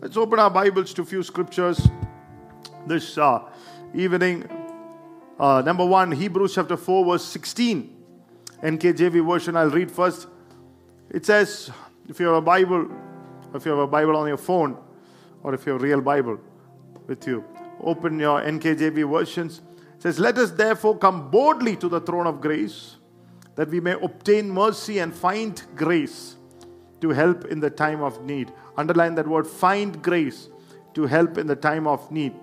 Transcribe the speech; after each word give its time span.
Let's 0.00 0.16
open 0.16 0.38
our 0.38 0.48
Bibles 0.48 0.94
to 0.94 1.02
a 1.02 1.04
few 1.04 1.24
scriptures 1.24 1.88
this 2.86 3.18
uh, 3.18 3.50
evening. 3.92 4.48
Uh, 5.40 5.60
number 5.66 5.84
one, 5.84 6.12
Hebrews 6.12 6.54
chapter 6.54 6.76
4, 6.76 7.04
verse 7.04 7.24
16. 7.24 7.96
NKJV 8.62 9.26
version, 9.26 9.56
I'll 9.56 9.70
read 9.70 9.90
first. 9.90 10.28
It 11.10 11.26
says, 11.26 11.72
if 12.08 12.20
you 12.20 12.26
have 12.26 12.36
a 12.36 12.40
Bible, 12.40 12.88
if 13.52 13.64
you 13.64 13.72
have 13.72 13.80
a 13.80 13.88
Bible 13.88 14.14
on 14.14 14.28
your 14.28 14.36
phone, 14.36 14.78
or 15.42 15.52
if 15.52 15.66
you 15.66 15.72
have 15.72 15.82
a 15.82 15.84
real 15.84 16.00
Bible 16.00 16.38
with 17.08 17.26
you, 17.26 17.44
open 17.80 18.20
your 18.20 18.40
NKJV 18.40 19.10
versions. 19.10 19.62
It 19.96 20.02
says, 20.02 20.20
Let 20.20 20.38
us 20.38 20.52
therefore 20.52 20.96
come 20.96 21.28
boldly 21.28 21.74
to 21.74 21.88
the 21.88 22.00
throne 22.00 22.28
of 22.28 22.40
grace, 22.40 22.98
that 23.56 23.68
we 23.68 23.80
may 23.80 23.94
obtain 23.94 24.48
mercy 24.48 25.00
and 25.00 25.12
find 25.12 25.60
grace 25.74 26.36
to 27.00 27.10
help 27.10 27.44
in 27.46 27.60
the 27.60 27.70
time 27.70 28.02
of 28.02 28.22
need. 28.24 28.52
Underline 28.76 29.14
that 29.16 29.26
word, 29.26 29.46
find 29.46 30.02
grace 30.02 30.48
to 30.94 31.06
help 31.06 31.38
in 31.38 31.46
the 31.46 31.56
time 31.56 31.86
of 31.86 32.10
need. 32.10 32.34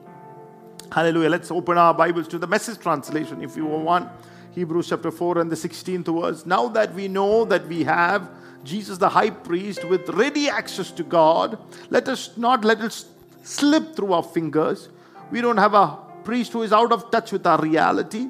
Hallelujah. 0.91 1.29
Let's 1.29 1.51
open 1.51 1.77
our 1.77 1.93
Bibles 1.93 2.27
to 2.29 2.37
the 2.37 2.47
message 2.47 2.79
translation 2.79 3.41
if 3.41 3.57
you 3.57 3.65
want. 3.65 4.09
Hebrews 4.53 4.89
chapter 4.89 5.11
4 5.11 5.39
and 5.39 5.51
the 5.51 5.55
16th 5.55 6.21
verse. 6.21 6.45
Now 6.45 6.69
that 6.69 6.93
we 6.93 7.07
know 7.07 7.43
that 7.45 7.67
we 7.67 7.83
have 7.83 8.29
Jesus 8.63 8.97
the 8.97 9.09
high 9.09 9.29
priest 9.29 9.83
with 9.89 10.07
ready 10.09 10.47
access 10.47 10.91
to 10.91 11.03
God, 11.03 11.59
let 11.89 12.07
us 12.07 12.37
not 12.37 12.63
let 12.63 12.81
it 12.81 13.05
slip 13.43 13.95
through 13.95 14.13
our 14.13 14.23
fingers. 14.23 14.89
We 15.31 15.41
don't 15.41 15.57
have 15.57 15.73
a 15.73 15.97
priest 16.23 16.53
who 16.53 16.63
is 16.63 16.71
out 16.71 16.91
of 16.91 17.11
touch 17.11 17.31
with 17.31 17.45
our 17.45 17.61
reality. 17.61 18.29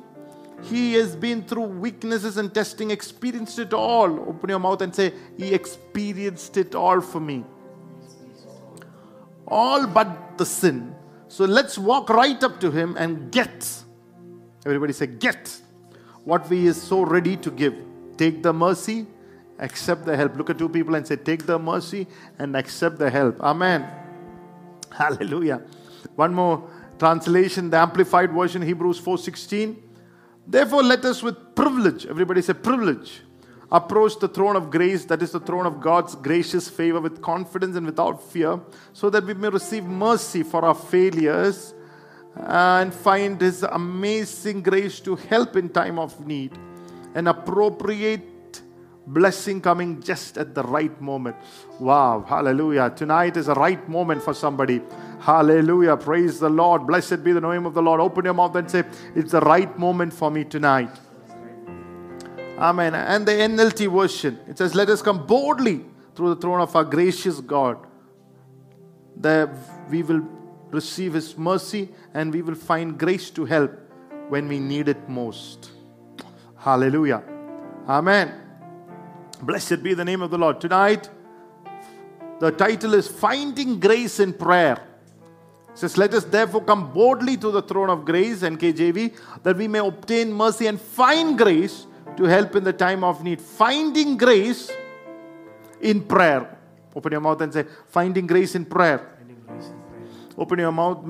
He 0.70 0.94
has 0.94 1.16
been 1.16 1.44
through 1.44 1.66
weaknesses 1.66 2.38
and 2.38 2.54
testing, 2.54 2.92
experienced 2.92 3.60
it 3.60 3.74
all. 3.74 4.30
Open 4.30 4.50
your 4.50 4.60
mouth 4.60 4.82
and 4.82 4.94
say, 4.94 5.14
He 5.38 5.54
experienced 5.54 6.58
it 6.58 6.76
all 6.76 7.02
for 7.02 7.20
me. 7.20 7.44
All 9.48 9.86
but 9.86 10.38
the 10.38 10.46
sin. 10.46 10.96
So 11.28 11.46
let's 11.46 11.78
walk 11.78 12.10
right 12.10 12.42
up 12.44 12.60
to 12.62 12.72
Him 12.72 12.96
and 12.98 13.32
get. 13.32 13.84
Everybody 14.66 14.94
say, 14.94 15.06
get 15.08 15.56
what 16.24 16.50
we 16.50 16.66
is 16.66 16.82
so 16.82 17.04
ready 17.04 17.38
to 17.38 17.52
give. 17.52 17.76
Take 18.18 18.42
the 18.42 18.52
mercy, 18.52 19.06
accept 19.60 20.06
the 20.06 20.18
help. 20.18 20.36
Look 20.36 20.50
at 20.50 20.58
two 20.58 20.70
people 20.70 20.96
and 20.96 21.06
say, 21.06 21.16
take 21.18 21.46
the 21.46 21.60
mercy 21.60 22.08
and 22.40 22.56
accept 22.56 22.98
the 22.98 23.10
help. 23.10 23.40
Amen. 23.42 23.86
Hallelujah. 24.92 25.62
One 26.16 26.34
more 26.34 26.68
translation, 26.98 27.70
the 27.70 27.78
amplified 27.78 28.32
version, 28.32 28.62
Hebrews 28.62 29.00
4:16. 29.00 29.85
Therefore, 30.48 30.84
let 30.84 31.04
us 31.06 31.24
with 31.24 31.56
privilege, 31.56 32.06
everybody 32.06 32.42
say 32.42 32.54
privilege, 32.54 33.22
approach 33.72 34.20
the 34.20 34.28
throne 34.28 34.56
of 34.56 34.70
grace, 34.70 35.06
that 35.06 35.22
is 35.24 35.32
the 35.32 35.40
throne 35.40 35.66
of 35.66 35.82
God's 35.82 36.14
gracious 36.16 36.70
favor, 36.70 37.02
with 37.02 37.22
confidence 37.22 37.76
and 37.76 37.86
without 37.86 38.22
fear, 38.22 38.60
so 38.94 39.10
that 39.10 39.26
we 39.26 39.34
may 39.34 39.50
receive 39.50 39.84
mercy 39.84 40.44
for 40.44 40.64
our 40.64 40.76
failures 40.76 41.74
and 42.36 42.94
find 42.94 43.42
His 43.42 43.64
amazing 43.64 44.62
grace 44.62 45.00
to 45.00 45.16
help 45.16 45.56
in 45.56 45.70
time 45.70 45.98
of 45.98 46.26
need. 46.28 46.52
An 47.16 47.28
appropriate 47.28 48.35
blessing 49.08 49.62
coming 49.62 50.02
just 50.02 50.38
at 50.38 50.56
the 50.56 50.64
right 50.64 51.00
moment. 51.02 51.36
Wow, 51.80 52.26
hallelujah. 52.28 52.90
Tonight 52.96 53.38
is 53.38 53.48
a 53.48 53.54
right 53.54 53.88
moment 53.88 54.24
for 54.24 54.34
somebody. 54.34 54.82
Hallelujah. 55.20 55.98
Praise 55.98 56.40
the 56.40 56.50
Lord. 56.50 56.88
Blessed 56.88 57.24
be 57.24 57.32
the 57.32 57.42
name 57.42 57.66
of 57.66 57.74
the 57.74 57.82
Lord. 57.82 58.02
Open 58.02 58.26
your 58.26 58.34
mouth 58.34 58.56
and 58.56 58.70
say, 58.70 58.84
It's 59.16 59.32
the 59.32 59.42
right 59.42 59.78
moment 59.78 60.14
for 60.14 60.32
me 60.32 60.44
tonight. 60.44 60.92
Amen. 62.58 62.96
And 62.96 63.26
the 63.26 63.34
NLT 63.34 63.92
version, 63.92 64.40
it 64.48 64.58
says, 64.58 64.76
Let 64.76 64.90
us 64.90 65.02
come 65.02 65.26
boldly 65.26 65.86
through 66.16 66.36
the 66.36 66.42
throne 66.42 66.62
of 66.62 66.76
our 66.76 66.86
gracious 66.86 67.40
God. 67.42 67.78
That 69.18 69.50
we 69.90 70.04
will 70.04 70.28
receive 70.72 71.14
His 71.14 71.38
mercy 71.38 71.90
and 72.14 72.34
we 72.34 72.42
will 72.42 72.56
find 72.56 72.98
grace 72.98 73.30
to 73.32 73.46
help 73.46 73.72
when 74.30 74.48
we 74.48 74.60
need 74.60 74.90
it 74.90 75.08
most. 75.10 75.72
Hallelujah. 76.58 77.24
Amen. 77.88 78.45
Blessed 79.42 79.84
be 79.84 79.94
the 79.94 80.06
name 80.06 80.22
of 80.22 80.32
the 80.32 80.38
Lord. 80.38 80.62
Tonight, 80.62 81.10
the 82.40 82.52
title 82.52 82.94
is 82.94 83.08
Finding 83.08 83.80
Grace 83.80 84.20
in 84.20 84.34
Prayer. 84.34 84.82
It 85.72 85.78
says, 85.78 85.98
Let 85.98 86.14
us 86.14 86.24
therefore 86.24 86.64
come 86.64 86.94
boldly 86.94 87.38
to 87.38 87.52
the 87.52 87.62
throne 87.62 87.90
of 87.90 88.06
grace, 88.06 88.42
NKJV, 88.42 89.44
that 89.44 89.58
we 89.58 89.68
may 89.68 89.80
obtain 89.80 90.32
mercy 90.32 90.68
and 90.68 90.80
find 90.80 91.38
grace 91.38 91.86
to 92.18 92.24
help 92.24 92.56
in 92.56 92.64
the 92.64 92.74
time 92.74 93.04
of 93.04 93.24
need. 93.24 93.42
Finding 93.42 94.18
grace 94.18 94.72
in 95.82 96.02
prayer. 96.04 96.58
Open 96.96 97.12
your 97.12 97.22
mouth 97.22 97.42
and 97.42 97.52
say, 97.52 97.66
Finding 97.88 98.26
grace 98.26 98.56
in 98.56 98.66
prayer. 98.66 99.12
Open 100.38 100.60
your 100.60 100.72
mouth, 100.72 101.06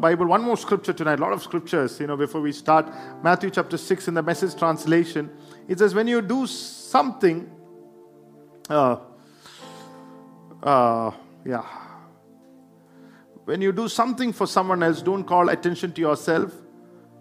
Bible. 0.00 0.26
One 0.26 0.42
more 0.42 0.56
scripture 0.56 0.94
tonight. 0.94 1.18
A 1.18 1.22
lot 1.22 1.32
of 1.32 1.42
scriptures, 1.42 2.00
you 2.00 2.06
know, 2.06 2.16
before 2.16 2.40
we 2.40 2.52
start. 2.52 2.90
Matthew 3.22 3.50
chapter 3.50 3.76
6 3.76 4.08
in 4.08 4.14
the 4.14 4.22
message 4.22 4.58
translation. 4.58 5.30
It 5.68 5.78
says, 5.78 5.94
When 5.94 6.08
you 6.08 6.22
do 6.22 6.46
something, 6.46 7.50
uh, 8.68 8.96
uh, 10.62 11.10
yeah. 11.44 11.64
When 13.44 13.62
you 13.62 13.72
do 13.72 13.88
something 13.88 14.32
for 14.32 14.46
someone 14.46 14.82
else, 14.82 15.00
don't 15.02 15.24
call 15.24 15.48
attention 15.50 15.92
to 15.92 16.00
yourself. 16.00 16.52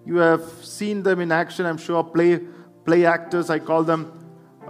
You 0.06 0.18
have 0.18 0.44
seen 0.64 1.04
them 1.04 1.20
in 1.20 1.32
action, 1.32 1.66
I'm 1.66 1.78
sure. 1.78 2.04
Play, 2.04 2.40
play 2.86 3.06
actors, 3.06 3.50
I 3.50 3.60
call 3.60 3.84
them. 3.84 4.14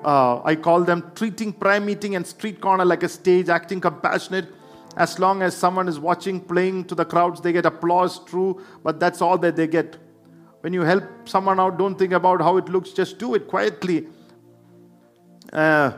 Uh, 0.04 0.42
I 0.44 0.56
call 0.56 0.84
them 0.84 1.12
treating 1.16 1.54
prayer 1.54 1.80
meeting 1.80 2.16
and 2.16 2.26
street 2.26 2.62
corner 2.62 2.86
like 2.86 3.04
a 3.04 3.10
stage, 3.10 3.50
acting 3.50 3.82
compassionate. 3.82 4.48
As 4.96 5.20
long 5.20 5.44
as 5.44 5.56
someone 5.56 5.88
is 5.88 6.00
watching, 6.00 6.40
playing 6.40 6.86
to 6.86 6.96
the 6.96 7.06
crowds, 7.06 7.42
they 7.42 7.52
get 7.52 7.66
applause, 7.66 8.24
true, 8.26 8.64
but 8.84 9.00
that's 9.00 9.22
all 9.22 9.38
that 9.40 9.56
they 9.56 9.68
get. 9.68 9.98
When 10.62 10.74
you 10.74 10.82
help 10.82 11.04
someone 11.26 11.60
out, 11.60 11.78
don't 11.78 11.98
think 11.98 12.14
about 12.14 12.42
how 12.42 12.58
it 12.58 12.68
looks, 12.68 12.92
just 12.92 13.20
do 13.20 13.36
it 13.36 13.48
quietly. 13.48 14.08
Uh, 15.54 15.92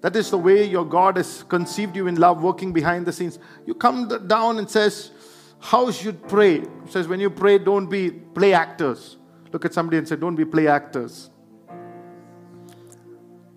that 0.00 0.16
is 0.16 0.30
the 0.30 0.38
way 0.38 0.64
your 0.64 0.84
God 0.84 1.16
has 1.16 1.42
conceived 1.42 1.96
you 1.96 2.06
in 2.06 2.16
love, 2.16 2.42
working 2.42 2.72
behind 2.72 3.06
the 3.06 3.12
scenes. 3.12 3.38
You 3.66 3.74
come 3.74 4.08
down 4.26 4.58
and 4.58 4.68
says, 4.68 5.10
"How 5.58 5.90
should 5.90 6.26
pray?" 6.28 6.56
It 6.56 6.90
says, 6.90 7.08
"When 7.08 7.20
you 7.20 7.30
pray, 7.30 7.58
don't 7.58 7.86
be 7.86 8.10
play 8.10 8.52
actors." 8.54 9.16
Look 9.52 9.64
at 9.64 9.74
somebody 9.74 9.98
and 9.98 10.08
say, 10.08 10.16
"Don't 10.16 10.36
be 10.36 10.44
play 10.44 10.66
actors." 10.68 11.30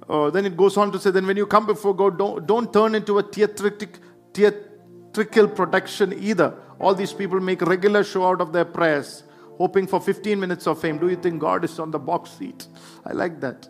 Uh, 0.08 0.30
then 0.32 0.46
it 0.46 0.58
goes 0.58 0.76
on 0.76 0.92
to 0.92 1.00
say, 1.00 1.12
"Then 1.12 1.28
when 1.28 1.38
you 1.38 1.46
come 1.46 1.66
before 1.66 1.96
God, 1.96 2.18
don't 2.18 2.48
don't 2.48 2.74
turn 2.74 2.96
into 2.96 3.20
a 3.20 3.24
theatrical 3.24 3.88
theatrical 4.34 5.48
production 5.48 6.14
either." 6.14 6.54
All 6.80 6.96
these 6.96 7.14
people 7.14 7.40
make 7.40 7.62
regular 7.62 8.04
show 8.04 8.26
out 8.26 8.42
of 8.42 8.54
their 8.54 8.66
prayers, 8.66 9.24
hoping 9.60 9.86
for 9.86 10.00
15 10.00 10.40
minutes 10.40 10.66
of 10.66 10.82
fame. 10.82 10.98
Do 10.98 11.10
you 11.10 11.18
think 11.18 11.40
God 11.40 11.64
is 11.64 11.78
on 11.78 11.92
the 11.92 12.00
box 12.00 12.32
seat? 12.32 12.66
I 13.06 13.12
like 13.12 13.40
that. 13.42 13.68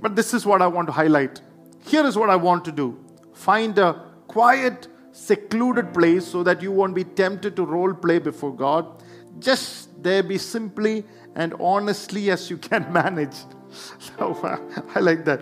But 0.00 0.14
this 0.14 0.32
is 0.34 0.46
what 0.46 0.62
I 0.62 0.68
want 0.68 0.86
to 0.88 0.92
highlight. 0.92 1.40
Here 1.86 2.06
is 2.06 2.16
what 2.16 2.30
I 2.30 2.36
want 2.36 2.64
to 2.66 2.72
do 2.72 2.96
find 3.32 3.78
a 3.78 4.04
quiet, 4.26 4.88
secluded 5.12 5.94
place 5.94 6.26
so 6.26 6.42
that 6.42 6.60
you 6.60 6.70
won't 6.72 6.94
be 6.94 7.04
tempted 7.04 7.56
to 7.56 7.64
role 7.64 7.94
play 7.94 8.18
before 8.18 8.54
God. 8.54 9.02
Just 9.38 10.02
there 10.02 10.22
be 10.22 10.38
simply 10.38 11.04
and 11.34 11.54
honestly 11.60 12.30
as 12.30 12.50
you 12.50 12.58
can 12.58 12.92
manage. 13.02 13.36
So 13.70 14.34
uh, 14.42 14.58
I 14.94 15.00
like 15.00 15.24
that. 15.24 15.40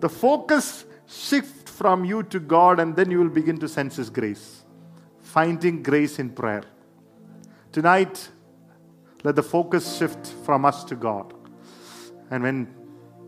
The 0.00 0.08
focus 0.08 0.84
shift 1.06 1.68
from 1.68 2.04
you 2.04 2.22
to 2.24 2.38
God, 2.38 2.78
and 2.78 2.94
then 2.94 3.10
you 3.10 3.18
will 3.18 3.28
begin 3.28 3.58
to 3.60 3.68
sense 3.68 3.96
His 3.96 4.10
grace. 4.10 4.62
Finding 5.22 5.82
grace 5.82 6.18
in 6.18 6.30
prayer. 6.30 6.64
Tonight, 7.72 8.30
let 9.22 9.36
the 9.36 9.42
focus 9.42 9.96
shift 9.96 10.26
from 10.44 10.64
us 10.64 10.82
to 10.84 10.96
God. 10.96 11.32
And 12.30 12.42
when 12.42 12.68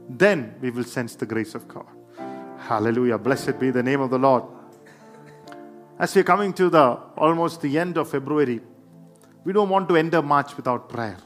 then 0.08 0.54
we 0.60 0.70
will 0.70 0.84
sense 0.84 1.14
the 1.14 1.26
grace 1.26 1.54
of 1.54 1.69
God. 1.69 1.86
Hallelujah. 2.58 3.19
Blessed 3.19 3.58
be 3.58 3.70
the 3.70 3.82
name 3.82 4.00
of 4.00 4.10
the 4.10 4.19
Lord. 4.19 4.44
As 5.99 6.14
we're 6.14 6.25
coming 6.25 6.52
to 6.55 6.69
the 6.69 6.99
almost 7.16 7.61
the 7.61 7.78
end 7.78 7.96
of 7.96 8.11
February, 8.11 8.61
we 9.44 9.52
don't 9.52 9.69
want 9.69 9.88
to 9.88 9.96
enter 9.96 10.22
March 10.22 10.56
without 10.56 10.88
prayer. 10.88 11.16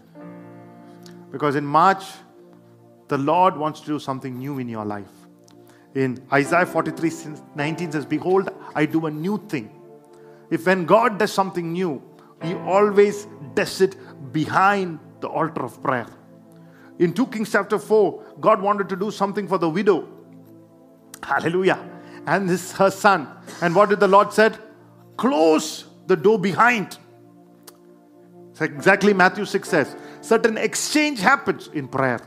Because 1.30 1.56
in 1.56 1.64
March, 1.64 2.04
the 3.08 3.18
Lord 3.18 3.56
wants 3.56 3.80
to 3.80 3.86
do 3.86 3.98
something 3.98 4.38
new 4.38 4.58
in 4.58 4.68
your 4.68 4.84
life. 4.84 5.10
In 5.94 6.22
Isaiah 6.32 6.66
43 6.66 7.36
19 7.54 7.92
says, 7.92 8.04
Behold, 8.04 8.50
I 8.74 8.84
do 8.86 9.06
a 9.06 9.10
new 9.10 9.38
thing. 9.48 9.70
If 10.50 10.66
when 10.66 10.84
God 10.84 11.18
does 11.18 11.32
something 11.32 11.72
new, 11.72 12.02
He 12.42 12.54
always 12.54 13.26
does 13.54 13.80
it 13.80 13.96
behind 14.32 14.98
the 15.20 15.28
altar 15.28 15.64
of 15.64 15.82
prayer. 15.82 16.06
In 16.98 17.12
2 17.12 17.26
Kings 17.26 17.52
chapter 17.52 17.78
4, 17.78 18.36
God 18.40 18.60
wanted 18.62 18.88
to 18.88 18.96
do 18.96 19.10
something 19.10 19.46
for 19.48 19.58
the 19.58 19.68
widow. 19.68 20.08
Hallelujah. 21.22 21.78
And 22.26 22.48
this 22.48 22.72
her 22.72 22.90
son. 22.90 23.28
And 23.60 23.74
what 23.74 23.88
did 23.88 24.00
the 24.00 24.08
Lord 24.08 24.32
said? 24.32 24.58
Close 25.16 25.86
the 26.06 26.16
door 26.16 26.38
behind. 26.38 26.98
It's 28.50 28.60
exactly 28.60 29.12
Matthew 29.12 29.44
6 29.44 29.68
says. 29.68 29.96
Certain 30.20 30.56
exchange 30.56 31.20
happens 31.20 31.68
in 31.68 31.88
prayer. 31.88 32.20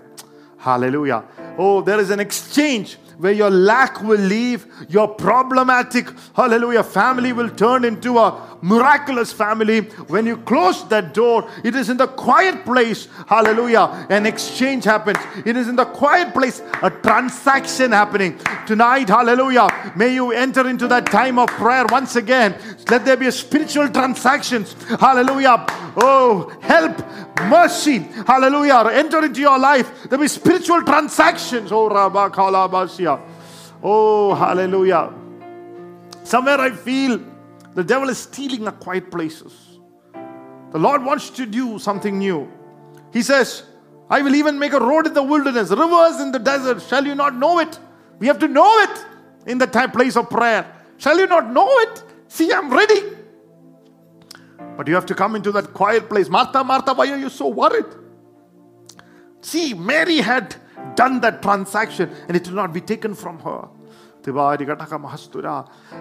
Hallelujah. 0.57 1.23
Oh, 1.57 1.81
there 1.81 1.99
is 1.99 2.09
an 2.09 2.19
exchange 2.19 2.97
where 3.19 3.33
your 3.33 3.49
lack 3.49 4.01
will 4.01 4.19
leave, 4.19 4.65
your 4.87 5.07
problematic, 5.07 6.07
hallelujah, 6.33 6.83
family 6.83 7.33
will 7.33 7.49
turn 7.49 7.83
into 7.83 8.17
a 8.17 8.57
miraculous 8.61 9.31
family. 9.31 9.81
When 10.07 10.25
you 10.25 10.37
close 10.37 10.87
that 10.87 11.13
door, 11.13 11.49
it 11.63 11.75
is 11.75 11.89
in 11.89 11.97
the 11.97 12.07
quiet 12.07 12.65
place, 12.65 13.07
hallelujah, 13.27 14.07
an 14.09 14.25
exchange 14.25 14.85
happens. 14.85 15.19
It 15.45 15.57
is 15.57 15.67
in 15.67 15.75
the 15.75 15.85
quiet 15.85 16.33
place, 16.33 16.61
a 16.81 16.89
transaction 16.89 17.91
happening. 17.91 18.39
Tonight, 18.65 19.09
hallelujah, 19.09 19.93
may 19.95 20.13
you 20.13 20.31
enter 20.31 20.67
into 20.67 20.87
that 20.87 21.05
time 21.05 21.37
of 21.37 21.49
prayer 21.49 21.85
once 21.89 22.15
again. 22.15 22.55
Let 22.89 23.05
there 23.05 23.17
be 23.17 23.29
spiritual 23.31 23.89
transactions, 23.89 24.73
hallelujah. 24.99 25.65
Oh, 25.97 26.55
help, 26.61 26.97
mercy, 27.47 27.99
hallelujah, 28.25 28.89
enter 28.91 29.23
into 29.23 29.39
your 29.39 29.57
life. 29.59 30.09
There 30.09 30.17
will 30.17 30.25
be 30.25 30.27
spiritual 30.27 30.83
transactions. 30.83 31.71
Oh, 31.71 31.89
Rabba 31.89 32.29
Kalabasia. 32.29 33.21
Oh, 33.81 34.33
hallelujah. 34.33 35.13
Somewhere 36.23 36.59
I 36.59 36.71
feel 36.71 37.19
the 37.75 37.83
devil 37.83 38.09
is 38.09 38.17
stealing 38.17 38.65
our 38.65 38.73
quiet 38.73 39.09
places. 39.09 39.79
The 40.71 40.79
Lord 40.79 41.03
wants 41.03 41.29
to 41.31 41.45
do 41.45 41.79
something 41.79 42.17
new. 42.19 42.51
He 43.11 43.21
says, 43.21 43.63
I 44.09 44.21
will 44.21 44.35
even 44.35 44.59
make 44.59 44.73
a 44.73 44.79
road 44.79 45.07
in 45.07 45.13
the 45.13 45.23
wilderness, 45.23 45.69
rivers 45.69 46.19
in 46.19 46.31
the 46.31 46.39
desert. 46.39 46.81
Shall 46.81 47.05
you 47.05 47.15
not 47.15 47.35
know 47.35 47.59
it? 47.59 47.79
We 48.19 48.27
have 48.27 48.39
to 48.39 48.47
know 48.47 48.79
it 48.79 49.05
in 49.47 49.57
the 49.57 49.67
time, 49.67 49.91
place 49.91 50.15
of 50.15 50.29
prayer. 50.29 50.71
Shall 50.97 51.17
you 51.17 51.27
not 51.27 51.51
know 51.51 51.67
it? 51.79 52.03
See, 52.27 52.51
I'm 52.51 52.71
ready. 52.71 53.17
But 54.77 54.87
you 54.87 54.95
have 54.95 55.05
to 55.07 55.15
come 55.15 55.35
into 55.35 55.51
that 55.51 55.73
quiet 55.73 56.09
place. 56.09 56.29
Martha, 56.29 56.63
Martha, 56.63 56.93
why 56.93 57.11
are 57.11 57.17
you 57.17 57.29
so 57.29 57.47
worried? 57.47 57.85
See, 59.41 59.73
Mary 59.73 60.17
had 60.17 60.55
done 60.95 61.21
that 61.21 61.41
transaction 61.41 62.09
and 62.27 62.35
it 62.37 62.47
will 62.47 62.55
not 62.55 62.73
be 62.73 62.81
taken 62.81 63.13
from 63.13 63.39
her. 63.39 63.67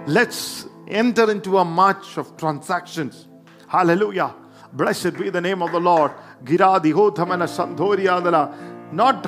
Let's 0.06 0.66
enter 0.88 1.30
into 1.30 1.58
a 1.58 1.64
march 1.64 2.16
of 2.18 2.36
transactions. 2.36 3.28
Hallelujah. 3.68 4.34
Blessed 4.72 5.16
be 5.16 5.30
the 5.30 5.40
name 5.40 5.62
of 5.62 5.72
the 5.72 5.80
Lord. 5.80 6.12
Not 8.92 9.26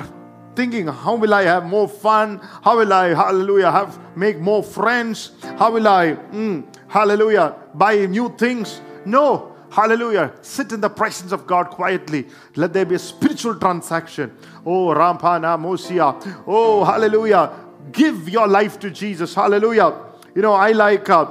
thinking, 0.55 0.87
how 0.87 1.15
will 1.15 1.33
I 1.33 1.43
have 1.43 1.65
more 1.65 1.87
fun? 1.87 2.39
How 2.63 2.77
will 2.77 2.91
I, 2.93 3.09
hallelujah, 3.13 3.71
have 3.71 3.99
make 4.15 4.39
more 4.39 4.61
friends? 4.61 5.31
How 5.57 5.71
will 5.71 5.87
I, 5.87 6.13
mm, 6.31 6.65
hallelujah, 6.87 7.55
buy 7.73 8.05
new 8.05 8.29
things? 8.37 8.81
No, 9.05 9.55
hallelujah. 9.69 10.33
Sit 10.41 10.71
in 10.71 10.81
the 10.81 10.89
presence 10.89 11.31
of 11.31 11.47
God 11.47 11.69
quietly. 11.69 12.27
Let 12.55 12.73
there 12.73 12.85
be 12.85 12.95
a 12.95 12.99
spiritual 12.99 13.55
transaction. 13.55 14.35
Oh, 14.65 14.93
Rampana 14.93 15.57
Mosia. 15.57 16.43
Oh, 16.45 16.83
hallelujah. 16.83 17.51
Give 17.91 18.29
your 18.29 18.47
life 18.47 18.79
to 18.79 18.91
Jesus. 18.91 19.33
Hallelujah. 19.33 19.97
You 20.35 20.41
know, 20.41 20.53
I 20.53 20.71
like 20.71 21.09
uh, 21.09 21.27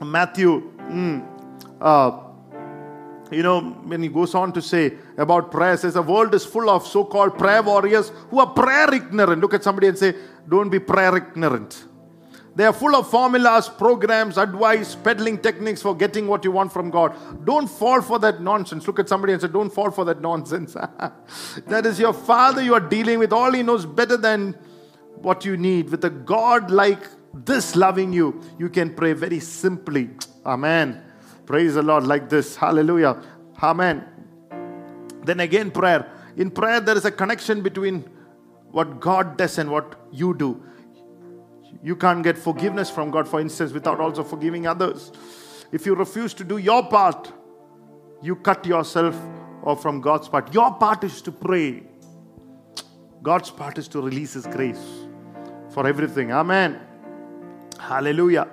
Matthew. 0.00 0.72
Mm, 0.78 1.26
uh, 1.80 2.18
you 3.30 3.44
know, 3.44 3.60
when 3.60 4.02
he 4.02 4.08
goes 4.08 4.34
on 4.34 4.52
to 4.54 4.62
say 4.62 4.94
about 5.16 5.52
prayer, 5.52 5.76
says 5.76 5.94
the 5.94 6.02
world 6.02 6.34
is 6.34 6.44
full 6.44 6.68
of 6.68 6.86
so 6.86 7.04
called 7.04 7.38
prayer 7.38 7.62
warriors 7.62 8.10
who 8.28 8.40
are 8.40 8.48
prayer 8.48 8.92
ignorant. 8.92 9.40
Look 9.40 9.54
at 9.54 9.62
somebody 9.62 9.86
and 9.86 9.96
say, 9.96 10.14
Don't 10.48 10.68
be 10.68 10.80
prayer 10.80 11.16
ignorant. 11.16 11.84
They 12.56 12.64
are 12.64 12.72
full 12.72 12.96
of 12.96 13.08
formulas, 13.08 13.68
programs, 13.68 14.36
advice, 14.36 14.94
peddling 14.96 15.38
techniques 15.38 15.80
for 15.80 15.94
getting 15.94 16.26
what 16.26 16.44
you 16.44 16.50
want 16.50 16.72
from 16.72 16.90
God. 16.90 17.16
Don't 17.44 17.68
fall 17.68 18.02
for 18.02 18.18
that 18.18 18.42
nonsense. 18.42 18.86
Look 18.86 18.98
at 18.98 19.08
somebody 19.08 19.32
and 19.32 19.40
say, 19.40 19.48
Don't 19.48 19.72
fall 19.72 19.90
for 19.90 20.04
that 20.06 20.20
nonsense. 20.20 20.74
that 21.66 21.86
is 21.86 22.00
your 22.00 22.12
father 22.12 22.60
you 22.62 22.74
are 22.74 22.80
dealing 22.80 23.20
with. 23.20 23.32
All 23.32 23.52
he 23.52 23.62
knows 23.62 23.86
better 23.86 24.16
than 24.16 24.58
what 25.16 25.44
you 25.44 25.56
need. 25.56 25.90
With 25.90 26.04
a 26.04 26.10
God 26.10 26.70
like 26.70 27.06
this 27.32 27.76
loving 27.76 28.12
you, 28.12 28.40
you 28.58 28.68
can 28.68 28.94
pray 28.94 29.12
very 29.12 29.40
simply. 29.40 30.10
Amen. 30.46 31.02
Praise 31.46 31.74
the 31.74 31.82
Lord 31.82 32.04
like 32.04 32.28
this. 32.28 32.56
Hallelujah. 32.56 33.22
Amen. 33.62 34.04
Then 35.24 35.40
again, 35.40 35.70
prayer. 35.70 36.10
In 36.36 36.50
prayer, 36.50 36.80
there 36.80 36.96
is 36.96 37.04
a 37.04 37.10
connection 37.10 37.60
between 37.60 38.08
what 38.70 39.00
God 39.00 39.36
does 39.36 39.58
and 39.58 39.70
what 39.70 39.94
you 40.10 40.34
do. 40.34 40.62
You 41.82 41.96
can't 41.96 42.22
get 42.22 42.36
forgiveness 42.36 42.90
from 42.90 43.10
God, 43.10 43.28
for 43.28 43.40
instance, 43.40 43.72
without 43.72 44.00
also 44.00 44.22
forgiving 44.22 44.66
others. 44.66 45.12
If 45.72 45.86
you 45.86 45.94
refuse 45.94 46.34
to 46.34 46.44
do 46.44 46.58
your 46.58 46.86
part, 46.88 47.32
you 48.22 48.36
cut 48.36 48.66
yourself 48.66 49.16
off 49.62 49.82
from 49.82 50.00
God's 50.00 50.28
part. 50.28 50.52
Your 50.52 50.74
part 50.74 51.04
is 51.04 51.22
to 51.22 51.32
pray, 51.32 51.82
God's 53.22 53.50
part 53.50 53.78
is 53.78 53.88
to 53.88 54.00
release 54.00 54.34
His 54.34 54.46
grace 54.46 54.84
for 55.70 55.86
everything. 55.86 56.32
Amen. 56.32 56.80
Hallelujah. 57.78 58.48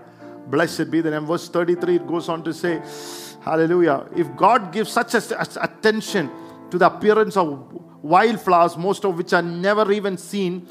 Blessed 0.47 0.89
be 0.89 1.01
the 1.01 1.11
name. 1.11 1.25
Verse 1.25 1.49
33, 1.49 1.95
it 1.95 2.07
goes 2.07 2.29
on 2.29 2.43
to 2.43 2.53
say, 2.53 2.81
Hallelujah. 3.41 4.07
If 4.15 4.35
God 4.35 4.71
gives 4.71 4.91
such 4.91 5.13
attention 5.13 6.29
to 6.69 6.77
the 6.77 6.87
appearance 6.87 7.37
of 7.37 7.71
wildflowers, 8.01 8.77
most 8.77 9.05
of 9.05 9.17
which 9.17 9.33
are 9.33 9.41
never 9.41 9.91
even 9.91 10.17
seen, 10.17 10.67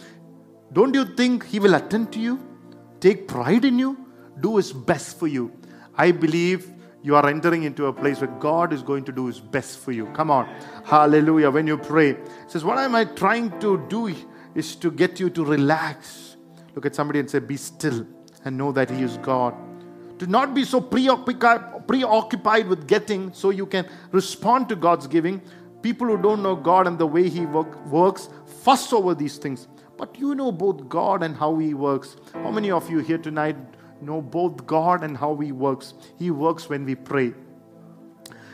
don't 0.73 0.95
you 0.95 1.05
think 1.05 1.47
He 1.47 1.59
will 1.59 1.75
attend 1.75 2.13
to 2.13 2.21
you? 2.21 2.41
Take 3.01 3.29
pride 3.29 3.65
in 3.65 3.79
you? 3.79 3.97
Do 4.41 4.57
His 4.57 4.73
best 4.73 5.19
for 5.19 5.27
you. 5.27 5.53
I 5.97 6.13
believe 6.13 6.73
you 7.03 7.15
are 7.15 7.27
entering 7.29 7.63
into 7.63 7.87
a 7.87 7.93
place 7.93 8.21
where 8.21 8.31
God 8.41 8.73
is 8.73 8.83
going 8.83 9.05
to 9.05 9.13
do 9.13 9.27
His 9.27 9.39
best 9.39 9.79
for 9.79 9.93
you. 9.93 10.07
Come 10.07 10.31
on. 10.31 10.47
Hallelujah. 10.85 11.51
When 11.51 11.67
you 11.67 11.79
pray, 11.79 12.17
says, 12.49 12.65
What 12.65 12.79
am 12.79 12.95
I 12.95 13.05
trying 13.05 13.59
to 13.61 13.85
do 13.89 14.15
is 14.55 14.75
to 14.77 14.91
get 14.91 15.21
you 15.21 15.31
to 15.31 15.45
relax. 15.45 16.37
Look 16.75 16.85
at 16.85 16.95
somebody 16.95 17.21
and 17.21 17.31
say, 17.31 17.39
Be 17.39 17.57
still 17.57 18.07
and 18.45 18.59
know 18.59 18.73
that 18.73 18.91
He 18.91 19.03
is 19.03 19.19
God. 19.19 19.55
To 20.19 20.27
not 20.27 20.55
be 20.55 20.65
so 20.65 20.81
preoccupied 20.81 22.69
with 22.69 22.89
getting 22.89 23.33
so 23.33 23.51
you 23.51 23.67
can 23.67 23.87
respond 24.13 24.69
to 24.71 24.77
God's 24.77 25.07
giving. 25.07 25.43
People 25.83 26.09
who 26.09 26.21
don't 26.21 26.43
know 26.43 26.57
God 26.57 26.87
and 26.87 26.99
the 26.99 27.07
way 27.07 27.29
He 27.29 27.47
work, 27.47 27.87
works 27.87 28.29
fuss 28.63 28.93
over 28.93 29.15
these 29.15 29.37
things. 29.37 29.69
But 29.97 30.19
you 30.19 30.35
know 30.35 30.53
both 30.53 30.89
God 30.89 31.23
and 31.23 31.37
how 31.37 31.57
He 31.57 31.75
works. 31.75 32.17
How 32.33 32.51
many 32.51 32.71
of 32.71 32.91
you 32.91 32.99
here 32.99 33.19
tonight 33.19 33.57
know 34.01 34.21
both 34.21 34.67
God 34.67 35.03
and 35.03 35.17
how 35.17 35.37
He 35.37 35.53
works? 35.53 35.95
He 36.19 36.31
works 36.31 36.69
when 36.69 36.85
we 36.85 36.95
pray. 36.95 37.33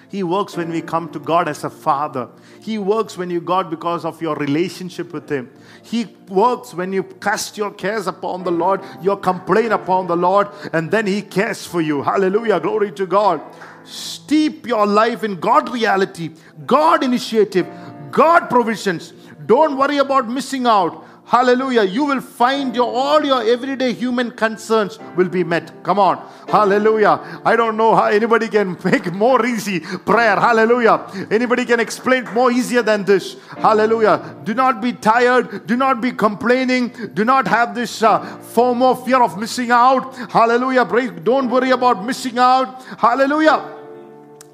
He 0.08 0.22
works 0.22 0.58
when 0.58 0.68
we 0.68 0.82
come 0.82 1.08
to 1.12 1.18
God 1.18 1.48
as 1.48 1.64
a 1.64 1.70
father. 1.70 2.28
He 2.60 2.76
works 2.76 3.16
when 3.16 3.30
you 3.30 3.40
God 3.40 3.70
because 3.70 4.04
of 4.04 4.20
your 4.20 4.36
relationship 4.36 5.10
with 5.10 5.26
Him. 5.30 5.50
He 5.82 6.04
works 6.28 6.74
when 6.74 6.92
you 6.92 7.02
cast 7.02 7.56
your 7.56 7.70
cares 7.70 8.06
upon 8.06 8.44
the 8.44 8.50
Lord, 8.50 8.82
your 9.00 9.16
complaint 9.16 9.72
upon 9.72 10.08
the 10.08 10.16
Lord, 10.16 10.48
and 10.74 10.90
then 10.90 11.06
He 11.06 11.22
cares 11.22 11.66
for 11.66 11.80
you. 11.80 12.02
Hallelujah. 12.02 12.60
Glory 12.60 12.92
to 12.92 13.06
God. 13.06 13.40
Steep 13.84 14.66
your 14.66 14.86
life 14.86 15.24
in 15.24 15.40
God 15.40 15.70
reality, 15.70 16.32
God 16.66 17.02
initiative, 17.02 17.66
God 18.10 18.50
provisions. 18.50 19.14
Don't 19.46 19.78
worry 19.78 19.96
about 19.96 20.28
missing 20.28 20.66
out. 20.66 21.06
Hallelujah. 21.24 21.84
You 21.84 22.04
will 22.04 22.20
find 22.20 22.74
your 22.74 22.92
all 22.92 23.24
your 23.24 23.42
everyday 23.42 23.92
human 23.92 24.32
concerns 24.32 24.98
will 25.16 25.28
be 25.28 25.44
met. 25.44 25.72
Come 25.82 25.98
on. 25.98 26.18
Hallelujah. 26.48 27.40
I 27.44 27.54
don't 27.56 27.76
know 27.76 27.94
how 27.94 28.06
anybody 28.06 28.48
can 28.48 28.76
make 28.84 29.12
more 29.12 29.44
easy 29.46 29.80
prayer. 29.80 30.36
Hallelujah. 30.36 31.06
Anybody 31.30 31.64
can 31.64 31.80
explain 31.80 32.24
more 32.34 32.50
easier 32.50 32.82
than 32.82 33.04
this. 33.04 33.36
Hallelujah. 33.56 34.36
Do 34.44 34.52
not 34.52 34.82
be 34.82 34.92
tired. 34.92 35.66
Do 35.66 35.76
not 35.76 36.00
be 36.00 36.12
complaining. 36.12 36.88
Do 37.14 37.24
not 37.24 37.46
have 37.46 37.74
this 37.74 38.02
uh, 38.02 38.20
FOMO, 38.54 39.04
fear 39.04 39.22
of 39.22 39.38
missing 39.38 39.70
out. 39.70 40.14
Hallelujah. 40.30 40.84
Break, 40.84 41.22
don't 41.24 41.48
worry 41.48 41.70
about 41.70 42.04
missing 42.04 42.38
out. 42.38 42.82
Hallelujah. 42.98 43.78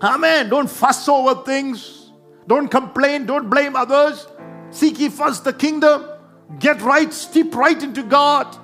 Amen. 0.02 0.50
Don't 0.50 0.70
fuss 0.70 1.08
over 1.08 1.42
things. 1.42 2.10
Don't 2.46 2.68
complain. 2.68 3.26
Don't 3.26 3.48
blame 3.48 3.74
others. 3.74 4.26
Seek 4.70 5.00
ye 5.00 5.08
first 5.08 5.44
the 5.44 5.52
kingdom 5.52 6.04
Get 6.58 6.80
right, 6.80 7.12
step 7.12 7.54
right 7.54 7.80
into 7.82 8.02
God. 8.02 8.56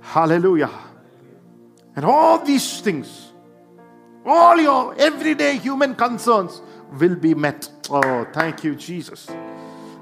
Hallelujah. 0.00 0.70
And 1.94 2.04
all 2.04 2.44
these 2.44 2.80
things, 2.80 3.32
all 4.24 4.60
your 4.60 4.94
everyday 4.98 5.56
human 5.56 5.94
concerns 5.94 6.60
will 6.98 7.14
be 7.14 7.34
met. 7.34 7.70
Oh, 7.90 8.26
thank 8.32 8.64
you, 8.64 8.74
Jesus. 8.74 9.28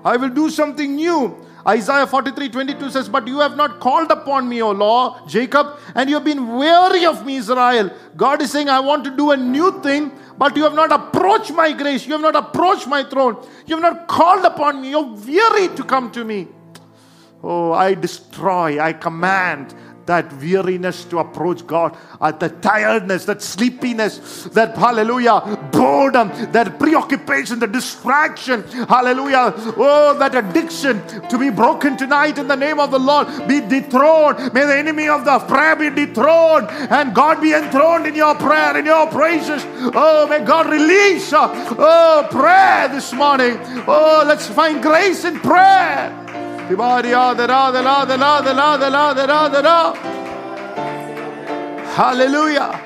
I 0.04 0.16
will 0.16 0.28
do 0.28 0.50
something 0.50 0.96
new. 0.96 1.36
Isaiah 1.66 2.06
43 2.06 2.50
22 2.50 2.90
says, 2.90 3.08
But 3.08 3.26
you 3.26 3.38
have 3.40 3.56
not 3.56 3.80
called 3.80 4.10
upon 4.10 4.48
me, 4.48 4.62
O 4.62 4.70
Lord, 4.70 5.26
Jacob, 5.28 5.78
and 5.94 6.10
you 6.10 6.16
have 6.16 6.24
been 6.24 6.56
weary 6.56 7.06
of 7.06 7.24
me, 7.24 7.36
Israel. 7.36 7.90
God 8.16 8.42
is 8.42 8.52
saying, 8.52 8.68
I 8.68 8.80
want 8.80 9.04
to 9.04 9.16
do 9.16 9.30
a 9.30 9.36
new 9.36 9.80
thing, 9.82 10.12
but 10.36 10.56
you 10.56 10.64
have 10.64 10.74
not 10.74 10.92
approached 10.92 11.52
my 11.52 11.72
grace. 11.72 12.06
You 12.06 12.12
have 12.12 12.20
not 12.20 12.36
approached 12.36 12.86
my 12.86 13.04
throne. 13.04 13.36
You 13.66 13.76
have 13.76 13.82
not 13.82 14.08
called 14.08 14.44
upon 14.44 14.82
me. 14.82 14.90
You're 14.90 15.14
weary 15.14 15.74
to 15.74 15.84
come 15.84 16.10
to 16.12 16.24
me. 16.24 16.48
Oh, 17.46 17.72
I 17.72 17.92
destroy, 17.92 18.80
I 18.80 18.94
command 18.94 19.74
that 20.06 20.32
weariness 20.34 21.04
to 21.04 21.18
approach 21.18 21.66
God, 21.66 21.96
at 22.20 22.40
the 22.40 22.48
tiredness, 22.48 23.24
that 23.26 23.42
sleepiness, 23.42 24.44
that 24.52 24.76
hallelujah, 24.76 25.40
boredom, 25.70 26.28
that 26.52 26.78
preoccupation, 26.78 27.58
the 27.58 27.66
distraction, 27.66 28.62
hallelujah, 28.88 29.52
oh, 29.76 30.16
that 30.18 30.34
addiction 30.34 31.06
to 31.28 31.38
be 31.38 31.50
broken 31.50 31.96
tonight 31.96 32.38
in 32.38 32.48
the 32.48 32.56
name 32.56 32.80
of 32.80 32.90
the 32.90 32.98
Lord, 32.98 33.26
be 33.46 33.60
dethroned. 33.60 34.52
May 34.54 34.64
the 34.64 34.76
enemy 34.76 35.08
of 35.08 35.24
the 35.24 35.38
prayer 35.40 35.76
be 35.76 35.90
dethroned 35.90 36.68
and 36.70 37.14
God 37.14 37.40
be 37.42 37.52
enthroned 37.52 38.06
in 38.06 38.14
your 38.14 38.34
prayer, 38.34 38.76
in 38.76 38.86
your 38.86 39.06
praises. 39.08 39.62
Oh, 39.94 40.26
may 40.28 40.44
God 40.44 40.70
release, 40.70 41.32
uh, 41.32 41.48
oh, 41.78 42.26
prayer 42.30 42.88
this 42.88 43.12
morning. 43.12 43.58
Oh, 43.86 44.24
let's 44.26 44.46
find 44.46 44.82
grace 44.82 45.24
in 45.24 45.38
prayer. 45.40 46.23
Hallelujah. 51.94 52.80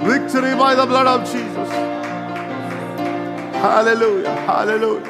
Victory 0.00 0.54
by 0.54 0.74
the 0.74 0.86
blood 0.86 1.06
of 1.06 1.24
Jesus. 1.24 1.68
Hallelujah. 3.60 4.34
Hallelujah. 4.34 5.04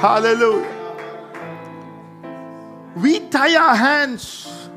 Hallelujah. 0.00 0.72
We 2.96 3.20
tie 3.28 3.56
our 3.56 3.76
hands 3.76 4.68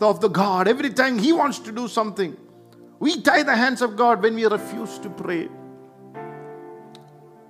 of 0.00 0.20
the 0.20 0.28
God 0.28 0.68
every 0.68 0.90
time 0.90 1.18
He 1.18 1.32
wants 1.32 1.58
to 1.60 1.72
do 1.72 1.88
something. 1.88 2.36
We 3.00 3.22
tie 3.22 3.42
the 3.42 3.56
hands 3.56 3.80
of 3.80 3.96
God 3.96 4.22
when 4.22 4.34
we 4.34 4.44
refuse 4.44 4.98
to 4.98 5.08
pray. 5.08 5.48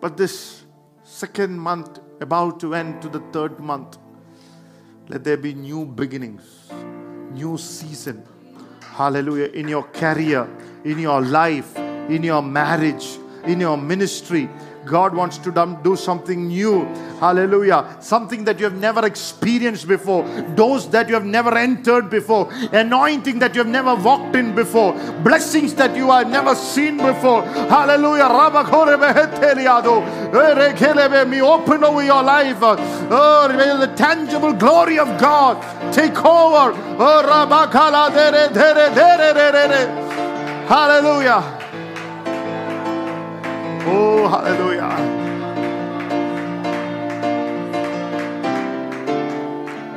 But 0.04 0.18
this 0.18 0.64
second 1.02 1.58
month, 1.58 1.98
about 2.20 2.60
to 2.60 2.74
end 2.74 3.00
to 3.00 3.08
the 3.08 3.20
third 3.32 3.58
month, 3.58 3.96
let 5.08 5.24
there 5.24 5.38
be 5.38 5.54
new 5.54 5.86
beginnings, 5.86 6.70
new 7.32 7.56
season. 7.56 8.22
Hallelujah. 8.82 9.46
In 9.46 9.66
your 9.66 9.84
career, 9.84 10.46
in 10.84 10.98
your 10.98 11.22
life, 11.22 11.74
in 11.78 12.22
your 12.22 12.42
marriage, 12.42 13.18
in 13.44 13.60
your 13.60 13.78
ministry, 13.78 14.50
God 14.86 15.14
wants 15.14 15.38
to 15.38 15.78
do 15.82 15.96
something 15.96 16.48
new. 16.48 16.84
Hallelujah. 17.18 17.96
Something 18.00 18.44
that 18.44 18.58
you 18.58 18.64
have 18.66 18.78
never 18.78 19.06
experienced 19.06 19.88
before. 19.88 20.24
Doors 20.54 20.86
that 20.88 21.08
you 21.08 21.14
have 21.14 21.24
never 21.24 21.56
entered 21.56 22.10
before. 22.10 22.52
Anointing 22.72 23.38
that 23.38 23.54
you 23.54 23.60
have 23.62 23.70
never 23.70 23.94
walked 23.94 24.36
in 24.36 24.54
before. 24.54 24.92
Blessings 25.22 25.74
that 25.74 25.96
you 25.96 26.10
have 26.10 26.28
never 26.28 26.54
seen 26.54 26.98
before. 26.98 27.42
Hallelujah. 27.44 28.28
Me 31.26 31.40
open 31.40 31.84
over 31.84 32.04
your 32.04 32.22
life. 32.22 32.58
Oh, 32.60 33.48
the 33.48 33.92
tangible 33.96 34.52
glory 34.52 34.98
of 34.98 35.08
God 35.18 35.62
take 35.92 36.16
over. 36.24 36.74
Hallelujah. 40.66 41.63
Oh, 43.86 44.28
hallelujah. 44.28 44.94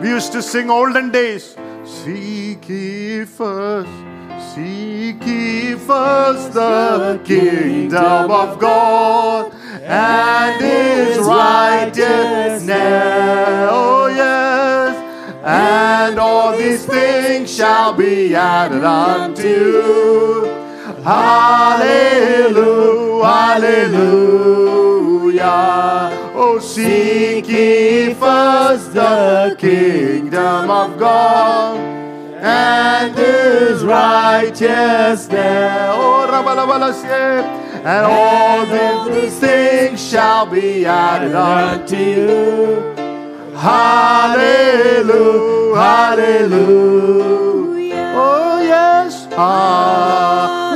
We 0.01 0.10
used 0.10 0.32
to 0.34 0.41
sing 0.41 0.70
olden 0.70 1.10
days. 1.10 1.56
Seek 1.86 2.67
ye 2.67 3.24
first, 3.24 3.89
seek 4.53 5.25
ye 5.25 5.75
first 5.75 6.53
the 6.53 7.20
kingdom 7.24 8.29
of 8.29 8.60
God 8.60 9.53
and 9.82 10.62
his 10.62 11.17
righteousness. 11.20 12.63
Oh, 13.72 14.08
yes. 14.08 14.96
And 15.44 16.20
all 16.20 16.58
these 16.58 16.86
things 16.86 17.56
shall 17.56 17.94
be 17.94 18.36
added 18.36 18.84
unto 18.84 19.48
you. 19.48 20.47
Hallelujah, 21.08 22.68
hallelujah. 23.24 24.20
Oh, 26.36 26.60
seek 26.60 27.48
ye 27.48 28.14
first 28.14 28.94
the 28.94 29.56
kingdom 29.58 30.70
of 30.70 31.00
God 31.00 31.78
and 32.42 33.16
his 33.16 33.86
righteousness. 33.86 35.30
Oh, 35.32 36.28
and 37.86 38.06
all 38.06 38.66
these 39.10 39.40
things 39.40 40.06
shall 40.06 40.46
be 40.46 40.86
added 40.86 41.34
unto 41.34 41.96
you. 41.96 42.84
Hallelujah, 43.56 45.06
hallelujah. 45.74 47.16
Oh, 48.14 48.60
yes. 48.62 49.24
Hallelujah. 49.34 50.67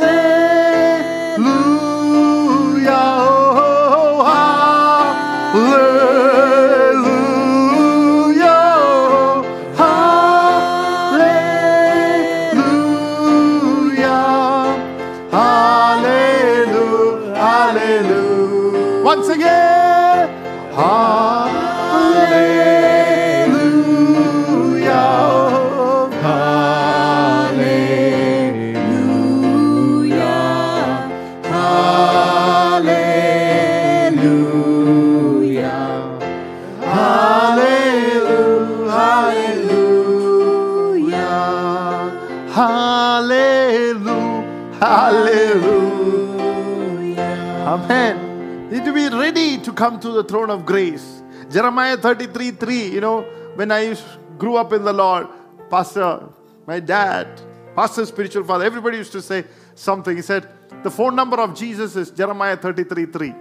Come 49.82 50.00
to 50.00 50.12
the 50.12 50.24
throne 50.24 50.52
of 50.52 50.64
grace. 50.64 51.24
Jeremiah 51.50 51.98
33 51.98 52.52
3, 52.52 52.90
you 52.90 53.02
know, 53.02 53.22
when 53.56 53.72
I 53.72 53.98
grew 54.38 54.56
up 54.56 54.74
in 54.74 54.84
the 54.84 54.94
Lord, 54.94 55.28
Pastor, 55.72 56.30
my 56.68 56.80
dad, 56.80 57.42
Pastor, 57.76 58.06
spiritual 58.06 58.44
father, 58.44 58.64
everybody 58.64 58.98
used 58.98 59.12
to 59.14 59.24
say 59.24 59.44
something. 59.74 60.16
He 60.16 60.22
said, 60.22 60.48
The 60.84 60.92
phone 60.92 61.16
number 61.16 61.40
of 61.42 61.56
Jesus 61.56 61.96
is 61.96 62.12
Jeremiah 62.12 62.58
33 62.58 63.08
3. 63.08 63.34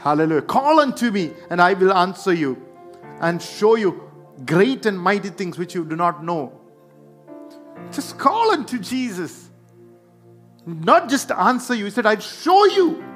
Hallelujah. 0.00 0.42
Call 0.42 0.78
unto 0.80 1.10
me, 1.10 1.30
and 1.48 1.62
I 1.62 1.72
will 1.72 1.94
answer 1.94 2.34
you 2.34 2.62
and 3.22 3.40
show 3.40 3.76
you 3.76 4.10
great 4.44 4.84
and 4.84 4.98
mighty 4.98 5.30
things 5.30 5.56
which 5.56 5.74
you 5.74 5.86
do 5.86 5.96
not 5.96 6.22
know. 6.22 6.52
Just 7.92 8.18
call 8.18 8.50
unto 8.50 8.78
Jesus. 8.78 9.48
Not 10.66 11.08
just 11.08 11.30
answer 11.30 11.74
you. 11.74 11.86
He 11.86 11.90
said, 11.90 12.04
I'll 12.04 12.20
show 12.20 12.66
you 12.66 13.11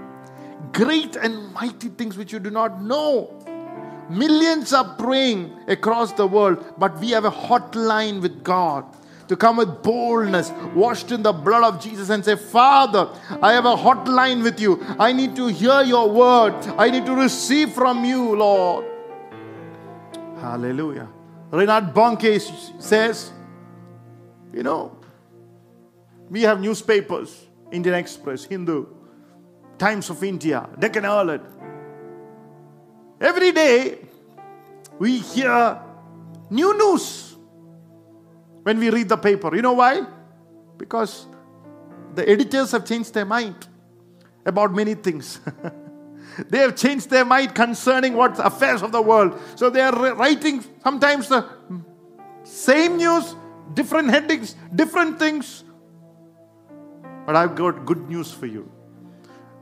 great 0.73 1.17
and 1.17 1.53
mighty 1.53 1.89
things 1.89 2.17
which 2.17 2.33
you 2.33 2.39
do 2.39 2.51
not 2.51 2.83
know. 2.83 3.33
Millions 4.09 4.73
are 4.73 4.97
praying 4.97 5.53
across 5.67 6.13
the 6.13 6.27
world, 6.27 6.65
but 6.79 6.99
we 7.01 7.11
have 7.11 7.25
a 7.25 7.31
hotline 7.31 8.21
with 8.21 8.45
God 8.45 8.85
to 9.29 9.37
come 9.37 9.57
with 9.57 9.83
boldness, 9.83 10.53
washed 10.75 11.11
in 11.11 11.23
the 11.23 11.33
blood 11.33 11.65
of 11.65 11.83
Jesus, 11.83 12.11
and 12.11 12.25
say, 12.25 12.37
Father, 12.37 13.09
I 13.43 13.53
have 13.53 13.65
a 13.65 13.75
hotline 13.75 14.43
with 14.43 14.61
you. 14.61 14.81
I 14.99 15.13
need 15.13 15.35
to 15.37 15.49
hear 15.49 15.83
your 15.83 16.09
word. 16.09 16.55
I 16.79 16.91
need 16.91 17.07
to 17.07 17.15
receive 17.15 17.73
from 17.73 18.05
you, 18.05 18.37
Lord. 18.37 18.85
Hallelujah. 20.37 21.09
Reinhard 21.51 21.93
Bonnke 21.93 22.41
says, 22.81 23.33
you 24.53 24.63
know, 24.63 24.97
we 26.31 26.43
have 26.43 26.61
newspapers, 26.61 27.47
Indian 27.73 27.97
Express, 27.97 28.45
Hindu, 28.45 28.87
Times 29.79 30.11
of 30.11 30.23
India, 30.25 30.69
Deccan 30.79 31.05
Herald. 31.05 31.41
Every 33.21 33.53
day 33.53 33.99
we 34.99 35.19
hear 35.19 35.81
new 36.51 36.77
news 36.77 37.37
when 38.63 38.79
we 38.79 38.91
read 38.91 39.09
the 39.09 39.17
paper. 39.17 39.55
You 39.55 39.63
know 39.63 39.75
why? 39.75 40.07
Because 40.77 41.27
the 42.15 42.29
editors 42.29 42.73
have 42.73 42.85
changed 42.85 43.15
their 43.15 43.25
mind 43.25 43.69
about 44.45 44.73
many 44.73 44.95
things. 44.95 45.41
they 46.49 46.59
have 46.59 46.77
changed 46.77 47.11
their 47.11 47.25
mind 47.25 47.55
concerning 47.55 48.15
what 48.15 48.39
affairs 48.39 48.83
of 48.83 48.93
the 48.93 49.03
world. 49.03 49.39
So 49.57 49.71
they 49.71 49.81
are 49.81 50.15
writing 50.15 50.65
sometimes 50.83 51.29
the 51.29 51.49
same 52.45 52.97
news, 52.97 53.35
different 53.75 54.11
headings, 54.11 54.55
different 54.75 55.19
things. 55.19 55.65
But 57.27 57.37
I've 57.37 57.55
got 57.55 57.85
good 57.85 58.09
news 58.09 58.31
for 58.33 58.47
you. 58.47 58.71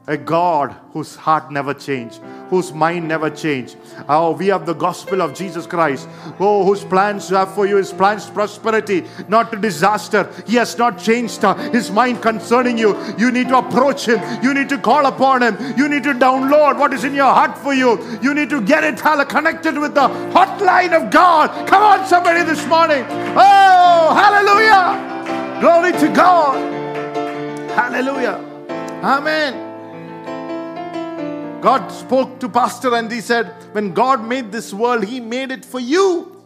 A 0.07 0.19
God 0.19 0.77
whose 0.93 1.17
heart 1.17 1.51
never 1.51 1.73
changed, 1.73 2.21
whose 2.51 2.73
mind 2.73 3.09
never 3.09 3.31
changed. 3.31 3.77
Oh, 4.07 4.33
we 4.33 4.49
have 4.49 4.67
the 4.67 4.75
gospel 4.75 5.23
of 5.23 5.35
Jesus 5.35 5.67
Christ. 5.67 6.07
Oh, 6.39 6.65
whose 6.65 6.85
plans 6.85 7.31
you 7.31 7.37
have 7.37 7.55
for 7.55 7.67
you 7.67 7.79
is 7.79 7.91
plans 7.91 8.29
prosperity, 8.29 9.05
not 9.29 9.51
to 9.53 9.59
disaster. 9.59 10.31
He 10.47 10.57
has 10.57 10.77
not 10.77 10.99
changed 10.99 11.43
uh, 11.43 11.55
his 11.71 11.91
mind 11.91 12.21
concerning 12.21 12.77
you. 12.77 12.95
You 13.17 13.31
need 13.31 13.49
to 13.49 13.59
approach 13.59 14.07
him. 14.07 14.21
You 14.43 14.53
need 14.53 14.69
to 14.69 14.79
call 14.79 15.07
upon 15.07 15.43
him. 15.43 15.57
You 15.77 15.89
need 15.89 16.03
to 16.03 16.13
download 16.13 16.79
what 16.79 16.93
is 16.93 17.05
in 17.05 17.15
your 17.15 17.33
heart 17.33 17.57
for 17.57 17.73
you. 17.73 17.99
You 18.21 18.35
need 18.35 18.51
to 18.51 18.61
get 18.61 18.85
it 18.85 18.99
connected 19.29 19.79
with 19.79 19.95
the 19.95 20.09
hotline 20.09 20.93
of 20.93 21.11
God. 21.11 21.67
Come 21.67 21.83
on, 21.83 22.07
somebody, 22.07 22.43
this 22.43 22.67
morning. 22.67 23.05
Oh, 23.37 24.15
hallelujah. 24.15 25.61
Glory 25.61 25.93
to 25.93 26.15
God. 26.15 26.57
Hallelujah. 27.71 28.39
Amen. 29.03 29.64
God 31.65 31.89
spoke 31.89 32.41
to 32.41 32.49
Pastor 32.51 32.95
and 32.95 33.11
he 33.11 33.23
said, 33.23 33.47
When 33.73 33.95
God 33.95 34.23
made 34.23 34.53
this 34.53 34.75
world, 34.75 35.03
He 35.03 35.19
made 35.19 35.51
it 35.51 35.65
for 35.65 35.81
you. 35.81 36.45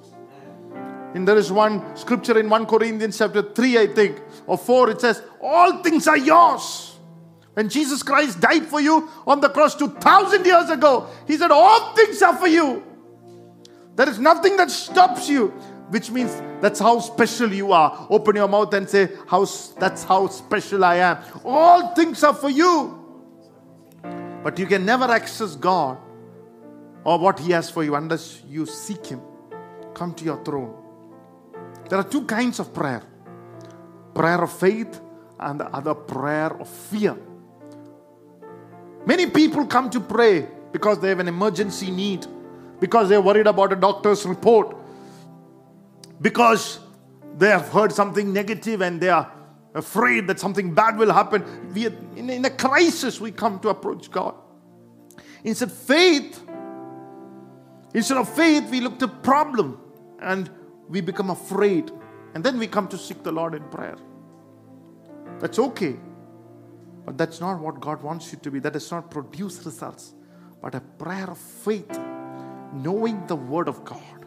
And 1.12 1.26
there 1.26 1.36
is 1.36 1.50
one 1.50 1.96
scripture 1.96 2.38
in 2.38 2.48
1 2.48 2.66
Corinthians 2.66 3.18
chapter 3.18 3.42
3, 3.42 3.78
I 3.78 3.86
think, 3.88 4.22
or 4.46 4.56
4, 4.56 4.90
it 4.90 5.00
says, 5.00 5.20
All 5.42 5.82
things 5.82 6.06
are 6.06 6.16
yours. 6.16 6.94
When 7.54 7.68
Jesus 7.68 8.00
Christ 8.04 8.38
died 8.38 8.66
for 8.66 8.80
you 8.80 9.10
on 9.26 9.40
the 9.40 9.48
cross 9.48 9.74
2000 9.74 10.46
years 10.46 10.70
ago, 10.70 11.08
He 11.26 11.36
said, 11.36 11.50
All 11.50 11.96
things 11.96 12.22
are 12.22 12.36
for 12.36 12.46
you. 12.46 12.84
There 13.96 14.08
is 14.08 14.20
nothing 14.20 14.56
that 14.58 14.70
stops 14.70 15.28
you, 15.28 15.48
which 15.88 16.12
means 16.12 16.30
that's 16.60 16.78
how 16.78 17.00
special 17.00 17.52
you 17.52 17.72
are. 17.72 18.06
Open 18.08 18.36
your 18.36 18.46
mouth 18.46 18.72
and 18.72 18.88
say, 18.88 19.08
how, 19.26 19.44
That's 19.80 20.04
how 20.04 20.28
special 20.28 20.84
I 20.84 20.94
am. 20.98 21.18
All 21.44 21.92
things 21.96 22.22
are 22.22 22.34
for 22.34 22.50
you. 22.50 22.97
But 24.42 24.58
you 24.58 24.66
can 24.66 24.84
never 24.84 25.04
access 25.04 25.56
God 25.56 25.98
or 27.04 27.18
what 27.18 27.38
He 27.38 27.52
has 27.52 27.70
for 27.70 27.84
you 27.84 27.94
unless 27.94 28.42
you 28.48 28.66
seek 28.66 29.06
Him. 29.06 29.20
Come 29.94 30.14
to 30.14 30.24
your 30.24 30.42
throne. 30.44 30.74
There 31.88 31.98
are 31.98 32.04
two 32.04 32.24
kinds 32.24 32.58
of 32.58 32.72
prayer 32.72 33.02
prayer 34.14 34.42
of 34.42 34.52
faith 34.52 35.00
and 35.38 35.60
the 35.60 35.66
other 35.66 35.94
prayer 35.94 36.52
of 36.60 36.68
fear. 36.68 37.16
Many 39.06 39.26
people 39.30 39.64
come 39.66 39.88
to 39.90 40.00
pray 40.00 40.48
because 40.72 41.00
they 41.00 41.08
have 41.08 41.20
an 41.20 41.28
emergency 41.28 41.90
need, 41.90 42.26
because 42.80 43.08
they're 43.08 43.20
worried 43.20 43.46
about 43.46 43.72
a 43.72 43.76
doctor's 43.76 44.26
report, 44.26 44.76
because 46.20 46.80
they 47.36 47.48
have 47.48 47.68
heard 47.68 47.92
something 47.92 48.32
negative 48.32 48.82
and 48.82 49.00
they 49.00 49.08
are 49.08 49.32
afraid 49.78 50.26
that 50.26 50.38
something 50.38 50.74
bad 50.74 50.98
will 50.98 51.12
happen. 51.12 51.72
We 51.72 51.86
are, 51.86 51.94
in, 52.16 52.28
in 52.30 52.44
a 52.44 52.50
crisis, 52.50 53.20
we 53.20 53.32
come 53.32 53.58
to 53.60 53.70
approach 53.70 54.10
God. 54.10 54.34
Instead, 55.44 55.72
faith, 55.72 56.44
instead 57.94 58.18
of 58.18 58.28
faith, 58.34 58.68
we 58.70 58.80
look 58.80 58.98
to 58.98 59.08
problem 59.08 59.80
and 60.20 60.50
we 60.88 61.00
become 61.00 61.30
afraid. 61.30 61.90
And 62.34 62.44
then 62.44 62.58
we 62.58 62.66
come 62.66 62.88
to 62.88 62.98
seek 62.98 63.22
the 63.22 63.32
Lord 63.32 63.54
in 63.54 63.62
prayer. 63.68 63.96
That's 65.38 65.58
okay. 65.58 65.96
But 67.06 67.16
that's 67.16 67.40
not 67.40 67.60
what 67.60 67.80
God 67.80 68.02
wants 68.02 68.32
you 68.32 68.38
to 68.40 68.50
be. 68.50 68.58
That 68.58 68.74
does 68.74 68.90
not 68.90 69.10
produce 69.10 69.64
results. 69.64 70.14
But 70.60 70.74
a 70.74 70.80
prayer 70.80 71.30
of 71.30 71.38
faith, 71.38 71.98
knowing 72.74 73.26
the 73.26 73.36
Word 73.36 73.68
of 73.68 73.84
God, 73.84 74.26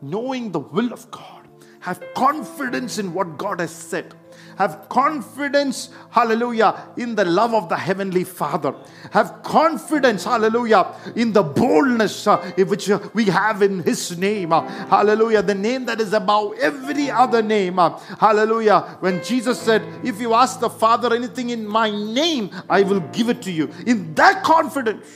knowing 0.00 0.52
the 0.52 0.60
will 0.60 0.92
of 0.92 1.10
God, 1.10 1.48
have 1.80 2.02
confidence 2.14 2.98
in 2.98 3.12
what 3.12 3.36
God 3.36 3.60
has 3.60 3.72
said 3.72 4.14
have 4.56 4.88
confidence, 4.88 5.90
hallelujah, 6.10 6.88
in 6.96 7.14
the 7.14 7.24
love 7.24 7.54
of 7.54 7.68
the 7.68 7.76
Heavenly 7.76 8.24
Father. 8.24 8.74
Have 9.10 9.42
confidence, 9.42 10.24
hallelujah, 10.24 10.94
in 11.16 11.32
the 11.32 11.42
boldness 11.42 12.26
uh, 12.26 12.38
which 12.66 12.90
uh, 12.90 13.00
we 13.14 13.26
have 13.26 13.62
in 13.62 13.82
His 13.82 14.16
name. 14.18 14.50
Hallelujah, 14.50 15.42
the 15.42 15.54
name 15.54 15.86
that 15.86 16.00
is 16.00 16.12
above 16.12 16.54
every 16.58 17.10
other 17.10 17.42
name. 17.42 17.76
Hallelujah. 17.76 18.98
When 19.00 19.22
Jesus 19.24 19.60
said, 19.60 19.82
If 20.04 20.20
you 20.20 20.34
ask 20.34 20.60
the 20.60 20.70
Father 20.70 21.14
anything 21.14 21.50
in 21.50 21.66
my 21.66 21.90
name, 21.90 22.50
I 22.68 22.82
will 22.82 23.00
give 23.00 23.28
it 23.28 23.42
to 23.42 23.50
you. 23.50 23.70
In 23.86 24.14
that 24.14 24.42
confidence, 24.42 25.06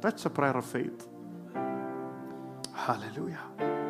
that's 0.00 0.26
a 0.26 0.30
prayer 0.30 0.56
of 0.56 0.64
faith. 0.64 1.08
Hallelujah. 2.74 3.81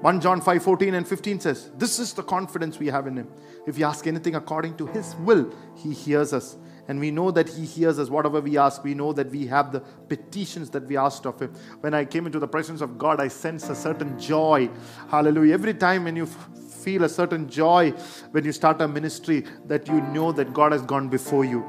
1 0.00 0.20
John 0.20 0.40
5 0.40 0.62
14 0.62 0.94
and 0.94 1.08
15 1.08 1.40
says, 1.40 1.70
This 1.76 1.98
is 1.98 2.12
the 2.12 2.22
confidence 2.22 2.78
we 2.78 2.86
have 2.86 3.08
in 3.08 3.16
Him. 3.16 3.28
If 3.66 3.76
we 3.76 3.84
ask 3.84 4.06
anything 4.06 4.36
according 4.36 4.76
to 4.76 4.86
His 4.86 5.16
will, 5.16 5.52
He 5.74 5.92
hears 5.92 6.32
us. 6.32 6.56
And 6.86 7.00
we 7.00 7.10
know 7.10 7.32
that 7.32 7.48
He 7.48 7.64
hears 7.64 7.98
us. 7.98 8.08
Whatever 8.08 8.40
we 8.40 8.56
ask, 8.56 8.84
we 8.84 8.94
know 8.94 9.12
that 9.12 9.28
we 9.30 9.46
have 9.48 9.72
the 9.72 9.80
petitions 9.80 10.70
that 10.70 10.86
we 10.86 10.96
asked 10.96 11.26
of 11.26 11.40
Him. 11.40 11.52
When 11.80 11.94
I 11.94 12.04
came 12.04 12.26
into 12.26 12.38
the 12.38 12.46
presence 12.46 12.80
of 12.80 12.96
God, 12.96 13.20
I 13.20 13.26
sense 13.26 13.68
a 13.68 13.74
certain 13.74 14.18
joy. 14.20 14.70
Hallelujah. 15.10 15.54
Every 15.54 15.74
time 15.74 16.04
when 16.04 16.14
you 16.14 16.26
feel 16.26 17.02
a 17.02 17.08
certain 17.08 17.48
joy 17.48 17.90
when 18.30 18.44
you 18.44 18.52
start 18.52 18.80
a 18.80 18.86
ministry, 18.86 19.44
that 19.66 19.88
you 19.88 20.00
know 20.00 20.30
that 20.30 20.54
God 20.54 20.70
has 20.70 20.82
gone 20.82 21.08
before 21.08 21.44
you. 21.44 21.68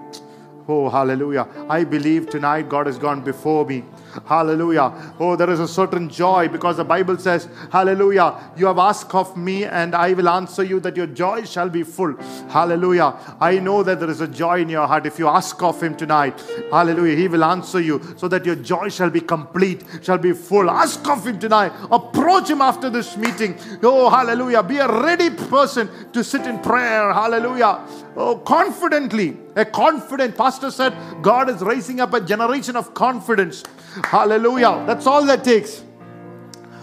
Oh, 0.71 0.87
hallelujah. 0.87 1.47
I 1.67 1.83
believe 1.83 2.29
tonight 2.29 2.69
God 2.69 2.85
has 2.85 2.99
gone 2.99 3.23
before 3.23 3.65
me. 3.65 3.83
Hallelujah. 4.27 4.93
Oh, 5.19 5.35
there 5.35 5.49
is 5.49 5.59
a 5.59 5.67
certain 5.67 6.09
joy 6.09 6.47
because 6.47 6.77
the 6.77 6.83
Bible 6.83 7.17
says, 7.17 7.47
Hallelujah. 7.71 8.51
You 8.55 8.67
have 8.67 8.77
asked 8.77 9.15
of 9.15 9.35
me, 9.35 9.65
and 9.65 9.95
I 9.95 10.13
will 10.13 10.29
answer 10.29 10.63
you 10.63 10.79
that 10.81 10.95
your 10.95 11.07
joy 11.07 11.43
shall 11.45 11.69
be 11.69 11.81
full. 11.81 12.15
Hallelujah. 12.49 13.15
I 13.41 13.57
know 13.57 13.81
that 13.81 13.99
there 13.99 14.11
is 14.11 14.21
a 14.21 14.27
joy 14.27 14.61
in 14.61 14.69
your 14.69 14.85
heart. 14.85 15.07
If 15.07 15.17
you 15.17 15.27
ask 15.27 15.59
of 15.63 15.81
Him 15.81 15.95
tonight, 15.97 16.39
Hallelujah, 16.69 17.15
He 17.15 17.27
will 17.27 17.43
answer 17.43 17.81
you 17.81 17.99
so 18.15 18.27
that 18.27 18.45
your 18.45 18.55
joy 18.55 18.89
shall 18.89 19.09
be 19.09 19.21
complete, 19.21 19.83
shall 20.03 20.19
be 20.19 20.33
full. 20.33 20.69
Ask 20.69 21.07
of 21.07 21.25
Him 21.25 21.39
tonight. 21.39 21.71
Approach 21.89 22.47
Him 22.47 22.61
after 22.61 22.91
this 22.91 23.17
meeting. 23.17 23.57
Oh, 23.81 24.07
Hallelujah. 24.11 24.61
Be 24.61 24.77
a 24.77 25.01
ready 25.01 25.31
person 25.31 25.89
to 26.13 26.23
sit 26.23 26.45
in 26.45 26.59
prayer. 26.59 27.11
Hallelujah. 27.11 27.79
Oh, 28.15 28.37
confidently. 28.37 29.37
A 29.59 29.65
confident 29.65 30.37
pastor 30.37 30.71
said, 30.71 30.95
God 31.21 31.49
is 31.49 31.61
raising 31.61 31.99
up 31.99 32.13
a 32.13 32.21
generation 32.21 32.77
of 32.77 32.93
confidence. 32.93 33.65
Hallelujah. 34.05 34.85
That's 34.87 35.05
all 35.05 35.25
that 35.25 35.43
takes. 35.43 35.81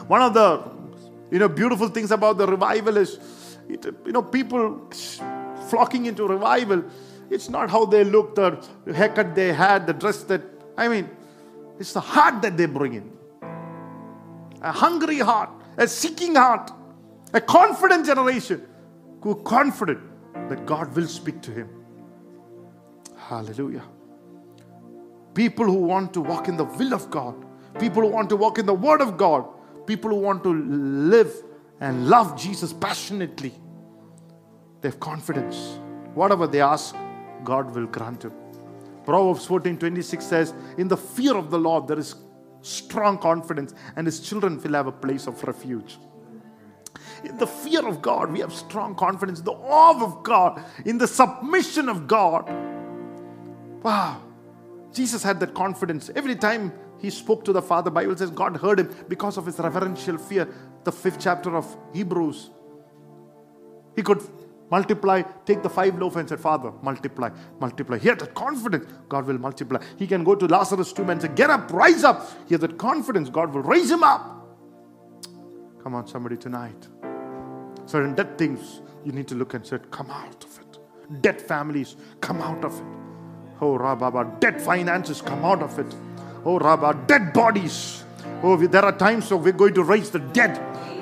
One 0.07 0.21
of 0.21 0.35
the 0.35 0.63
you 1.31 1.39
know 1.39 1.49
beautiful 1.49 1.89
things 1.89 2.11
about 2.11 2.37
the 2.37 2.47
revival 2.47 2.99
is 2.99 3.19
it, 3.67 3.87
you 4.05 4.13
know 4.13 4.23
people 4.23 4.91
flocking 5.71 6.05
into 6.05 6.29
revival. 6.29 6.85
It's 7.31 7.49
not 7.49 7.71
how 7.71 7.87
they 7.87 8.05
look, 8.05 8.35
the 8.35 8.63
haircut 8.95 9.35
they 9.35 9.55
had, 9.55 9.87
the 9.87 9.95
dress 9.95 10.23
that 10.25 10.43
I 10.77 10.89
mean, 10.89 11.09
it's 11.81 11.95
the 11.95 12.01
heart 12.01 12.43
that 12.43 12.59
they 12.59 12.67
bring 12.67 12.93
in. 12.93 13.11
A 14.61 14.71
hungry 14.71 15.19
heart, 15.21 15.49
a 15.79 15.89
seeking 15.89 16.35
heart, 16.35 16.71
a 17.33 17.41
confident 17.41 18.05
generation 18.05 18.69
who 19.23 19.35
confident 19.37 20.01
that 20.51 20.67
God 20.67 20.95
will 20.95 21.09
speak 21.09 21.41
to 21.41 21.51
him. 21.53 21.76
Hallelujah. 23.29 23.83
People 25.35 25.67
who 25.67 25.81
want 25.83 26.15
to 26.15 26.21
walk 26.21 26.47
in 26.47 26.57
the 26.57 26.65
will 26.65 26.95
of 26.95 27.11
God, 27.11 27.35
people 27.79 28.03
who 28.03 28.09
want 28.09 28.29
to 28.29 28.37
walk 28.37 28.59
in 28.59 28.67
the 28.67 28.75
word 28.75 29.01
of 29.01 29.17
God, 29.17 29.47
people 29.87 30.11
who 30.11 30.17
want 30.17 30.45
to 30.45 30.55
live 30.55 31.33
and 31.81 32.09
love 32.09 32.41
Jesus 32.41 32.73
passionately. 32.73 33.53
They 34.81 34.89
have 34.89 35.01
confidence. 35.01 35.81
Whatever 36.15 36.47
they 36.47 36.61
ask, 36.61 36.95
God 37.43 37.75
will 37.75 37.87
grant 37.87 38.21
them. 38.21 38.33
Proverbs 39.05 39.45
14 39.47 39.77
26 39.77 40.25
says, 40.25 40.55
In 40.79 40.87
the 40.87 40.97
fear 40.97 41.37
of 41.37 41.51
the 41.51 41.59
Lord, 41.59 41.89
there 41.89 41.99
is 41.99 42.15
strong 42.63 43.19
confidence, 43.19 43.75
and 43.97 44.07
his 44.07 44.21
children 44.21 44.61
will 44.63 44.73
have 44.73 44.87
a 44.87 44.93
place 44.93 45.27
of 45.27 45.43
refuge. 45.45 45.99
In 47.25 47.37
the 47.39 47.47
fear 47.47 47.87
of 47.87 48.01
God, 48.01 48.31
we 48.31 48.41
have 48.41 48.53
strong 48.53 48.95
confidence. 48.95 49.41
In 49.41 49.45
The 49.45 49.53
awe 49.53 50.03
of 50.03 50.23
God, 50.23 50.63
in 50.85 50.99
the 50.99 51.09
submission 51.09 51.89
of 51.89 52.07
God. 52.07 52.49
Wow. 53.83 54.23
Jesus 54.93 55.23
had 55.23 55.41
that 55.41 55.55
confidence. 55.55 56.11
Every 56.15 56.35
time 56.35 56.73
he 56.99 57.11
spoke 57.11 57.45
to 57.45 57.53
the 57.53 57.63
Father, 57.63 57.91
Bible 57.91 58.17
says 58.17 58.31
God 58.31 58.57
heard 58.57 58.81
him 58.81 58.95
because 59.09 59.37
of 59.37 59.47
his 59.47 59.59
reverential 59.59 60.19
fear. 60.19 60.49
The 60.85 60.93
fifth 60.93 61.19
chapter 61.21 61.55
of 61.55 61.77
Hebrews. 61.93 62.51
He 63.95 64.03
could 64.03 64.23
multiply, 64.71 65.23
take 65.45 65.63
the 65.63 65.71
five 65.71 65.99
loaves 65.99 66.17
and 66.17 66.29
say, 66.29 66.37
Father, 66.37 66.73
multiply, 66.83 67.31
multiply. 67.61 67.99
He 67.99 68.09
had 68.09 68.19
that 68.21 68.35
confidence, 68.35 68.87
God 69.09 69.27
will 69.27 69.39
multiply. 69.39 69.83
He 69.97 70.07
can 70.07 70.25
go 70.25 70.35
to 70.35 70.47
Lazarus' 70.47 70.93
tomb 70.93 71.11
and 71.11 71.21
say, 71.21 71.29
Get 71.29 71.51
up, 71.51 71.73
rise 71.73 72.05
up. 72.05 72.31
He 72.47 72.55
had 72.55 72.61
that 72.63 72.79
confidence, 72.79 73.31
God 73.31 73.53
will 73.53 73.63
raise 73.63 73.91
him 73.91 74.03
up. 74.03 74.33
Come 75.83 75.95
on, 75.95 76.07
somebody 76.07 76.37
tonight. 76.37 76.89
Certain 77.87 78.15
dead 78.15 78.37
things 78.37 78.83
you 79.05 79.13
need 79.13 79.29
to 79.29 79.35
look 79.35 79.55
and 79.55 79.67
say, 79.67 79.79
Come 79.91 80.11
out 80.11 80.45
of 80.45 80.59
it. 80.59 81.23
Dead 81.23 81.41
families, 81.41 81.97
come 82.21 82.41
out 82.41 82.65
of 82.65 82.79
it. 82.79 83.06
Oh, 83.61 83.79
Rababa, 83.79 84.39
dead 84.39 84.61
finances, 84.61 85.23
come 85.23 85.45
out 85.45 85.63
of 85.63 85.79
it. 85.79 85.95
Oh, 86.45 86.59
Rabba, 86.59 87.05
dead 87.07 87.33
bodies. 87.33 88.05
Oh, 88.43 88.57
there 88.57 88.85
are 88.85 88.97
times 88.97 89.29
so 89.29 89.37
we're 89.37 89.53
going 89.53 89.75
to 89.75 89.83
raise 89.83 90.11
the 90.11 90.19
dead. 90.19 90.59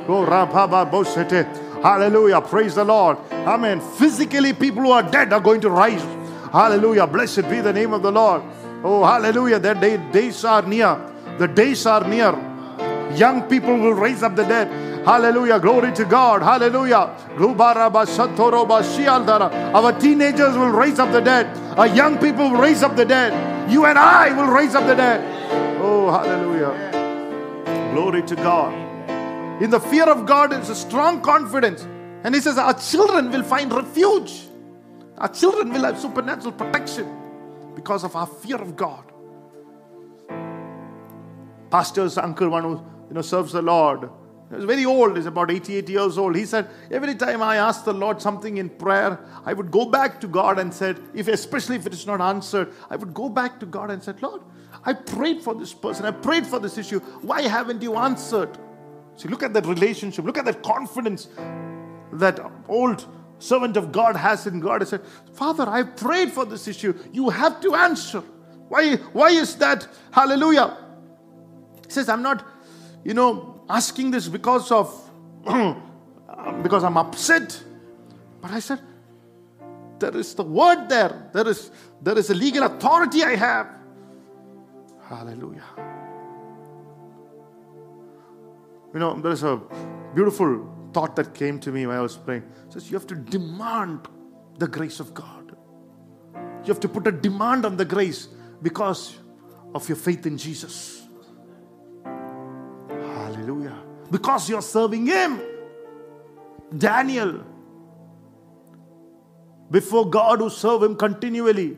Oh, 0.09 0.25
Rababa, 0.25 0.91
Bosete. 0.91 1.45
Hallelujah. 1.83 2.41
Praise 2.41 2.77
the 2.77 2.85
Lord. 2.85 3.19
Amen. 3.31 3.81
Physically, 3.81 4.53
people 4.53 4.83
who 4.83 4.91
are 4.91 5.03
dead 5.03 5.33
are 5.33 5.41
going 5.41 5.61
to 5.61 5.69
rise. 5.69 6.03
Hallelujah. 6.51 7.07
Blessed 7.07 7.49
be 7.51 7.61
the 7.61 7.73
name 7.73 7.93
of 7.93 8.03
the 8.03 8.13
Lord. 8.13 8.43
Oh, 8.83 9.05
hallelujah. 9.05 9.59
The 9.59 9.75
day, 9.75 9.97
days 10.13 10.45
are 10.45 10.63
near. 10.63 10.99
The 11.39 11.49
days 11.49 11.85
are 11.85 12.07
near. 12.09 12.33
Young 13.17 13.43
people 13.49 13.77
will 13.77 13.93
raise 13.93 14.23
up 14.23 14.37
the 14.37 14.45
dead. 14.45 14.69
Hallelujah. 15.05 15.61
Glory 15.61 15.93
to 15.93 16.05
God. 16.05 16.43
Hallelujah. 16.43 17.15
Our 19.75 20.01
teenagers 20.01 20.57
will 20.57 20.71
raise 20.71 20.99
up 20.99 21.13
the 21.13 21.21
dead. 21.21 21.47
Our 21.79 21.87
young 21.89 22.19
people 22.19 22.51
will 22.51 22.59
raise 22.59 22.83
up 22.83 22.97
the 22.97 23.05
dead. 23.05 23.71
You 23.71 23.85
and 23.85 23.99
I 23.99 24.33
will 24.35 24.51
raise 24.51 24.75
up 24.75 24.87
the 24.87 24.95
dead. 24.95 25.21
Oh, 25.81 26.11
hallelujah. 26.11 27.93
Glory 27.93 28.23
to 28.23 28.37
God. 28.37 28.73
In 29.63 29.71
the 29.71 29.81
fear 29.81 30.05
of 30.05 30.25
God 30.27 30.53
is 30.55 30.71
a 30.71 30.75
strong 30.75 31.21
confidence. 31.21 31.87
And 32.25 32.35
he 32.35 32.41
says, 32.41 32.57
Our 32.57 32.75
children 32.75 33.31
will 33.31 33.43
find 33.43 33.73
refuge. 33.73 34.49
Our 35.19 35.29
children 35.29 35.71
will 35.71 35.85
have 35.85 36.01
supernatural 36.01 36.53
protection 36.53 37.07
because 37.75 38.05
of 38.05 38.17
our 38.17 38.27
fear 38.27 38.57
of 38.57 38.75
God. 38.75 39.05
Pastor's 41.71 42.17
uncle, 42.17 42.49
one 42.49 42.63
who 42.63 42.71
you 43.09 43.15
know 43.15 43.23
serves 43.23 43.53
the 43.53 43.63
Lord, 43.63 44.09
he 44.51 44.57
was 44.57 44.65
very 44.65 44.85
old, 44.85 45.17
he's 45.17 45.27
about 45.27 45.51
88 45.51 45.89
years 45.89 46.19
old. 46.19 46.37
He 46.37 46.45
said, 46.45 46.69
Every 46.91 47.15
time 47.15 47.43
I 47.43 47.57
ask 47.57 47.85
the 47.85 47.95
Lord 47.95 48.21
something 48.21 48.59
in 48.59 48.69
prayer, 48.69 49.19
I 49.45 49.53
would 49.53 49.71
go 49.71 49.87
back 49.87 50.21
to 50.21 50.29
God 50.29 50.59
and 50.59 50.73
said, 50.73 51.01
if 51.15 51.29
especially 51.29 51.77
if 51.77 51.87
it 51.87 51.95
is 51.95 52.07
not 52.07 52.21
answered, 52.21 52.73
I 52.91 52.97
would 52.97 53.15
go 53.15 53.29
back 53.29 53.59
to 53.61 53.67
God 53.67 53.91
and 53.91 54.03
said, 54.03 54.23
Lord, 54.23 54.43
I 54.85 54.93
prayed 54.93 55.43
for 55.43 55.55
this 55.55 55.73
person, 55.73 56.05
I 56.05 56.11
prayed 56.11 56.47
for 56.47 56.59
this 56.59 56.77
issue. 56.77 57.01
Why 57.01 57.43
haven't 57.43 57.83
you 57.83 57.97
answered? 57.97 58.59
See, 59.17 59.29
look 59.29 59.43
at 59.43 59.55
that 59.55 59.67
relationship, 59.67 60.25
look 60.25 60.37
at 60.37 60.45
that 60.45 60.63
confidence 60.63 61.29
that 62.13 62.39
old 62.69 63.07
servant 63.39 63.77
of 63.77 63.93
God 63.93 64.15
has 64.15 64.47
in 64.47 64.61
God. 64.61 64.83
He 64.83 64.87
said, 64.87 65.03
Father, 65.33 65.69
I 65.69 65.83
prayed 65.85 66.33
for 66.33 66.45
this 66.45 66.69
issue. 66.69 66.95
You 67.13 67.31
have 67.31 67.61
to 67.63 67.75
answer. 67.75 68.21
Why, 68.69 68.97
why 69.13 69.31
is 69.31 69.57
that? 69.57 69.89
Hallelujah. 70.11 70.77
He 71.87 71.93
says, 71.93 72.09
I'm 72.09 72.23
not, 72.23 72.47
you 73.05 73.15
know, 73.15 73.54
asking 73.69 74.11
this 74.11 74.29
because 74.29 74.71
of 74.71 75.11
because 76.63 76.85
I'm 76.85 76.97
upset. 76.97 77.63
But 78.41 78.51
I 78.51 78.61
said, 78.61 78.81
there 79.99 80.17
is 80.17 80.35
the 80.35 80.43
word 80.43 80.89
there. 80.89 81.31
There 81.33 81.49
is 81.49 81.71
there 82.03 82.19
is 82.19 82.31
a 82.31 82.35
legal 82.35 82.65
authority 82.65 83.23
I 83.23 83.37
have. 83.37 83.69
Hallelujah. 85.09 85.65
You 88.93 89.01
know, 89.01 89.21
there 89.21 89.33
is 89.33 89.43
a 89.43 89.61
beautiful 90.15 90.71
thought 90.93 91.17
that 91.17 91.35
came 91.35 91.59
to 91.61 91.73
me 91.73 91.87
when 91.87 91.97
I 91.97 92.01
was 92.01 92.17
praying. 92.17 92.45
It 92.67 92.73
says 92.73 92.91
you 92.91 92.97
have 92.97 93.07
to 93.09 93.17
demand 93.17 94.07
the 94.59 94.69
grace 94.69 95.01
of 95.01 95.13
God. 95.15 95.57
You 96.35 96.69
have 96.69 96.81
to 96.81 96.89
put 96.89 97.07
a 97.07 97.13
demand 97.13 97.67
on 97.67 97.77
the 97.77 97.85
grace 97.85 98.29
because 98.63 99.17
of 99.75 99.89
your 99.89 99.97
faith 99.97 100.25
in 100.27 100.39
Jesus. 100.39 101.04
Because 104.15 104.49
you're 104.49 104.63
serving 104.63 105.07
Him. 105.07 105.41
Daniel, 106.87 107.33
before 109.71 110.05
God 110.09 110.39
who 110.39 110.51
serve 110.51 110.85
Him 110.85 110.97
continually, 110.97 111.77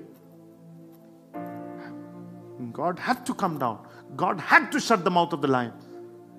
God 2.72 2.98
had 2.98 3.24
to 3.26 3.34
come 3.42 3.58
down. 3.58 3.78
God 4.16 4.38
had 4.38 4.70
to 4.72 4.80
shut 4.80 5.04
the 5.04 5.10
mouth 5.10 5.32
of 5.32 5.40
the 5.42 5.48
lion 5.48 5.72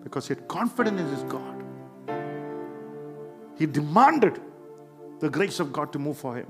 because 0.04 0.28
he 0.28 0.36
had 0.36 0.48
confidence 0.48 1.02
in 1.02 1.08
his 1.08 1.24
God. 1.24 1.64
He 3.58 3.66
demanded 3.66 4.40
the 5.20 5.30
grace 5.30 5.60
of 5.60 5.74
God 5.74 5.92
to 5.94 6.00
move 6.00 6.18
for 6.18 6.36
him. 6.38 6.46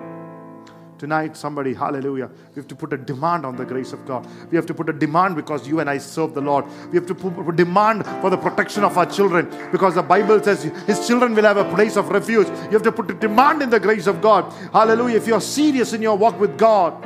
Tonight, 0.97 1.37
somebody, 1.37 1.75
hallelujah, 1.75 2.27
we 2.55 2.59
have 2.59 2.67
to 2.67 2.75
put 2.75 2.91
a 2.91 2.97
demand 2.97 3.45
on 3.45 3.55
the 3.55 3.65
grace 3.65 3.93
of 3.93 4.03
God. 4.07 4.25
We 4.49 4.55
have 4.55 4.65
to 4.65 4.73
put 4.73 4.89
a 4.89 4.93
demand 4.93 5.35
because 5.35 5.67
you 5.67 5.79
and 5.79 5.87
I 5.87 5.99
serve 5.99 6.33
the 6.33 6.41
Lord. 6.41 6.65
We 6.91 6.97
have 6.97 7.05
to 7.05 7.13
put 7.13 7.37
a 7.37 7.51
demand 7.51 8.03
for 8.21 8.31
the 8.31 8.37
protection 8.37 8.83
of 8.83 8.97
our 8.97 9.05
children 9.05 9.47
because 9.71 9.93
the 9.93 10.01
Bible 10.01 10.41
says 10.41 10.63
his 10.63 11.05
children 11.07 11.35
will 11.35 11.43
have 11.43 11.57
a 11.57 11.71
place 11.75 11.97
of 11.97 12.09
refuge. 12.09 12.47
You 12.47 12.71
have 12.71 12.81
to 12.83 12.91
put 12.91 13.11
a 13.11 13.13
demand 13.13 13.61
in 13.61 13.69
the 13.69 13.79
grace 13.79 14.07
of 14.07 14.21
God. 14.21 14.51
Hallelujah. 14.73 15.17
If 15.17 15.27
you're 15.27 15.41
serious 15.41 15.93
in 15.93 16.01
your 16.01 16.17
walk 16.17 16.39
with 16.39 16.57
God, 16.57 17.03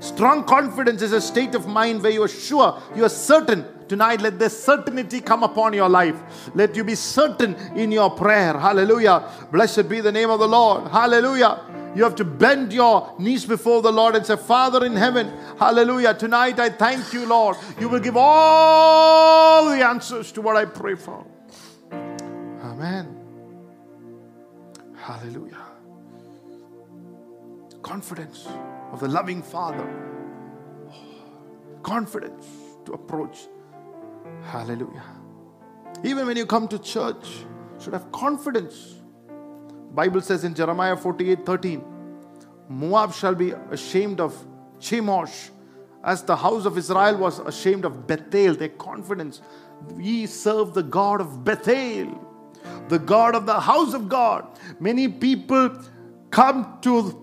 strong 0.00 0.42
confidence 0.42 1.02
is 1.02 1.12
a 1.12 1.20
state 1.20 1.54
of 1.54 1.68
mind 1.68 2.02
where 2.02 2.12
you 2.12 2.24
are 2.24 2.28
sure, 2.28 2.82
you 2.96 3.04
are 3.04 3.08
certain 3.08 3.64
Tonight, 3.88 4.20
let 4.20 4.38
this 4.38 4.64
certainty 4.64 5.20
come 5.20 5.42
upon 5.44 5.72
your 5.72 5.88
life. 5.88 6.16
Let 6.54 6.74
you 6.74 6.82
be 6.82 6.96
certain 6.96 7.54
in 7.76 7.92
your 7.92 8.10
prayer. 8.10 8.58
Hallelujah. 8.58 9.30
Blessed 9.52 9.88
be 9.88 10.00
the 10.00 10.10
name 10.10 10.30
of 10.30 10.40
the 10.40 10.48
Lord. 10.48 10.90
Hallelujah. 10.90 11.60
You 11.94 12.02
have 12.04 12.16
to 12.16 12.24
bend 12.24 12.72
your 12.72 13.14
knees 13.18 13.46
before 13.46 13.80
the 13.80 13.92
Lord 13.92 14.16
and 14.16 14.26
say, 14.26 14.36
Father 14.36 14.84
in 14.84 14.94
heaven, 14.96 15.32
hallelujah. 15.58 16.12
Tonight 16.12 16.58
I 16.58 16.68
thank 16.68 17.12
you, 17.12 17.24
Lord. 17.26 17.56
You 17.80 17.88
will 17.88 18.00
give 18.00 18.16
all 18.16 19.70
the 19.70 19.86
answers 19.86 20.30
to 20.32 20.42
what 20.42 20.56
I 20.56 20.66
pray 20.66 20.94
for. 20.94 21.24
Amen. 21.92 23.16
Hallelujah. 24.94 25.64
Confidence 27.80 28.46
of 28.92 29.00
the 29.00 29.08
loving 29.08 29.42
Father. 29.42 29.88
Confidence 31.82 32.46
to 32.84 32.92
approach 32.92 33.46
Hallelujah. 34.46 35.02
Even 36.04 36.26
when 36.26 36.36
you 36.36 36.46
come 36.46 36.68
to 36.68 36.78
church, 36.78 37.26
you 37.28 37.80
should 37.80 37.92
have 37.92 38.10
confidence. 38.12 38.94
Bible 39.92 40.20
says 40.20 40.44
in 40.44 40.54
Jeremiah 40.54 40.96
48 40.96 41.44
13, 41.44 41.84
Moab 42.68 43.12
shall 43.12 43.34
be 43.34 43.52
ashamed 43.70 44.20
of 44.20 44.34
Chemosh, 44.78 45.50
as 46.04 46.22
the 46.22 46.36
house 46.36 46.64
of 46.64 46.78
Israel 46.78 47.16
was 47.16 47.38
ashamed 47.40 47.84
of 47.84 48.06
Bethel, 48.06 48.54
their 48.54 48.68
confidence. 48.68 49.40
We 49.94 50.26
serve 50.26 50.74
the 50.74 50.82
God 50.82 51.20
of 51.20 51.44
Bethel, 51.44 52.20
the 52.88 52.98
God 52.98 53.34
of 53.34 53.46
the 53.46 53.58
house 53.60 53.94
of 53.94 54.08
God. 54.08 54.46
Many 54.78 55.08
people 55.08 55.70
come 56.30 56.78
to 56.82 57.22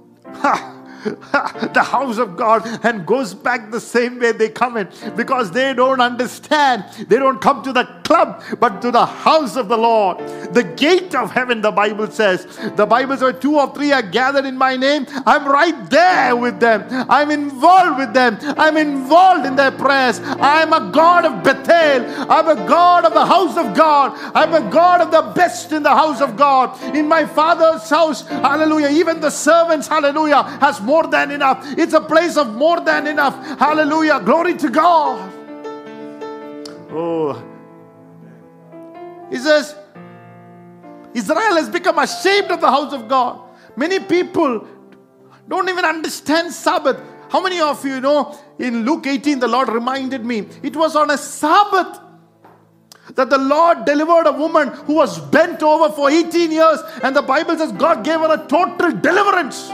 the 1.74 1.84
house 1.84 2.18
of 2.18 2.38
God 2.38 2.66
and 2.84 3.06
goes 3.06 3.34
back 3.34 3.72
the 3.72 3.80
same 3.82 4.20
way 4.20 4.32
they 4.32 4.50
come 4.50 4.78
in 4.78 4.88
because 5.16 5.52
they 5.52 5.74
don't 5.74 6.02
understand. 6.02 6.86
They 7.10 7.18
don't 7.18 7.42
come 7.42 7.64
to 7.64 7.74
the 7.74 7.84
club 8.04 8.44
but 8.60 8.82
to 8.82 8.92
the 8.92 9.06
house 9.06 9.56
of 9.56 9.68
the 9.68 9.78
Lord. 9.78 10.20
The 10.54 10.64
gate 10.64 11.16
of 11.16 11.32
heaven, 11.32 11.62
the 11.62 11.72
Bible 11.72 12.08
says. 12.08 12.46
The 12.76 12.86
Bible 12.86 13.18
says, 13.18 13.36
two 13.40 13.58
or 13.58 13.74
three 13.74 13.92
are 13.92 14.02
gathered 14.02 14.46
in 14.46 14.58
my 14.58 14.76
name. 14.76 15.08
I'm 15.26 15.48
right 15.48 15.90
there 15.90 16.36
with 16.36 16.60
them. 16.60 16.86
I'm 17.10 17.32
involved 17.32 17.98
with 17.98 18.14
them. 18.14 18.38
I'm 18.58 18.78
involved 18.78 19.46
in 19.46 19.56
their 19.56 19.72
prayers. 19.72 20.20
I'm 20.24 20.74
a 20.74 20.92
God 20.92 21.26
of 21.26 21.44
Bethel. 21.44 22.32
I'm 22.32 22.48
a 22.48 22.56
God 22.68 23.06
of 23.06 23.14
the 23.14 23.26
house 23.26 23.58
of 23.58 23.76
God. 23.76 24.14
I'm 24.36 24.54
a 24.54 24.70
God 24.70 25.02
of 25.02 25.12
the 25.12 25.34
best 25.34 25.72
in 25.72 25.84
the 25.84 25.96
house 25.96 26.22
of 26.22 26.36
God. 26.36 26.80
In 26.96 27.08
my 27.08 27.26
father's 27.26 27.90
house, 27.90 28.28
hallelujah. 28.28 28.90
Even 28.90 29.20
the 29.20 29.30
servants, 29.30 29.88
hallelujah, 29.88 30.44
has 30.44 30.82
more 30.82 31.08
than 31.08 31.32
enough. 31.32 31.64
It's 31.78 31.94
a 31.94 32.02
place 32.02 32.38
of 32.38 32.54
more 32.54 32.80
than 32.82 33.08
enough. 33.08 33.36
Hallelujah. 33.60 34.20
Glory 34.20 34.56
to 34.58 34.70
God. 34.70 35.32
Oh. 36.92 37.53
He 39.30 39.38
says, 39.38 39.76
Israel 41.14 41.56
has 41.56 41.70
become 41.70 42.00
ashamed 42.00 42.52
of 42.52 42.62
the 42.62 42.70
house 42.70 42.94
of 42.94 43.08
God. 43.08 43.40
Many 43.76 44.00
people 44.00 44.68
don't 45.48 45.70
even 45.70 45.86
understand 45.86 46.52
Sabbath. 46.52 47.00
How 47.30 47.42
many 47.42 47.60
of 47.60 47.84
you 47.86 48.00
know 48.00 48.38
in 48.60 48.86
Luke 48.86 49.08
18, 49.08 49.40
the 49.40 49.48
Lord 49.48 49.70
reminded 49.70 50.24
me 50.24 50.48
it 50.62 50.76
was 50.76 50.96
on 50.96 51.12
a 51.12 51.18
Sabbath 51.18 52.00
that 53.16 53.30
the 53.30 53.38
Lord 53.38 53.86
delivered 53.86 54.28
a 54.28 54.32
woman 54.32 54.70
who 54.70 54.94
was 54.94 55.20
bent 55.20 55.62
over 55.62 55.94
for 55.94 56.10
18 56.10 56.52
years, 56.52 56.80
and 57.04 57.16
the 57.16 57.22
Bible 57.22 57.58
says 57.58 57.72
God 57.74 58.04
gave 58.04 58.20
her 58.20 58.34
a 58.34 58.48
total 58.48 58.92
deliverance. 58.92 59.72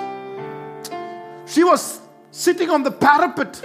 She 1.45 1.63
was 1.63 1.99
sitting 2.31 2.69
on 2.69 2.83
the 2.83 2.91
parapet. 2.91 3.63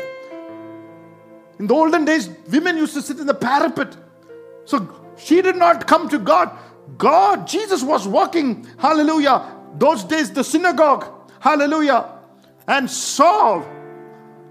In 1.59 1.67
the 1.67 1.75
olden 1.75 2.05
days, 2.05 2.29
women 2.51 2.77
used 2.77 2.95
to 2.95 3.03
sit 3.03 3.19
in 3.19 3.27
the 3.27 3.35
parapet. 3.35 3.97
So 4.65 5.04
she 5.17 5.43
did 5.43 5.57
not 5.57 5.87
come 5.87 6.09
to 6.09 6.19
God. 6.19 6.57
God, 6.99 7.47
Jesus 7.47 7.83
was 7.83 8.07
walking, 8.07 8.67
hallelujah. 8.79 9.51
Those 9.77 10.05
days, 10.05 10.31
the 10.31 10.45
synagogue, 10.45 11.07
hallelujah, 11.41 12.07
and 12.69 12.91
saw 12.91 13.63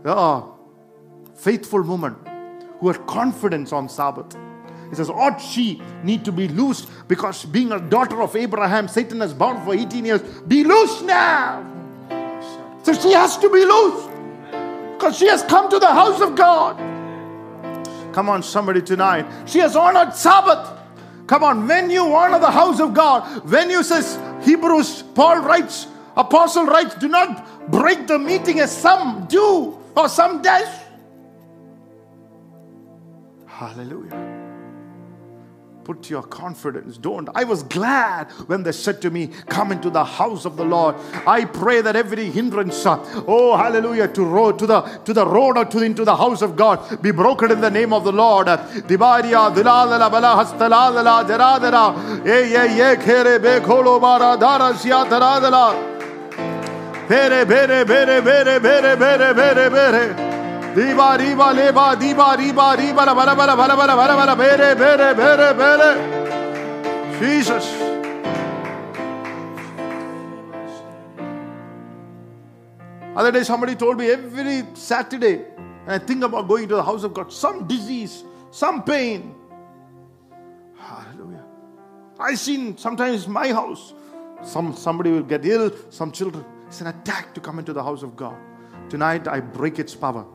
a 0.04 0.10
uh, 0.10 0.46
faithful 1.36 1.82
woman 1.82 2.16
who 2.80 2.90
had 2.90 3.06
confidence 3.08 3.72
on 3.72 3.88
Sabbath. 3.88 4.36
He 4.90 4.96
says, 4.96 5.10
Ought 5.10 5.42
she 5.42 5.82
need 6.04 6.26
to 6.26 6.32
be 6.32 6.48
loosed 6.48 6.90
because 7.08 7.46
being 7.46 7.72
a 7.72 7.80
daughter 7.80 8.22
of 8.22 8.36
Abraham, 8.36 8.88
Satan 8.88 9.22
has 9.22 9.34
bound 9.34 9.64
for 9.64 9.74
18 9.74 10.06
years. 10.06 10.22
Be 10.42 10.64
loosed 10.64 11.04
now. 11.04 11.66
So 12.84 12.94
she 12.94 13.14
has 13.14 13.38
to 13.38 13.50
be 13.50 13.66
loose 13.66 14.08
because 14.94 15.18
she 15.18 15.28
has 15.28 15.42
come 15.44 15.70
to 15.70 15.80
the 15.80 15.88
house 15.88 16.22
of 16.22 16.36
God. 16.36 16.93
Come 18.14 18.30
on, 18.30 18.44
somebody 18.44 18.82
tonight. 18.82 19.26
She 19.46 19.60
has 19.60 19.76
honored 19.76 20.14
Sabbath. 20.14 20.80
Come 21.28 21.44
on, 21.44 21.68
when 21.68 21.90
you 21.90 22.14
honor 22.14 22.40
the 22.40 22.52
house 22.52 22.80
of 22.80 22.94
God, 22.94 23.50
when 23.50 23.70
you 23.70 23.84
says 23.84 24.20
Hebrews, 24.46 25.04
Paul 25.16 25.40
writes, 25.40 25.88
Apostle 26.16 26.66
writes, 26.66 26.96
do 26.96 27.08
not 27.08 27.72
break 27.72 28.08
the 28.08 28.20
meeting 28.20 28.60
as 28.60 28.76
some 28.76 29.26
do 29.26 29.78
or 29.96 30.08
some 30.10 30.42
dash. 30.42 30.82
Hallelujah. 33.48 34.33
Put 35.84 36.10
your 36.10 36.24
confidence. 36.24 36.98
Don't. 36.98 37.30
I 37.36 37.44
was 37.44 37.64
glad 37.64 38.32
when 38.48 38.64
they 38.64 38.72
said 38.72 39.02
to 39.02 39.10
me, 39.10 39.28
Come 39.48 39.72
into 39.72 39.90
the 39.90 40.04
house 40.04 40.46
of 40.46 40.56
the 40.56 40.64
Lord. 40.64 40.96
I 41.28 41.46
pray 41.46 41.82
that 41.82 41.96
every 41.96 42.30
hindrance, 42.30 42.86
uh, 42.86 42.98
oh 43.28 43.58
hallelujah, 43.58 44.08
to 44.10 44.24
road 44.24 44.60
to 44.60 44.68
the 44.68 44.82
to 44.82 45.14
the 45.14 45.26
road 45.26 45.58
or 45.58 45.66
to 45.66 45.82
into 45.82 46.06
the 46.06 46.16
house 46.16 46.42
of 46.42 46.56
God 46.56 47.02
be 47.02 47.12
broken 47.12 47.52
in 47.52 47.62
the 47.62 47.72
name 47.72 47.92
of 47.94 48.04
the 48.04 48.12
Lord. 48.12 48.48
Bere 57.10 57.46
bere 57.46 57.86
bere 57.86 58.22
bere 58.22 58.60
bere 58.60 58.96
bere 58.96 59.34
bere 59.34 59.70
bere. 59.70 60.33
Diba 60.74 61.14
riba 61.22 61.54
leba 61.54 61.94
diba 61.96 62.34
riba 62.34 62.76
riba 62.76 63.06
la 63.06 63.14
bala 63.14 63.36
bala 63.36 63.56
bala 63.56 63.76
bala 63.78 63.96
bala 63.96 64.16
bala 64.18 64.36
bere 64.36 64.74
bere 64.74 65.14
bere 65.14 65.54
bere. 65.54 65.90
Jesus. 67.20 67.66
Other 73.16 73.32
day 73.32 73.44
somebody 73.44 73.76
told 73.76 74.00
me 74.00 74.10
every 74.10 74.64
Saturday, 74.74 75.46
I 75.86 76.00
think 76.00 76.24
about 76.24 76.48
going 76.48 76.68
to 76.70 76.76
the 76.76 76.84
house 76.84 77.04
of 77.04 77.14
God, 77.14 77.32
some 77.32 77.68
disease, 77.68 78.24
some 78.50 78.82
pain. 78.82 79.36
Hallelujah. 80.76 81.46
I 82.20 82.34
seen 82.34 82.76
sometimes 82.80 83.28
my 83.28 83.50
house, 83.50 83.94
some 84.42 84.76
somebody 84.76 85.12
will 85.12 85.22
get 85.22 85.46
ill, 85.46 85.72
some 85.92 86.12
children. 86.12 86.44
It's 86.66 86.82
an 86.82 86.88
attack 86.88 87.36
to 87.36 87.40
come 87.40 87.60
into 87.60 87.74
the 87.74 87.84
house 87.84 88.02
of 88.02 88.16
God. 88.16 88.36
Tonight 88.90 89.28
I 89.28 89.40
break 89.40 89.78
its 89.78 89.94
power 89.94 90.26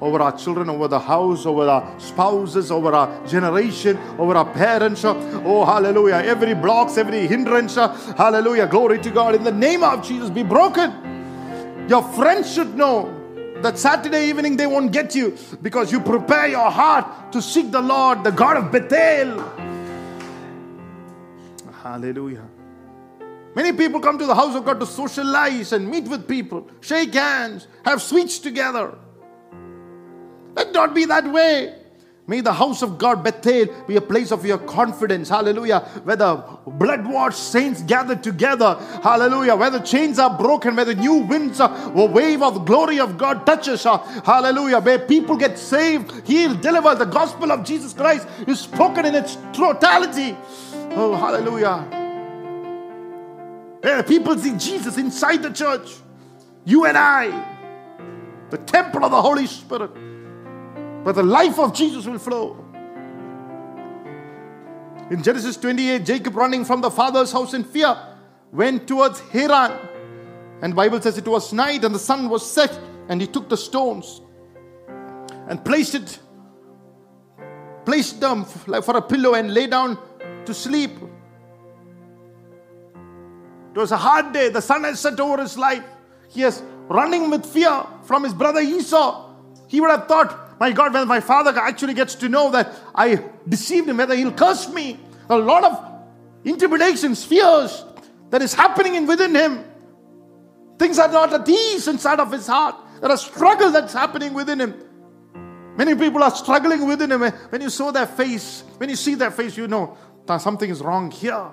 over 0.00 0.22
our 0.22 0.36
children, 0.36 0.70
over 0.70 0.88
the 0.88 0.98
house, 0.98 1.44
over 1.44 1.68
our 1.68 1.98
spouses, 1.98 2.70
over 2.70 2.92
our 2.92 3.26
generation, 3.26 3.98
over 4.18 4.36
our 4.36 4.50
parents. 4.52 5.04
Oh, 5.04 5.64
hallelujah. 5.64 6.22
Every 6.24 6.54
blocks, 6.54 6.96
every 6.96 7.26
hindrance. 7.26 7.74
Hallelujah. 7.74 8.66
Glory 8.66 8.98
to 9.00 9.10
God. 9.10 9.34
In 9.34 9.44
the 9.44 9.52
name 9.52 9.82
of 9.82 10.06
Jesus, 10.06 10.30
be 10.30 10.42
broken. 10.42 11.86
Your 11.88 12.02
friends 12.12 12.52
should 12.52 12.74
know 12.76 13.14
that 13.62 13.76
Saturday 13.76 14.28
evening 14.28 14.56
they 14.56 14.68
won't 14.68 14.92
get 14.92 15.16
you 15.16 15.36
because 15.62 15.90
you 15.90 15.98
prepare 16.00 16.46
your 16.46 16.70
heart 16.70 17.32
to 17.32 17.42
seek 17.42 17.72
the 17.72 17.82
Lord, 17.82 18.22
the 18.22 18.30
God 18.30 18.56
of 18.56 18.70
Bethel. 18.70 19.42
Hallelujah. 21.82 22.44
Many 23.56 23.72
people 23.72 23.98
come 23.98 24.18
to 24.18 24.26
the 24.26 24.34
house 24.34 24.54
of 24.54 24.64
God 24.64 24.78
to 24.78 24.86
socialize 24.86 25.72
and 25.72 25.90
meet 25.90 26.04
with 26.04 26.28
people, 26.28 26.68
shake 26.80 27.14
hands, 27.14 27.66
have 27.84 28.00
sweets 28.00 28.38
together. 28.38 28.96
Let 30.58 30.72
not 30.72 30.92
be 30.92 31.04
that 31.04 31.24
way. 31.32 31.76
May 32.26 32.40
the 32.40 32.52
house 32.52 32.82
of 32.82 32.98
God, 32.98 33.22
Bethel, 33.22 33.66
be 33.86 33.94
a 33.96 34.00
place 34.00 34.32
of 34.32 34.44
your 34.44 34.58
confidence. 34.58 35.28
Hallelujah. 35.28 35.80
Where 36.02 36.16
the 36.16 36.44
blood 36.66 37.06
washed 37.06 37.38
saints 37.38 37.80
gather 37.82 38.16
together. 38.16 38.74
Hallelujah. 39.02 39.54
Where 39.54 39.70
the 39.70 39.78
chains 39.78 40.18
are 40.18 40.36
broken, 40.36 40.74
where 40.74 40.84
the 40.84 40.96
new 40.96 41.14
winds, 41.14 41.60
a 41.60 41.68
wave 41.94 42.42
of 42.42 42.54
the 42.54 42.60
glory 42.60 42.98
of 42.98 43.16
God 43.16 43.46
touches. 43.46 43.84
Hallelujah. 43.84 44.80
Where 44.80 44.98
people 44.98 45.36
get 45.36 45.56
saved, 45.58 46.26
healed, 46.26 46.60
delivered. 46.60 46.96
The 46.96 47.06
gospel 47.06 47.52
of 47.52 47.64
Jesus 47.64 47.92
Christ 47.94 48.26
is 48.46 48.60
spoken 48.60 49.06
in 49.06 49.14
its 49.14 49.38
totality. 49.52 50.36
Oh, 50.90 51.14
hallelujah. 51.14 51.86
Where 53.80 54.02
people 54.02 54.36
see 54.36 54.56
Jesus 54.56 54.98
inside 54.98 55.44
the 55.44 55.50
church. 55.50 55.94
You 56.64 56.84
and 56.84 56.98
I, 56.98 57.30
the 58.50 58.58
temple 58.58 59.04
of 59.04 59.12
the 59.12 59.22
Holy 59.22 59.46
Spirit 59.46 59.92
where 61.08 61.14
the 61.14 61.22
life 61.22 61.58
of 61.58 61.72
Jesus 61.72 62.04
will 62.04 62.18
flow. 62.18 62.62
In 65.10 65.22
Genesis 65.22 65.56
28, 65.56 66.04
Jacob 66.04 66.36
running 66.36 66.66
from 66.66 66.82
the 66.82 66.90
father's 66.90 67.32
house 67.32 67.54
in 67.54 67.64
fear 67.64 67.96
went 68.52 68.86
towards 68.86 69.20
Haran. 69.20 69.72
And 70.60 70.76
Bible 70.76 71.00
says 71.00 71.16
it 71.16 71.26
was 71.26 71.50
night 71.50 71.82
and 71.82 71.94
the 71.94 71.98
sun 71.98 72.28
was 72.28 72.44
set 72.44 72.78
and 73.08 73.22
he 73.22 73.26
took 73.26 73.48
the 73.48 73.56
stones 73.56 74.20
and 75.48 75.64
placed 75.64 75.94
it 75.94 76.18
placed 77.86 78.20
them 78.20 78.44
for 78.44 78.98
a 78.98 79.00
pillow 79.00 79.32
and 79.32 79.54
lay 79.54 79.66
down 79.66 79.96
to 80.44 80.52
sleep. 80.52 80.90
It 83.74 83.78
was 83.78 83.92
a 83.92 83.96
hard 83.96 84.34
day. 84.34 84.50
The 84.50 84.60
sun 84.60 84.84
had 84.84 84.98
set 84.98 85.18
over 85.18 85.40
his 85.40 85.56
life. 85.56 85.84
He 86.28 86.42
is 86.42 86.62
running 86.86 87.30
with 87.30 87.46
fear 87.46 87.86
from 88.02 88.24
his 88.24 88.34
brother 88.34 88.60
Esau. 88.60 89.34
He 89.68 89.80
would 89.80 89.90
have 89.90 90.06
thought, 90.06 90.47
my 90.60 90.72
God, 90.72 90.92
when 90.92 91.06
my 91.06 91.20
father 91.20 91.58
actually 91.58 91.94
gets 91.94 92.14
to 92.16 92.28
know 92.28 92.50
that 92.50 92.72
I 92.94 93.22
deceived 93.48 93.88
him, 93.88 93.96
whether 93.96 94.14
he'll 94.14 94.32
curse 94.32 94.68
me, 94.68 94.98
a 95.28 95.36
lot 95.36 95.64
of 95.64 95.88
intimidations, 96.44 97.24
fears 97.24 97.84
that 98.30 98.42
is 98.42 98.54
happening 98.54 98.94
in 98.94 99.06
within 99.06 99.34
him. 99.34 99.64
Things 100.78 100.98
are 100.98 101.08
not 101.10 101.32
at 101.32 101.48
ease 101.48 101.88
inside 101.88 102.20
of 102.20 102.32
his 102.32 102.46
heart. 102.46 102.76
There 103.00 103.10
are 103.10 103.16
struggles 103.16 103.72
that's 103.72 103.92
happening 103.92 104.34
within 104.34 104.60
him. 104.60 104.74
Many 105.76 105.94
people 105.94 106.22
are 106.22 106.30
struggling 106.30 106.86
within 106.86 107.12
him. 107.12 107.20
When 107.20 107.60
you 107.60 107.70
saw 107.70 107.90
their 107.92 108.06
face, 108.06 108.64
when 108.78 108.88
you 108.88 108.96
see 108.96 109.14
their 109.14 109.30
face, 109.30 109.56
you 109.56 109.68
know 109.68 109.96
that 110.26 110.38
something 110.38 110.68
is 110.68 110.80
wrong 110.80 111.10
here. 111.10 111.52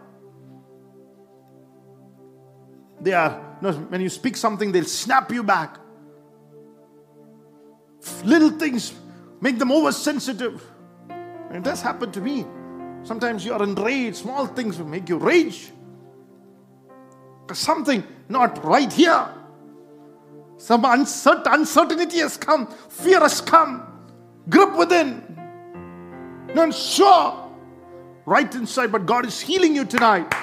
They 3.02 3.14
are, 3.14 3.58
you 3.62 3.68
know, 3.68 3.78
when 3.78 4.02
you 4.02 4.10
speak 4.10 4.36
something, 4.36 4.72
they'll 4.72 4.86
snap 4.86 5.32
you 5.32 5.44
back. 5.44 5.78
Little 8.24 8.52
things 8.52 8.94
make 9.42 9.60
them 9.60 9.72
oversensitive. 9.72 10.62
And 11.10 11.58
it 11.58 11.64
does 11.64 11.82
happen 11.82 12.12
to 12.12 12.22
me. 12.22 12.46
Sometimes 13.04 13.46
you 13.46 13.54
are 13.54 13.64
enraged, 13.64 14.18
small 14.18 14.48
things 14.48 14.80
will 14.80 14.88
make 14.88 15.08
you 15.10 15.18
rage. 15.18 15.72
Something 17.54 18.04
not 18.28 18.64
right 18.66 18.92
here. 18.92 19.30
Some 20.58 20.86
uncertain, 20.86 21.54
uncertainty 21.54 22.18
has 22.20 22.38
come, 22.38 22.68
fear 22.90 23.20
has 23.20 23.42
come, 23.42 23.86
grip 24.50 24.76
within. 24.76 25.22
Not 26.56 26.74
sure 26.74 27.52
right 28.26 28.54
inside, 28.56 28.92
but 28.92 29.06
God 29.06 29.26
is 29.28 29.40
healing 29.40 29.76
you 29.76 29.86
tonight 29.86 30.34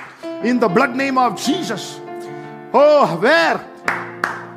in 0.45 0.61
the 0.61 0.69
blood 0.69 0.95
name 0.95 1.19
of 1.19 1.43
Jesus. 1.43 1.99
Oh, 2.73 3.19
where? 3.21 3.59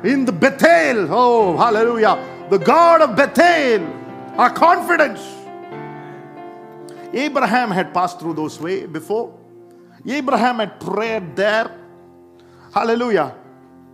In 0.04 0.24
the 0.24 0.32
Bethel. 0.32 1.08
Oh, 1.10 1.56
hallelujah 1.56 2.35
the 2.50 2.58
God 2.58 3.02
of 3.02 3.16
Bethel, 3.16 3.86
our 4.38 4.50
confidence. 4.50 5.20
Abraham 7.12 7.70
had 7.70 7.94
passed 7.94 8.20
through 8.20 8.34
those 8.34 8.60
way 8.60 8.86
before. 8.86 9.36
Abraham 10.06 10.56
had 10.56 10.78
prayed 10.78 11.34
there. 11.34 11.70
Hallelujah. 12.72 13.34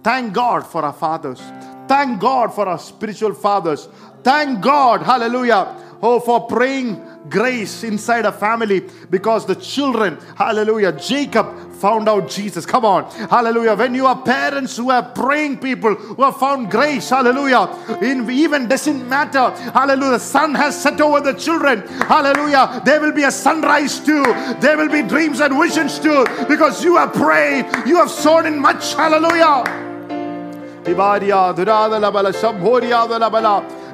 Thank 0.02 0.32
God 0.32 0.66
for 0.66 0.82
our 0.82 0.92
fathers. 0.92 1.40
Thank 1.88 2.20
God 2.20 2.54
for 2.54 2.66
our 2.68 2.78
spiritual 2.78 3.34
fathers. 3.34 3.88
Thank 4.22 4.60
God, 4.60 5.02
hallelujah, 5.02 5.98
oh, 6.00 6.20
for 6.20 6.46
praying 6.46 7.02
grace 7.28 7.84
inside 7.84 8.24
a 8.24 8.32
family 8.32 8.88
because 9.10 9.46
the 9.46 9.54
children, 9.56 10.18
hallelujah, 10.36 10.92
Jacob 10.92 11.71
found 11.82 12.08
out 12.08 12.30
Jesus. 12.30 12.64
Come 12.64 12.84
on, 12.84 13.10
hallelujah. 13.28 13.74
When 13.74 13.94
you 13.94 14.06
are 14.06 14.16
parents 14.22 14.76
who 14.76 14.90
are 14.90 15.02
praying 15.02 15.58
people 15.58 15.94
who 15.94 16.22
have 16.22 16.36
found 16.36 16.70
grace, 16.70 17.10
hallelujah, 17.10 17.64
in 18.00 18.30
even 18.30 18.68
doesn't 18.68 19.08
matter, 19.08 19.50
hallelujah. 19.72 20.12
The 20.12 20.20
sun 20.20 20.54
has 20.54 20.80
set 20.80 21.00
over 21.00 21.20
the 21.20 21.34
children, 21.34 21.82
hallelujah. 22.14 22.80
There 22.84 23.00
will 23.00 23.12
be 23.12 23.24
a 23.24 23.32
sunrise 23.32 23.98
too, 23.98 24.22
there 24.60 24.76
will 24.76 24.88
be 24.88 25.02
dreams 25.02 25.40
and 25.40 25.58
visions 25.60 25.98
too 25.98 26.24
because 26.48 26.84
you 26.84 26.96
have 26.96 27.12
prayed, 27.12 27.66
you 27.84 27.96
have 27.96 28.10
sown 28.10 28.46
in 28.46 28.60
much, 28.60 28.94
hallelujah. 28.94 29.64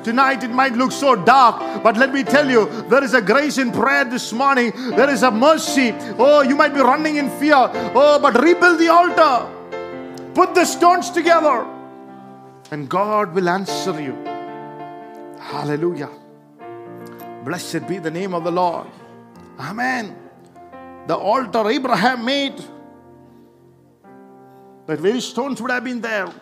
Tonight 0.09 0.43
it 0.43 0.51
might 0.51 0.73
look 0.73 0.91
so 0.91 1.15
dark, 1.15 1.83
but 1.83 1.99
let 1.99 2.15
me 2.15 2.25
tell 2.25 2.51
you, 2.51 2.65
there 2.89 3.05
is 3.05 3.13
a 3.13 3.21
grace 3.21 3.59
in 3.59 3.71
prayer 3.71 4.07
this 4.07 4.33
morning. 4.33 4.73
There 4.97 5.11
is 5.11 5.23
a 5.23 5.31
mercy. 5.31 5.93
Oh, 6.19 6.41
you 6.41 6.57
might 6.57 6.73
be 6.73 6.81
running 6.81 7.17
in 7.17 7.29
fear. 7.39 7.71
Oh, 7.95 8.19
but 8.19 8.41
rebuild 8.43 8.81
the 8.81 8.89
altar. 8.89 10.33
Put 10.33 10.55
the 10.55 10.65
stones 10.65 11.11
together, 11.11 11.67
and 12.71 12.89
God 12.89 13.35
will 13.35 13.51
answer 13.51 14.01
you. 14.01 14.15
Hallelujah. 15.39 16.09
Blessed 17.45 17.87
be 17.87 17.99
the 17.99 18.11
name 18.11 18.33
of 18.33 18.45
the 18.45 18.51
Lord. 18.51 18.87
Amen. 19.61 20.17
The 21.07 21.17
altar 21.17 21.69
Abraham 21.69 22.25
made, 22.25 22.57
that 24.87 25.01
very 25.01 25.21
stones 25.21 25.61
would 25.61 25.71
have 25.71 25.85
been 25.85 26.01
there. 26.01 26.33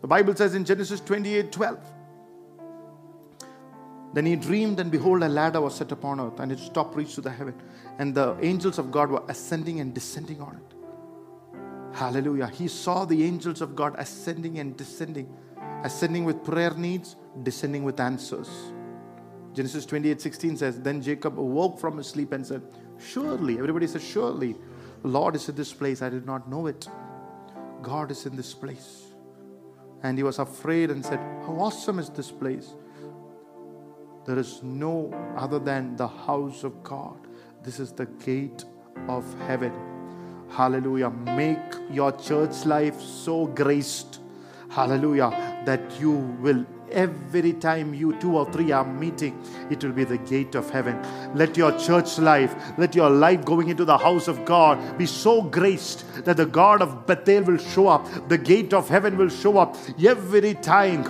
The 0.00 0.08
Bible 0.08 0.34
says 0.34 0.56
in 0.56 0.64
Genesis 0.64 0.98
28 0.98 1.52
12. 1.52 1.78
Then 4.12 4.26
he 4.26 4.34
dreamed, 4.34 4.80
and 4.80 4.90
behold, 4.90 5.22
a 5.22 5.28
ladder 5.28 5.60
was 5.60 5.76
set 5.76 5.92
upon 5.92 6.18
earth, 6.18 6.40
and 6.40 6.50
its 6.50 6.68
top 6.68 6.96
reached 6.96 7.14
to 7.14 7.20
the 7.20 7.30
heaven. 7.30 7.54
And 7.98 8.14
the 8.14 8.36
angels 8.42 8.78
of 8.78 8.90
God 8.90 9.10
were 9.10 9.22
ascending 9.28 9.80
and 9.80 9.94
descending 9.94 10.40
on 10.40 10.56
it. 10.56 11.96
Hallelujah. 11.96 12.48
He 12.48 12.68
saw 12.68 13.04
the 13.04 13.22
angels 13.24 13.60
of 13.60 13.76
God 13.76 13.94
ascending 13.98 14.58
and 14.58 14.76
descending, 14.76 15.28
ascending 15.84 16.24
with 16.24 16.42
prayer 16.44 16.74
needs, 16.74 17.16
descending 17.42 17.84
with 17.84 18.00
answers. 18.00 18.48
Genesis 19.52 19.86
28 19.86 20.20
16 20.20 20.56
says, 20.56 20.80
Then 20.80 21.02
Jacob 21.02 21.38
awoke 21.38 21.78
from 21.78 21.98
his 21.98 22.06
sleep 22.06 22.32
and 22.32 22.46
said, 22.46 22.62
Surely, 22.98 23.58
everybody 23.58 23.86
says, 23.86 24.04
Surely, 24.04 24.56
the 25.02 25.08
Lord 25.08 25.34
is 25.34 25.48
in 25.48 25.54
this 25.54 25.72
place. 25.72 26.02
I 26.02 26.08
did 26.08 26.26
not 26.26 26.48
know 26.48 26.66
it. 26.66 26.88
God 27.82 28.10
is 28.10 28.26
in 28.26 28.36
this 28.36 28.54
place. 28.54 29.04
And 30.02 30.16
he 30.16 30.24
was 30.24 30.38
afraid 30.38 30.90
and 30.90 31.04
said, 31.04 31.18
How 31.18 31.56
awesome 31.58 31.98
is 31.98 32.08
this 32.10 32.30
place! 32.30 32.74
There 34.26 34.38
is 34.38 34.62
no 34.62 35.12
other 35.36 35.58
than 35.58 35.96
the 35.96 36.08
house 36.08 36.62
of 36.64 36.82
God. 36.82 37.16
This 37.62 37.80
is 37.80 37.92
the 37.92 38.06
gate 38.06 38.64
of 39.08 39.24
heaven. 39.46 39.72
Hallelujah. 40.50 41.10
Make 41.10 41.58
your 41.90 42.12
church 42.12 42.66
life 42.66 43.00
so 43.00 43.46
graced. 43.46 44.20
Hallelujah. 44.68 45.62
That 45.64 46.00
you 46.00 46.12
will 46.12 46.66
every 46.92 47.52
time 47.52 47.94
you 47.94 48.18
two 48.18 48.36
or 48.36 48.50
three 48.52 48.72
are 48.72 48.84
meeting, 48.84 49.40
it 49.70 49.82
will 49.82 49.92
be 49.92 50.04
the 50.04 50.18
gate 50.18 50.54
of 50.54 50.68
heaven. 50.70 51.00
Let 51.34 51.56
your 51.56 51.76
church 51.78 52.18
life, 52.18 52.54
let 52.78 52.94
your 52.94 53.10
life 53.10 53.44
going 53.44 53.68
into 53.68 53.84
the 53.84 53.98
house 53.98 54.28
of 54.28 54.44
God 54.44 54.98
be 54.98 55.06
so 55.06 55.42
graced 55.42 56.24
that 56.24 56.36
the 56.36 56.46
God 56.46 56.82
of 56.82 57.06
Bethel 57.06 57.44
will 57.44 57.58
show 57.58 57.88
up, 57.88 58.28
the 58.28 58.38
gate 58.38 58.74
of 58.74 58.88
heaven 58.88 59.16
will 59.16 59.28
show 59.28 59.58
up 59.58 59.76
every 60.02 60.54
time. 60.54 61.04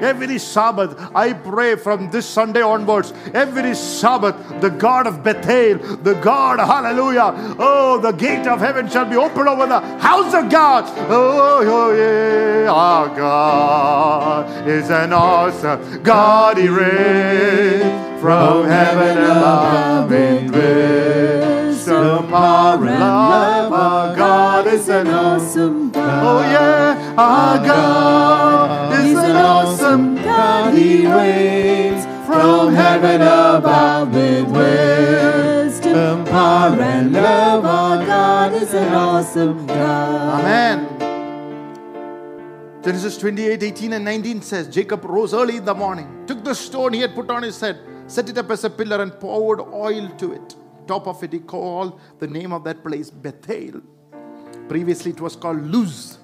Every 0.00 0.38
Sabbath, 0.38 0.98
I 1.14 1.32
pray 1.32 1.76
from 1.76 2.10
this 2.10 2.26
Sunday 2.28 2.62
onwards, 2.62 3.12
every 3.32 3.74
Sabbath, 3.74 4.36
the 4.60 4.70
God 4.70 5.06
of 5.06 5.22
Bethel, 5.22 5.78
the 5.96 6.14
God, 6.14 6.58
hallelujah, 6.58 7.56
oh, 7.58 7.98
the 7.98 8.12
gate 8.12 8.46
of 8.46 8.60
heaven 8.60 8.88
shall 8.88 9.04
be 9.04 9.16
opened 9.16 9.48
over 9.48 9.66
the 9.66 9.80
house 9.98 10.34
of 10.34 10.50
God. 10.50 10.84
Oh, 11.10 11.62
oh 11.64 11.94
yeah, 11.94 12.70
our 12.70 13.08
God 13.16 14.68
is 14.68 14.90
an 14.90 15.12
awesome 15.12 16.02
God, 16.02 16.58
He 16.58 16.68
reigns 16.68 18.20
from 18.20 18.66
heaven 18.66 19.18
above 19.18 20.10
in 20.10 20.50
wisdom, 20.50 22.28
power, 22.28 22.86
and 22.86 23.00
love. 23.00 23.72
Our 23.72 24.16
God 24.16 24.66
is 24.66 24.88
an 24.88 25.08
awesome 25.08 25.90
God. 25.90 26.24
Oh, 26.24 26.40
yeah, 26.40 27.14
our 27.18 27.58
God 27.58 28.93
awesome 29.36 30.16
God. 30.16 30.74
He 30.74 31.06
reigns 31.06 32.04
from 32.26 32.74
heaven 32.74 33.20
above 33.22 34.14
with 34.14 34.48
wisdom, 34.48 36.24
power, 36.24 36.80
and 36.80 37.12
love. 37.12 37.64
Our 37.64 38.06
God 38.06 38.52
is 38.54 38.72
an 38.74 38.92
awesome 38.94 39.66
God. 39.66 40.40
Amen. 40.40 40.94
Genesis 42.82 43.16
28 43.16 43.62
18 43.62 43.92
and 43.94 44.04
19 44.04 44.42
says, 44.42 44.68
Jacob 44.68 45.04
rose 45.04 45.32
early 45.32 45.56
in 45.56 45.64
the 45.64 45.74
morning, 45.74 46.24
took 46.26 46.44
the 46.44 46.54
stone 46.54 46.92
he 46.92 47.00
had 47.00 47.14
put 47.14 47.30
on 47.30 47.42
his 47.42 47.58
head, 47.58 47.78
set 48.06 48.28
it 48.28 48.36
up 48.36 48.50
as 48.50 48.62
a 48.64 48.68
pillar, 48.70 49.02
and 49.02 49.18
poured 49.18 49.60
oil 49.60 50.08
to 50.18 50.32
it. 50.32 50.54
Top 50.86 51.06
of 51.06 51.22
it, 51.24 51.32
he 51.32 51.38
called 51.38 51.98
the 52.18 52.26
name 52.26 52.52
of 52.52 52.62
that 52.64 52.84
place 52.84 53.08
Bethel. 53.08 53.80
Previously, 54.68 55.12
it 55.12 55.20
was 55.20 55.34
called 55.34 55.62
Luz. 55.62 56.18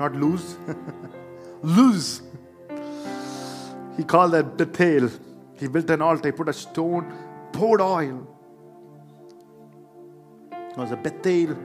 Not 0.00 0.16
lose, 0.16 0.56
lose. 1.64 2.22
He 3.96 4.04
called 4.04 4.32
that 4.32 4.56
Bethel. 4.56 5.10
He 5.56 5.68
built 5.68 5.88
an 5.90 6.02
altar, 6.02 6.28
he 6.28 6.32
put 6.32 6.48
a 6.48 6.52
stone, 6.52 7.12
poured 7.52 7.80
oil. 7.80 8.26
It 10.52 10.76
was 10.76 10.90
a 10.90 10.96
Bethel, 10.96 11.56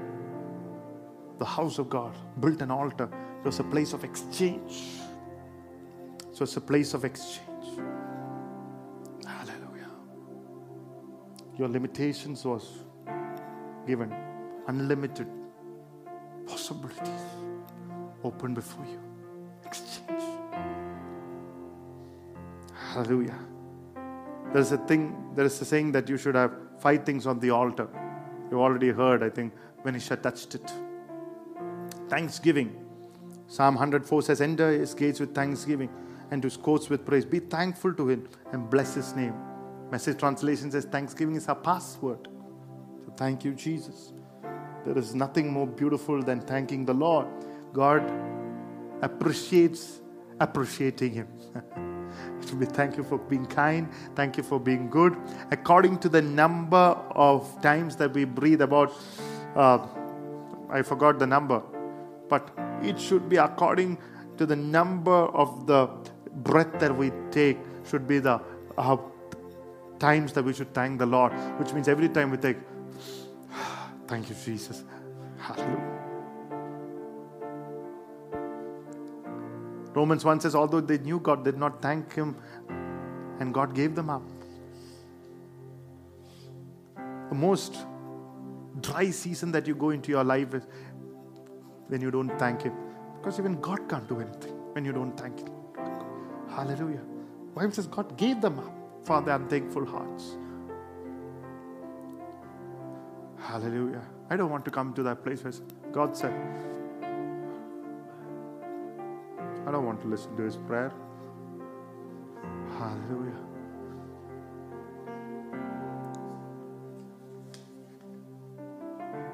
the 1.40 1.46
house 1.46 1.80
of 1.80 1.90
God, 1.90 2.16
built 2.40 2.62
an 2.62 2.72
altar. 2.72 3.10
It 3.40 3.46
was 3.46 3.60
a 3.60 3.64
place 3.64 3.94
of 3.94 4.04
exchange. 4.04 5.00
So 6.32 6.44
it's 6.44 6.56
a 6.58 6.62
place 6.62 6.94
of 6.94 7.04
exchange. 7.04 7.66
Hallelujah. 9.26 9.90
Your 11.58 11.68
limitations 11.68 12.46
was 12.46 12.84
given 13.88 14.14
unlimited 14.68 15.28
possibilities 16.46 17.26
open 18.24 18.54
before 18.54 18.86
you. 18.86 19.09
Hallelujah. 22.94 23.38
There's 24.52 24.72
a 24.72 24.78
thing, 24.78 25.32
there 25.36 25.46
is 25.46 25.62
a 25.62 25.66
saying 25.66 25.92
that 25.92 26.10
you 26.10 26.18
should 26.18 26.34
have 26.34 26.52
five 26.80 27.06
things 27.06 27.28
on 27.28 27.40
the 27.40 27.52
altar. 27.52 27.88
You've 28.50 28.60
already 28.60 28.90
heard, 28.90 29.22
I 29.22 29.30
think, 29.30 29.54
when 29.84 29.96
Isha 29.96 30.18
touched 30.18 30.56
it. 30.56 30.74
Thanksgiving. 32.10 32.76
Psalm 33.46 33.76
104 33.76 34.24
says, 34.24 34.42
Enter 34.42 34.72
his 34.72 34.96
gates 34.96 35.20
with 35.20 35.36
thanksgiving 35.36 35.90
and 36.32 36.44
his 36.44 36.58
courts 36.58 36.90
with 36.90 37.06
praise. 37.06 37.26
Be 37.26 37.40
thankful 37.40 37.94
to 37.94 38.10
him 38.10 38.28
and 38.52 38.68
bless 38.72 38.96
his 38.96 39.16
name. 39.16 39.36
Message 39.92 40.18
translation 40.18 40.72
says, 40.72 40.86
Thanksgiving 40.86 41.36
is 41.36 41.48
our 41.48 41.56
password. 41.56 42.28
So 43.06 43.14
thank 43.16 43.44
you, 43.44 43.54
Jesus. 43.54 44.14
There 44.84 44.98
is 44.98 45.14
nothing 45.14 45.54
more 45.54 45.68
beautiful 45.68 46.24
than 46.24 46.42
thanking 46.42 46.86
the 46.86 46.94
Lord. 46.94 47.28
God 47.72 48.12
appreciates 49.04 50.02
appreciating 50.40 51.14
him. 51.14 51.28
we 52.54 52.66
thank 52.66 52.98
you 52.98 53.04
for 53.04 53.18
being 53.18 53.46
kind. 53.46 53.90
Thank 54.16 54.38
you 54.38 54.44
for 54.44 54.60
being 54.60 54.90
good. 54.90 55.16
According 55.52 56.00
to 56.00 56.10
the 56.10 56.22
number 56.22 56.98
of 57.12 57.62
times 57.62 57.96
that 57.98 58.14
we 58.14 58.26
breathe, 58.26 58.62
about, 58.62 58.94
uh, 59.56 59.86
I 60.70 60.82
forgot 60.82 61.20
the 61.20 61.28
number, 61.28 61.62
but 62.28 62.52
it 62.84 63.00
should 63.00 63.30
be 63.30 63.38
according 63.38 63.98
to 64.38 64.46
the 64.46 64.56
number 64.56 65.12
of 65.12 65.68
the 65.68 65.90
breath 66.44 66.80
that 66.80 66.96
we 66.96 67.12
take, 67.32 67.58
should 67.88 68.08
be 68.08 68.20
the 68.20 68.42
uh, 68.78 68.98
times 70.00 70.34
that 70.34 70.44
we 70.44 70.54
should 70.54 70.74
thank 70.74 71.00
the 71.00 71.06
Lord, 71.06 71.34
which 71.60 71.74
means 71.74 71.88
every 71.88 72.10
time 72.10 72.32
we 72.32 72.38
take, 72.38 72.58
thank 74.08 74.30
you, 74.30 74.36
Jesus. 74.46 74.84
Hallelujah. 75.38 75.99
Romans 80.00 80.24
1 80.24 80.40
says, 80.40 80.56
although 80.56 80.80
they 80.80 80.98
knew 80.98 81.20
God, 81.20 81.44
they 81.44 81.52
did 81.52 81.60
not 81.60 81.82
thank 81.82 82.14
Him, 82.14 82.38
and 83.42 83.54
God 83.54 83.76
gave 83.76 83.96
them 83.96 84.10
up. 84.10 84.22
The 86.96 87.36
most 87.36 87.86
dry 88.80 89.10
season 89.10 89.52
that 89.52 89.68
you 89.68 89.76
go 89.76 89.90
into 89.90 90.10
your 90.10 90.24
life 90.24 90.54
is 90.54 90.64
when 91.88 92.00
you 92.00 92.12
don't 92.12 92.40
thank 92.40 92.62
Him. 92.62 92.74
Because 93.18 93.40
even 93.40 93.60
God 93.60 93.90
can't 93.90 94.08
do 94.08 94.22
anything 94.22 94.54
when 94.74 94.86
you 94.86 94.94
don't 94.94 95.20
thank 95.20 95.40
Him. 95.40 95.50
Hallelujah. 96.50 97.02
Bible 97.54 97.74
says 97.74 97.88
God 97.88 98.16
gave 98.16 98.40
them 98.40 98.58
up 98.60 98.74
for 99.04 99.22
their 99.22 99.36
unthankful 99.36 99.86
hearts. 99.86 100.38
Hallelujah. 103.38 104.06
I 104.30 104.38
don't 104.38 104.50
want 104.50 104.64
to 104.64 104.72
come 104.72 104.94
to 104.94 105.04
that 105.04 105.26
place 105.26 105.44
where 105.44 105.54
God 105.92 106.16
said, 106.16 106.34
I 109.70 109.72
don't 109.72 109.86
want 109.86 110.02
to 110.02 110.08
listen 110.08 110.36
to 110.36 110.42
his 110.42 110.58
prayer. 110.58 110.92
Hallelujah. 112.80 113.38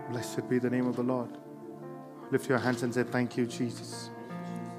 Blessed 0.10 0.50
be 0.50 0.60
the 0.60 0.70
name 0.70 0.88
of 0.88 0.98
the 0.98 1.04
Lord. 1.04 1.30
Lift 2.32 2.50
your 2.50 2.58
hands 2.58 2.84
and 2.84 2.94
say, 2.94 3.04
Thank 3.04 3.38
you, 3.38 3.46
Jesus. 3.46 4.10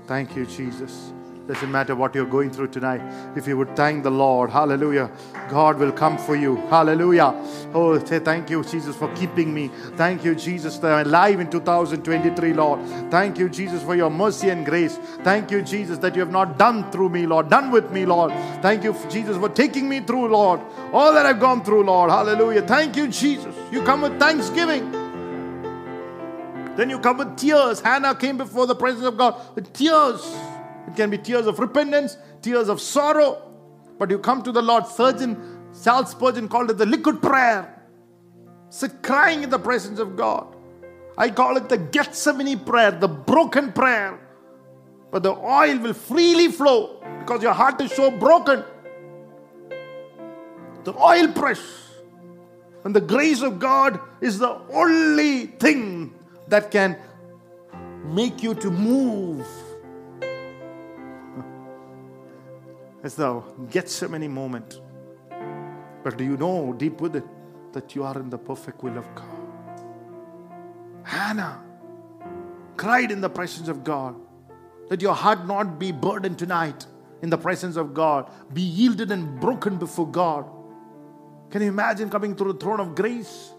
Thank 0.07 0.37
you, 0.37 0.45
Jesus. 0.45 1.15
Doesn't 1.47 1.71
matter 1.71 1.95
what 1.95 2.13
you're 2.13 2.27
going 2.27 2.51
through 2.51 2.69
tonight. 2.69 3.01
If 3.37 3.47
you 3.47 3.57
would 3.57 3.77
thank 3.77 4.03
the 4.03 4.11
Lord, 4.11 4.51
hallelujah, 4.51 5.09
God 5.49 5.79
will 5.79 5.93
come 5.93 6.19
for 6.19 6.35
you. 6.35 6.57
Hallelujah. 6.69 7.35
Oh, 7.73 8.05
say 8.05 8.19
thank 8.19 8.51
you, 8.51 8.65
Jesus, 8.65 8.97
for 8.97 9.13
keeping 9.15 9.55
me. 9.55 9.69
Thank 9.95 10.25
you, 10.25 10.35
Jesus, 10.35 10.79
that 10.79 10.93
I'm 10.93 11.07
alive 11.07 11.39
in 11.39 11.49
2023, 11.49 12.53
Lord. 12.53 12.81
Thank 13.13 13.39
you, 13.39 13.49
Jesus, 13.49 13.81
for 13.81 13.95
your 13.95 14.11
mercy 14.11 14.49
and 14.49 14.67
grace. 14.67 14.99
Thank 15.23 15.53
you, 15.53 15.63
Jesus, 15.63 15.99
that 15.99 16.17
you 16.17 16.21
have 16.21 16.33
not 16.33 16.59
done 16.59 16.91
through 16.91 17.11
me, 17.11 17.27
Lord, 17.27 17.49
done 17.49 17.71
with 17.71 17.93
me, 17.93 18.07
Lord. 18.07 18.33
Thank 18.61 18.83
you, 18.83 18.97
Jesus, 19.09 19.37
for 19.37 19.49
taking 19.49 19.89
me 19.89 20.01
through, 20.01 20.27
Lord. 20.29 20.61
All 20.93 21.13
that 21.13 21.27
I've 21.27 21.39
gone 21.39 21.63
through, 21.63 21.85
Lord. 21.85 22.11
Hallelujah. 22.11 22.63
Thank 22.63 22.97
you, 22.97 23.07
Jesus. 23.07 23.55
You 23.71 23.83
come 23.83 24.01
with 24.03 24.19
thanksgiving. 24.19 24.91
Then 26.77 26.91
you 26.91 26.99
come 26.99 27.19
with 27.19 27.37
tears. 27.37 27.81
Hannah 27.81 28.17
came 28.17 28.37
before 28.37 28.67
the 28.67 28.75
presence 28.75 29.07
of 29.07 29.17
God 29.17 29.41
with 29.55 29.73
tears. 29.73 30.37
It 30.87 30.97
can 30.97 31.11
be 31.11 31.19
tears 31.19 31.47
of 31.47 31.59
repentance, 31.59 32.17
tears 32.43 32.69
of 32.69 32.81
sorrow. 32.81 33.43
But 33.99 34.11
you 34.11 34.19
come 34.19 34.43
to 34.43 34.53
the 34.53 34.63
Lord. 34.63 34.87
Surgeon 34.87 35.71
Charles 35.83 36.11
Spurgeon 36.11 36.49
called 36.49 36.71
it 36.71 36.79
the 36.79 36.87
liquid 36.87 37.21
prayer. 37.21 37.73
Sit 38.71 39.03
crying 39.03 39.43
in 39.43 39.51
the 39.51 39.59
presence 39.59 39.99
of 39.99 40.17
God. 40.17 40.55
I 41.19 41.31
call 41.31 41.57
it 41.57 41.69
the 41.69 41.79
Gethsemane 41.79 42.59
prayer, 42.61 42.91
the 42.91 43.09
broken 43.09 43.73
prayer. 43.73 44.19
But 45.11 45.23
the 45.23 45.35
oil 45.35 45.79
will 45.79 45.95
freely 45.95 46.49
flow 46.49 47.03
because 47.21 47.43
your 47.43 47.53
heart 47.53 47.81
is 47.81 47.93
so 47.93 48.11
broken. 48.11 48.65
The 50.85 50.95
oil 50.95 51.29
press. 51.29 51.61
and 52.85 52.95
the 52.95 53.01
grace 53.01 53.43
of 53.43 53.59
God 53.59 53.99
is 54.21 54.39
the 54.39 54.61
only 54.73 55.47
thing 55.47 56.15
that 56.47 56.71
can 56.71 56.97
make 58.05 58.45
you 58.45 58.55
to 58.55 58.71
move. 58.71 59.45
It's 63.07 63.15
the 63.15 63.41
Gethsemane 63.71 64.29
moment. 64.29 64.81
But 66.03 66.19
do 66.19 66.25
you 66.25 66.37
know 66.37 66.75
deep 66.77 67.01
within 67.01 67.23
that 67.73 67.95
you 67.95 68.03
are 68.03 68.19
in 68.19 68.31
the 68.31 68.37
perfect 68.37 68.83
will 68.83 68.99
of 68.99 69.07
God? 69.15 69.81
Hannah 71.05 71.63
cried 72.77 73.13
in 73.13 73.21
the 73.21 73.31
presence 73.31 73.69
of 73.69 73.85
God. 73.85 74.17
Let 74.91 75.03
your 75.03 75.15
heart 75.15 75.47
not 75.47 75.79
be 75.79 75.93
burdened 75.93 76.37
tonight 76.37 76.85
in 77.23 77.31
the 77.31 77.39
presence 77.39 77.77
of 77.77 77.95
God. 77.95 78.29
Be 78.53 78.63
yielded 78.63 79.13
and 79.13 79.39
broken 79.41 79.77
before 79.77 80.09
God. 80.09 80.45
Can 81.51 81.63
you 81.63 81.69
imagine 81.69 82.11
coming 82.11 82.35
through 82.35 82.55
the 82.55 82.59
throne 82.59 82.81
of 82.81 82.97
grace? 82.97 83.53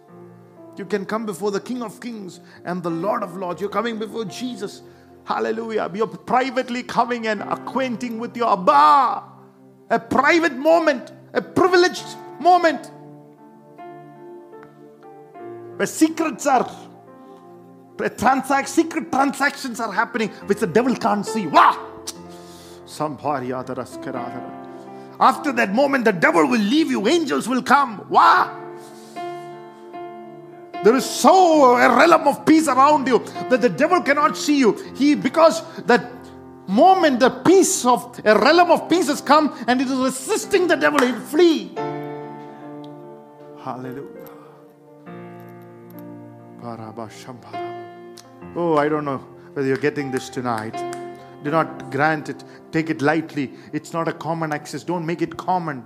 You 0.75 0.83
can 0.83 1.05
come 1.05 1.25
before 1.25 1.51
the 1.51 1.61
King 1.61 1.83
of 1.83 2.01
Kings 2.01 2.41
and 2.65 2.83
the 2.83 2.89
Lord 2.89 3.23
of 3.23 3.37
Lords. 3.37 3.61
You're 3.61 3.69
coming 3.69 3.97
before 3.97 4.25
Jesus. 4.25 4.81
Hallelujah. 5.23 5.89
You're 5.93 6.07
privately 6.07 6.83
coming 6.83 7.27
and 7.27 7.41
acquainting 7.43 8.19
with 8.19 8.35
your 8.35 8.51
Abba. 8.51 9.36
A 9.89 9.99
private 9.99 10.53
moment, 10.53 11.11
a 11.33 11.41
privileged 11.41 12.05
moment 12.39 12.91
where 15.77 15.87
secrets 15.87 16.45
are 16.45 16.69
transact, 18.17 18.69
secret 18.69 19.11
transactions 19.11 19.79
are 19.79 19.91
happening 19.91 20.29
which 20.47 20.59
the 20.59 20.67
devil 20.67 20.95
can't 20.95 21.25
see. 21.25 21.47
Wow! 21.47 22.03
After 25.19 25.51
that 25.51 25.73
moment, 25.73 26.05
the 26.05 26.11
devil 26.13 26.47
will 26.47 26.59
leave 26.59 26.91
you, 26.91 27.07
angels 27.07 27.47
will 27.47 27.63
come. 27.63 28.05
Wow! 28.09 28.65
There 30.83 30.95
is 30.95 31.05
so 31.05 31.75
a 31.75 31.89
realm 31.95 32.27
of 32.27 32.45
peace 32.45 32.67
around 32.67 33.07
you 33.07 33.19
that 33.49 33.61
the 33.61 33.69
devil 33.69 34.01
cannot 34.01 34.37
see 34.37 34.59
you. 34.59 34.73
He 34.95 35.15
because 35.15 35.63
that 35.85 36.16
moment 36.67 37.19
the 37.19 37.29
peace 37.29 37.85
of 37.85 38.19
a 38.23 38.37
realm 38.37 38.71
of 38.71 38.89
peace 38.89 39.07
has 39.07 39.21
come 39.21 39.57
and 39.67 39.81
it 39.81 39.87
is 39.87 39.97
resisting 39.97 40.67
the 40.67 40.75
devil, 40.75 40.99
he'll 40.99 41.19
flee. 41.19 41.71
Hallelujah. 43.59 44.29
Oh, 48.55 48.77
I 48.77 48.89
don't 48.89 49.05
know 49.05 49.17
whether 49.53 49.67
you're 49.67 49.77
getting 49.77 50.11
this 50.11 50.29
tonight. 50.29 50.75
Do 51.43 51.51
not 51.51 51.91
grant 51.91 52.29
it, 52.29 52.43
take 52.71 52.89
it 52.89 53.01
lightly. 53.01 53.53
It's 53.71 53.93
not 53.93 54.07
a 54.07 54.13
common 54.13 54.51
access. 54.51 54.83
Don't 54.83 55.05
make 55.05 55.21
it 55.21 55.37
common. 55.37 55.83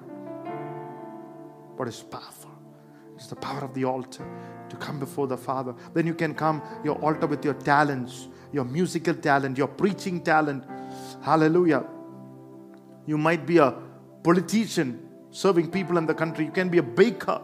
But 1.78 1.88
it's 1.88 2.02
powerful? 2.02 2.52
It's 3.16 3.28
the 3.28 3.36
power 3.36 3.64
of 3.64 3.74
the 3.74 3.86
altar 3.86 4.26
to 4.70 4.76
come 4.78 5.00
before 5.00 5.28
the 5.28 5.38
Father. 5.38 5.76
Then 5.94 6.08
you 6.08 6.14
can 6.14 6.34
come 6.34 6.62
your 6.84 6.96
altar 7.04 7.28
with 7.28 7.44
your 7.44 7.54
talents, 7.56 8.28
your 8.52 8.66
musical 8.66 9.14
talent, 9.14 9.58
your 9.58 9.68
preaching 9.68 10.22
talent. 10.22 10.64
Hallelujah. 11.22 11.86
You 13.06 13.18
might 13.18 13.46
be 13.46 13.58
a 13.58 13.76
politician 14.24 15.08
serving 15.32 15.72
people 15.72 15.98
in 15.98 16.06
the 16.06 16.14
country. 16.14 16.46
You 16.46 16.52
can 16.52 16.70
be 16.70 16.78
a 16.78 16.84
baker, 16.84 17.42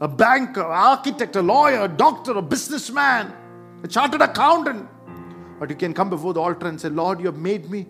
a 0.00 0.08
banker, 0.08 0.62
architect, 0.62 1.36
a 1.36 1.42
lawyer, 1.42 1.84
a 1.84 1.88
doctor, 1.88 2.32
a 2.32 2.42
businessman 2.42 3.32
a 3.82 3.88
chartered 3.88 4.20
accountant. 4.20 4.88
But 5.58 5.70
you 5.70 5.76
can 5.76 5.94
come 5.94 6.10
before 6.10 6.34
the 6.34 6.40
altar 6.40 6.66
and 6.66 6.80
say, 6.80 6.88
Lord, 6.88 7.20
you 7.20 7.26
have 7.26 7.36
made 7.36 7.70
me, 7.70 7.86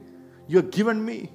you 0.47 0.59
have 0.59 0.71
given 0.71 1.05
me. 1.05 1.31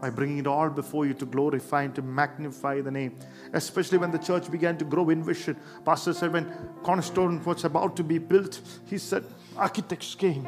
By 0.00 0.10
bringing 0.10 0.38
it 0.38 0.46
all 0.46 0.70
before 0.70 1.06
you 1.06 1.14
to 1.14 1.26
glorify 1.26 1.82
and 1.82 1.94
to 1.96 2.02
magnify 2.02 2.80
the 2.82 2.90
name. 2.90 3.18
Especially 3.52 3.98
when 3.98 4.12
the 4.12 4.18
church 4.18 4.50
began 4.50 4.78
to 4.78 4.84
grow 4.84 5.10
in 5.10 5.24
vision. 5.24 5.56
Pastor 5.84 6.12
said, 6.12 6.32
when 6.32 6.46
Cornerstone 6.82 7.42
was 7.44 7.64
about 7.64 7.96
to 7.96 8.04
be 8.04 8.18
built, 8.18 8.60
he 8.86 8.98
said, 8.98 9.24
architects 9.56 10.14
came, 10.14 10.46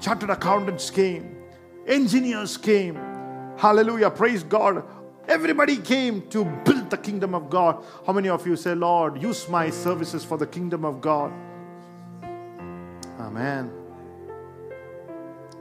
chartered 0.00 0.30
accountants 0.30 0.90
came, 0.90 1.36
engineers 1.86 2.56
came. 2.56 2.94
Hallelujah, 3.58 4.10
praise 4.10 4.42
God. 4.42 4.84
Everybody 5.28 5.76
came 5.76 6.28
to 6.30 6.44
build 6.64 6.90
the 6.90 6.96
kingdom 6.96 7.34
of 7.34 7.50
God. 7.50 7.84
How 8.06 8.12
many 8.12 8.28
of 8.28 8.46
you 8.46 8.56
say, 8.56 8.74
Lord, 8.74 9.22
use 9.22 9.48
my 9.48 9.70
services 9.70 10.24
for 10.24 10.38
the 10.38 10.46
kingdom 10.46 10.84
of 10.84 11.00
God? 11.00 11.32
Amen. 13.20 13.81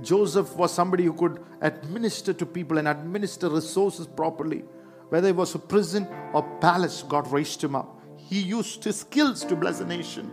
Joseph 0.01 0.55
was 0.55 0.73
somebody 0.73 1.05
who 1.05 1.13
could 1.13 1.43
administer 1.61 2.33
to 2.33 2.45
people 2.45 2.77
and 2.77 2.87
administer 2.87 3.49
resources 3.49 4.07
properly. 4.07 4.63
Whether 5.09 5.29
it 5.29 5.35
was 5.35 5.53
a 5.55 5.59
prison 5.59 6.07
or 6.33 6.43
palace, 6.59 7.03
God 7.03 7.31
raised 7.31 7.63
him 7.63 7.75
up. 7.75 7.99
He 8.17 8.39
used 8.39 8.83
his 8.83 9.01
skills 9.01 9.43
to 9.45 9.55
bless 9.55 9.79
a 9.79 9.85
nation. 9.85 10.31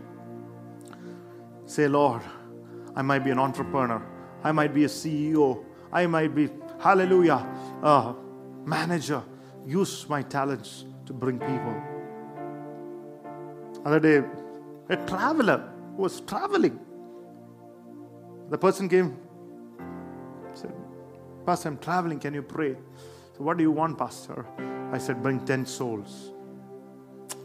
Say, 1.67 1.89
Lord, 1.89 2.23
I 2.95 3.03
might 3.03 3.25
be 3.25 3.31
an 3.31 3.39
entrepreneur. 3.39 4.03
I 4.43 4.53
might 4.53 4.73
be 4.73 4.85
a 4.85 4.89
CEO. 4.89 5.65
I 5.93 6.07
might 6.07 6.35
be, 6.35 6.49
hallelujah, 6.81 7.45
manager. 8.65 9.23
Use 9.67 10.09
my 10.09 10.23
talents 10.23 10.85
to 11.07 11.13
bring 11.13 11.39
people. 11.39 11.83
Other 13.85 14.01
day, 14.01 14.23
a 14.89 14.97
traveler 15.07 15.73
was 15.97 16.21
traveling 16.21 16.79
the 18.51 18.57
person 18.57 18.89
came, 18.89 19.19
Pastor, 21.49 21.71
I'm 21.71 21.79
traveling. 21.79 22.21
Can 22.21 22.35
you 22.35 22.43
pray? 22.43 22.77
So, 23.35 23.43
what 23.43 23.57
do 23.57 23.63
you 23.63 23.71
want, 23.71 23.97
Pastor? 23.97 24.45
I 24.93 24.99
said, 24.99 25.23
Bring 25.23 25.41
10 25.47 25.65
souls. 25.65 26.33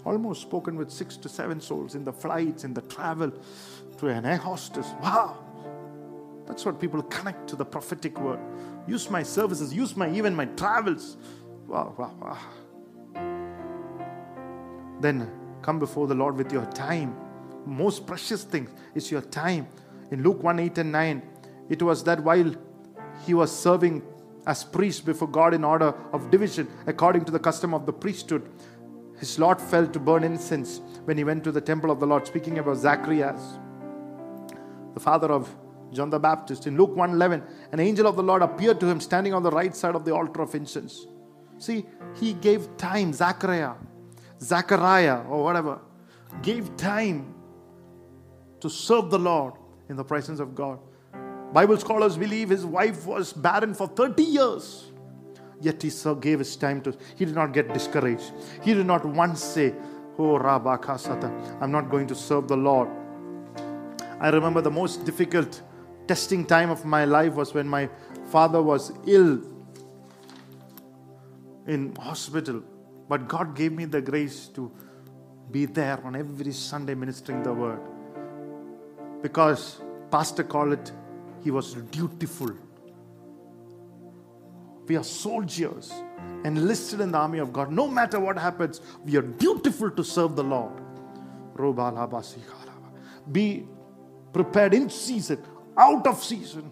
Almost 0.03 0.41
spoken 0.41 0.75
with 0.75 0.91
six 0.91 1.15
to 1.15 1.29
seven 1.29 1.61
souls 1.61 1.95
in 1.95 2.03
the 2.03 2.11
flights, 2.11 2.65
in 2.65 2.73
the 2.73 2.81
travel, 2.81 3.31
to 3.99 4.07
an 4.07 4.25
air 4.25 4.35
hostess. 4.35 4.93
Wow. 5.01 5.37
That's 6.45 6.65
what 6.65 6.81
people 6.81 7.01
connect 7.03 7.47
to 7.51 7.55
the 7.55 7.63
prophetic 7.63 8.19
word. 8.19 8.41
Use 8.87 9.09
my 9.09 9.23
services, 9.23 9.73
use 9.73 9.95
my 9.95 10.11
even 10.13 10.35
my 10.35 10.47
travels. 10.47 11.15
Wow, 11.65 11.95
wow, 11.97 12.13
wow. 12.19 12.37
Then 14.99 15.31
come 15.61 15.79
before 15.79 16.07
the 16.07 16.15
Lord 16.15 16.35
with 16.35 16.51
your 16.51 16.65
time. 16.65 17.15
Most 17.65 18.05
precious 18.05 18.43
thing 18.43 18.67
is 18.95 19.09
your 19.09 19.21
time. 19.21 19.65
In 20.11 20.23
Luke 20.23 20.43
1 20.43 20.59
8 20.59 20.77
and 20.79 20.91
9, 20.91 21.21
it 21.69 21.81
was 21.81 22.03
that 22.03 22.21
while 22.21 22.53
he 23.25 23.33
was 23.33 23.51
serving 23.51 24.03
as 24.45 24.63
priest 24.63 25.05
before 25.05 25.27
God 25.27 25.53
in 25.53 25.63
order 25.63 25.93
of 26.11 26.29
division, 26.29 26.67
according 26.85 27.25
to 27.25 27.31
the 27.31 27.39
custom 27.39 27.73
of 27.73 27.85
the 27.85 27.93
priesthood, 27.93 28.49
his 29.17 29.39
lot 29.39 29.61
fell 29.61 29.87
to 29.87 29.99
burn 29.99 30.23
incense 30.23 30.81
when 31.05 31.17
he 31.17 31.23
went 31.23 31.43
to 31.45 31.51
the 31.51 31.61
temple 31.61 31.91
of 31.91 31.99
the 31.99 32.05
Lord, 32.05 32.27
speaking 32.27 32.59
about 32.59 32.77
Zacharias, 32.77 33.59
the 34.93 34.99
father 34.99 35.31
of 35.31 35.55
John 35.93 36.09
the 36.09 36.19
Baptist. 36.19 36.67
In 36.67 36.75
Luke 36.77 36.95
1:11, 36.95 37.43
an 37.71 37.79
angel 37.79 38.07
of 38.07 38.15
the 38.15 38.23
Lord 38.23 38.41
appeared 38.41 38.79
to 38.81 38.87
him 38.87 38.99
standing 38.99 39.33
on 39.33 39.43
the 39.43 39.51
right 39.51 39.75
side 39.75 39.95
of 39.95 40.03
the 40.03 40.13
altar 40.13 40.41
of 40.41 40.53
incense. 40.55 41.07
See, 41.57 41.85
he 42.15 42.33
gave 42.33 42.75
time, 42.77 43.13
Zachariah, 43.13 43.75
Zachariah, 44.41 45.21
or 45.29 45.43
whatever, 45.43 45.79
gave 46.41 46.75
time 46.75 47.33
to 48.59 48.69
serve 48.69 49.09
the 49.11 49.19
Lord 49.19 49.53
in 49.87 49.95
the 49.95 50.03
presence 50.03 50.39
of 50.39 50.55
God. 50.55 50.79
Bible 51.53 51.77
scholars 51.77 52.17
believe 52.17 52.49
his 52.49 52.65
wife 52.65 53.05
was 53.05 53.31
barren 53.31 53.75
for 53.75 53.87
30 53.87 54.23
years. 54.23 54.85
Yet 55.61 55.81
he 55.81 55.91
gave 56.19 56.39
his 56.39 56.55
time 56.55 56.81
to, 56.81 56.97
he 57.15 57.25
did 57.25 57.35
not 57.35 57.53
get 57.53 57.71
discouraged. 57.73 58.33
He 58.63 58.73
did 58.73 58.87
not 58.87 59.05
once 59.05 59.41
say, 59.43 59.73
Oh, 60.17 60.37
Rabakasata, 60.37 61.61
I'm 61.61 61.71
not 61.71 61.89
going 61.89 62.07
to 62.07 62.15
serve 62.15 62.47
the 62.47 62.57
Lord. 62.57 62.89
I 64.19 64.29
remember 64.29 64.61
the 64.61 64.71
most 64.71 65.05
difficult 65.05 65.61
testing 66.07 66.45
time 66.45 66.69
of 66.69 66.85
my 66.85 67.05
life 67.05 67.33
was 67.33 67.53
when 67.53 67.67
my 67.67 67.89
father 68.29 68.61
was 68.61 68.91
ill 69.05 69.41
in 71.67 71.95
hospital. 71.95 72.61
But 73.07 73.27
God 73.27 73.55
gave 73.55 73.71
me 73.71 73.85
the 73.85 74.01
grace 74.01 74.47
to 74.49 74.71
be 75.51 75.65
there 75.65 75.99
on 76.03 76.15
every 76.15 76.51
Sunday 76.51 76.95
ministering 76.95 77.43
the 77.43 77.53
word 77.53 77.79
because 79.21 79.81
pastor 80.11 80.43
called 80.43 80.73
it 80.73 80.91
he 81.43 81.51
was 81.51 81.73
dutiful. 81.91 82.51
We 84.87 84.95
are 84.95 85.03
soldiers 85.03 85.91
enlisted 86.43 87.01
in 87.01 87.11
the 87.11 87.17
army 87.17 87.39
of 87.39 87.53
god. 87.53 87.71
No 87.71 87.87
matter 87.87 88.19
what 88.19 88.37
happens 88.37 88.81
we 89.05 89.15
are 89.17 89.21
dutiful 89.21 89.91
to 89.91 90.03
serve 90.03 90.35
the 90.35 90.43
lord. 90.43 90.73
Be 93.31 93.65
prepared 94.31 94.73
in 94.73 94.89
season 94.89 95.43
out 95.77 96.07
of 96.07 96.23
season. 96.23 96.71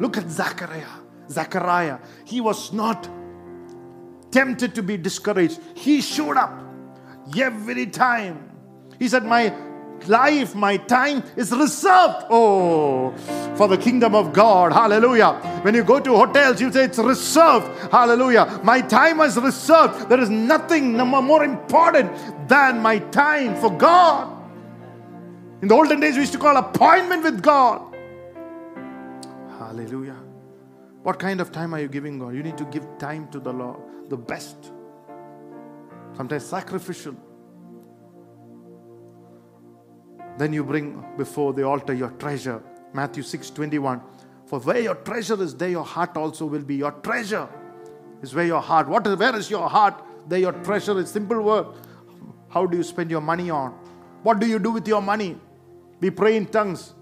Look 0.00 0.16
at 0.16 0.30
zachariah. 0.30 0.86
Zachariah 1.30 1.98
he 2.24 2.40
was 2.40 2.72
not 2.72 3.08
tempted 4.30 4.74
to 4.74 4.82
be 4.82 4.96
discouraged. 4.96 5.60
He 5.74 6.00
showed 6.00 6.36
up 6.36 6.62
every 7.38 7.86
time. 7.86 8.50
He 8.98 9.08
said 9.08 9.24
my 9.24 9.54
life, 10.08 10.54
my 10.54 10.76
time 10.76 11.22
is 11.36 11.52
reserved. 11.52 12.26
Oh, 12.30 13.12
for 13.56 13.68
the 13.68 13.76
kingdom 13.76 14.14
of 14.14 14.32
God. 14.32 14.72
Hallelujah. 14.72 15.32
When 15.62 15.74
you 15.74 15.84
go 15.84 16.00
to 16.00 16.16
hotels, 16.16 16.60
you 16.60 16.72
say 16.72 16.84
it's 16.84 16.98
reserved. 16.98 17.66
Hallelujah. 17.90 18.60
My 18.62 18.80
time 18.80 19.20
is 19.20 19.36
reserved. 19.36 20.08
There 20.08 20.20
is 20.20 20.30
nothing 20.30 20.96
more 20.96 21.44
important 21.44 22.10
than 22.48 22.80
my 22.80 22.98
time 22.98 23.54
for 23.60 23.70
God. 23.70 24.36
In 25.62 25.68
the 25.68 25.74
olden 25.74 26.00
days, 26.00 26.14
we 26.14 26.20
used 26.20 26.32
to 26.32 26.38
call 26.38 26.56
appointment 26.56 27.22
with 27.22 27.42
God. 27.42 27.94
Hallelujah. 29.58 30.16
What 31.02 31.18
kind 31.18 31.40
of 31.40 31.52
time 31.52 31.74
are 31.74 31.80
you 31.80 31.88
giving 31.88 32.18
God? 32.18 32.34
You 32.34 32.42
need 32.42 32.58
to 32.58 32.64
give 32.64 32.86
time 32.98 33.28
to 33.28 33.40
the 33.40 33.52
Lord, 33.52 33.80
the 34.08 34.16
best. 34.16 34.72
Sometimes 36.16 36.44
sacrificial. 36.44 37.14
Then 40.38 40.52
you 40.52 40.64
bring 40.64 41.04
before 41.16 41.52
the 41.52 41.64
altar 41.64 41.92
your 41.92 42.10
treasure. 42.10 42.62
Matthew 42.92 43.22
6 43.22 43.50
21. 43.50 44.00
For 44.46 44.58
where 44.60 44.80
your 44.80 44.96
treasure 44.96 45.40
is, 45.42 45.54
there 45.54 45.68
your 45.68 45.84
heart 45.84 46.16
also 46.16 46.46
will 46.46 46.62
be. 46.62 46.76
Your 46.76 46.92
treasure 46.92 47.48
is 48.22 48.34
where 48.34 48.46
your 48.46 48.60
heart. 48.60 48.88
What 48.88 49.06
is, 49.06 49.16
where 49.16 49.36
is 49.36 49.50
your 49.50 49.68
heart? 49.68 50.02
There 50.28 50.38
your 50.38 50.52
treasure 50.52 50.98
is. 50.98 51.10
Simple 51.10 51.40
word. 51.42 51.66
How 52.48 52.66
do 52.66 52.76
you 52.76 52.82
spend 52.82 53.10
your 53.10 53.20
money 53.20 53.50
on? 53.50 53.70
What 54.22 54.40
do 54.40 54.46
you 54.46 54.58
do 54.58 54.72
with 54.72 54.88
your 54.88 55.00
money? 55.00 55.38
We 56.00 56.10
pray 56.10 56.36
in 56.36 56.46
tongues. 56.46 56.94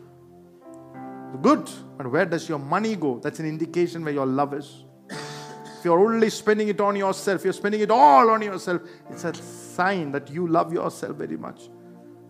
Good. 1.40 1.70
But 1.96 2.10
where 2.10 2.26
does 2.26 2.48
your 2.48 2.58
money 2.58 2.96
go? 2.96 3.18
That's 3.18 3.40
an 3.40 3.46
indication 3.46 4.04
where 4.04 4.14
your 4.14 4.26
love 4.26 4.54
is. 4.54 4.84
If 5.10 5.84
you're 5.84 5.98
only 5.98 6.28
spending 6.30 6.68
it 6.68 6.80
on 6.80 6.96
yourself, 6.96 7.44
you're 7.44 7.52
spending 7.52 7.80
it 7.80 7.90
all 7.90 8.30
on 8.30 8.42
yourself, 8.42 8.82
it's 9.10 9.24
a 9.24 9.32
sign 9.32 10.10
that 10.10 10.28
you 10.28 10.46
love 10.46 10.72
yourself 10.72 11.16
very 11.16 11.36
much. 11.36 11.70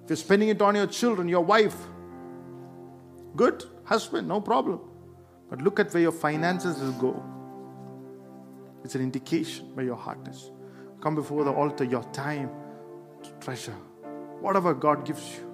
If 0.09 0.13
you're 0.13 0.17
spending 0.17 0.49
it 0.49 0.63
on 0.63 0.75
your 0.75 0.87
children, 0.87 1.29
your 1.29 1.43
wife, 1.43 1.77
good, 3.37 3.63
husband, 3.85 4.27
no 4.27 4.41
problem. 4.41 4.81
But 5.51 5.61
look 5.61 5.79
at 5.79 5.93
where 5.93 6.03
your 6.03 6.13
finances 6.13 6.79
will 6.79 6.93
go. 6.93 7.23
It's 8.83 8.95
an 8.95 9.03
indication 9.03 9.67
where 9.75 9.85
your 9.85 9.97
heart 9.97 10.27
is. 10.27 10.51
Come 11.03 11.15
before 11.15 11.45
the 11.45 11.53
altar, 11.53 11.85
your 11.85 12.05
time 12.05 12.49
treasure. 13.39 13.75
Whatever 14.41 14.73
God 14.73 15.05
gives 15.05 15.31
you. 15.35 15.45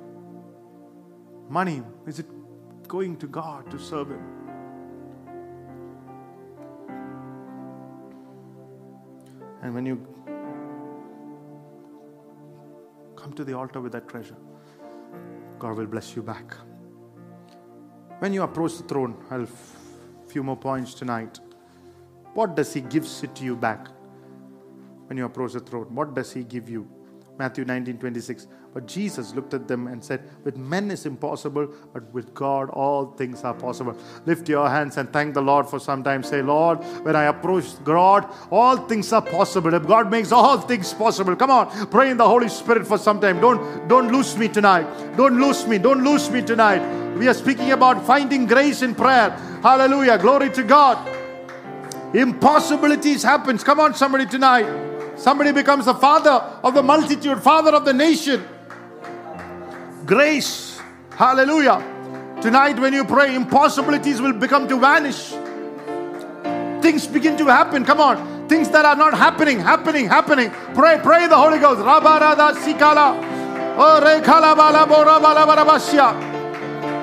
Money, 1.49 1.83
is 2.07 2.21
it 2.21 2.27
going 2.87 3.17
to 3.17 3.27
God 3.27 3.69
to 3.73 3.79
serve 3.81 4.11
Him? 4.11 4.23
And 9.63 9.75
when 9.75 9.85
you 9.85 10.14
Come 13.25 13.33
to 13.33 13.45
the 13.45 13.57
altar 13.57 13.81
with 13.81 13.93
that 13.93 14.07
treasure. 14.07 14.37
God 15.59 15.79
will 15.79 15.87
bless 15.87 16.15
you 16.15 16.23
back. 16.23 16.55
When 18.19 18.35
you 18.35 18.43
approach 18.43 18.77
the 18.77 18.83
throne, 18.83 19.17
I'll 19.31 19.45
a 19.45 20.29
few 20.29 20.43
more 20.43 20.59
points 20.59 20.93
tonight. 20.93 21.41
What 22.35 22.55
does 22.55 22.75
He 22.75 22.83
gives 22.83 23.23
it 23.23 23.35
to 23.37 23.45
you 23.45 23.57
back? 23.57 23.89
When 25.07 25.17
you 25.17 25.25
approach 25.25 25.55
the 25.55 25.61
throne, 25.61 25.95
what 25.95 26.15
does 26.15 26.35
He 26.35 26.45
give 26.45 26.69
you? 26.69 26.87
Matthew 27.39 27.65
19 27.65 27.99
26. 27.99 28.47
But 28.73 28.87
Jesus 28.87 29.35
looked 29.35 29.55
at 29.55 29.69
them 29.69 29.87
and 29.87 30.03
said, 30.03 30.29
With 30.43 30.57
men 30.57 30.91
is 30.91 31.07
impossible, 31.07 31.69
but 31.93 32.13
with 32.13 32.35
God 32.35 32.71
all 32.71 33.07
things 33.07 33.45
are 33.45 33.55
possible. 33.55 33.97
Lift 34.27 34.49
your 34.49 34.69
hands 34.69 34.97
and 34.97 35.13
thank 35.13 35.35
the 35.35 35.41
Lord 35.41 35.69
for 35.69 35.79
some 35.79 36.03
time. 36.03 36.23
Say, 36.23 36.43
Lord, 36.43 36.79
when 37.05 37.15
I 37.15 37.25
approach 37.25 37.65
God, 37.85 38.29
all 38.51 38.77
things 38.77 39.13
are 39.13 39.23
possible. 39.23 39.75
If 39.75 39.87
God 39.87 40.11
makes 40.11 40.33
all 40.33 40.61
things 40.61 40.93
possible, 40.93 41.37
come 41.37 41.51
on, 41.51 41.71
pray 41.89 42.11
in 42.11 42.17
the 42.17 42.29
Holy 42.29 42.49
Spirit 42.49 42.87
for 42.87 42.99
some 42.99 43.21
time. 43.21 43.41
Don't, 43.41 43.89
don't 43.89 44.11
lose 44.13 44.37
me 44.37 44.49
tonight. 44.49 45.17
Don't 45.17 45.41
lose 45.41 45.67
me. 45.67 45.79
Don't 45.79 46.03
lose 46.03 46.29
me 46.31 46.43
tonight. 46.43 46.83
We 47.17 47.29
are 47.29 47.35
speaking 47.35 47.71
about 47.71 48.05
finding 48.05 48.47
grace 48.47 48.83
in 48.83 48.95
prayer. 48.95 49.31
Hallelujah. 49.63 50.19
Glory 50.19 50.51
to 50.51 50.65
God. 50.65 50.99
Impossibilities 52.13 53.23
happens. 53.23 53.63
Come 53.63 53.79
on, 53.79 53.95
somebody 53.95 54.27
tonight. 54.27 54.67
Somebody 55.17 55.53
becomes 55.53 55.87
the 55.87 55.95
father 55.95 56.31
of 56.63 56.75
the 56.75 56.83
multitude, 56.83 57.43
father 57.43 57.73
of 57.73 57.85
the 57.85 57.93
nation 57.93 58.45
grace. 60.05 60.81
Hallelujah. 61.11 61.83
Tonight, 62.43 62.79
when 62.79 62.93
you 62.93 63.05
pray, 63.05 63.35
impossibilities 63.35 64.21
will 64.21 64.33
become 64.33 64.69
to 64.69 64.79
vanish. 64.79 65.31
Things 66.83 67.07
begin 67.07 67.37
to 67.39 67.47
happen. 67.47 67.85
Come 67.85 68.01
on. 68.01 68.49
Things 68.49 68.69
that 68.71 68.85
are 68.85 68.97
not 68.97 69.15
happening, 69.15 69.59
happening, 69.59 70.07
happening. 70.07 70.51
Pray, 70.75 71.01
pray 71.03 71.27
the 71.27 71.37
Holy 71.37 71.59
Ghost. 71.59 71.81
Oh, 71.83 72.01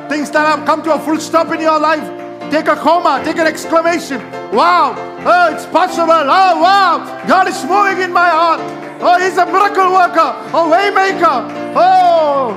Things 0.09 0.29
that 0.31 0.45
have 0.45 0.65
come 0.65 0.83
to 0.83 0.93
a 0.93 0.99
full 0.99 1.19
stop 1.19 1.51
in 1.51 1.61
your 1.61 1.79
life. 1.79 2.20
Take 2.51 2.67
a 2.67 2.75
comma, 2.75 3.21
take 3.23 3.37
an 3.37 3.47
exclamation. 3.47 4.19
Wow. 4.51 4.93
Oh, 5.25 5.53
it's 5.55 5.65
possible. 5.65 6.11
Oh, 6.11 6.61
wow. 6.61 7.23
God 7.25 7.47
is 7.47 7.63
moving 7.63 8.03
in 8.03 8.11
my 8.11 8.29
heart. 8.29 8.59
Oh, 9.01 9.17
He's 9.19 9.37
a 9.37 9.45
miracle 9.45 9.93
worker, 9.93 10.35
a 10.53 10.69
way 10.69 10.89
maker. 10.91 11.47
Oh, 11.73 12.53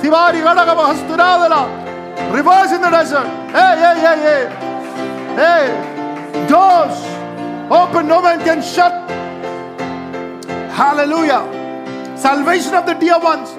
Tivari 0.00 0.40
Gadagaba 0.40 0.94
Hastunadala. 0.94 2.32
Rivers 2.32 2.70
in 2.70 2.80
the 2.80 2.90
desert. 2.90 3.26
Hey, 3.50 3.74
hey, 3.82 4.00
hey, 4.00 4.18
hey. 4.26 4.44
Hey. 5.34 6.46
Doors 6.48 6.96
open, 7.68 8.06
no 8.06 8.22
man 8.22 8.38
can 8.44 8.62
shut. 8.62 8.92
Hallelujah. 10.70 12.16
Salvation 12.16 12.74
of 12.74 12.86
the 12.86 12.94
dear 12.94 13.18
ones. 13.18 13.50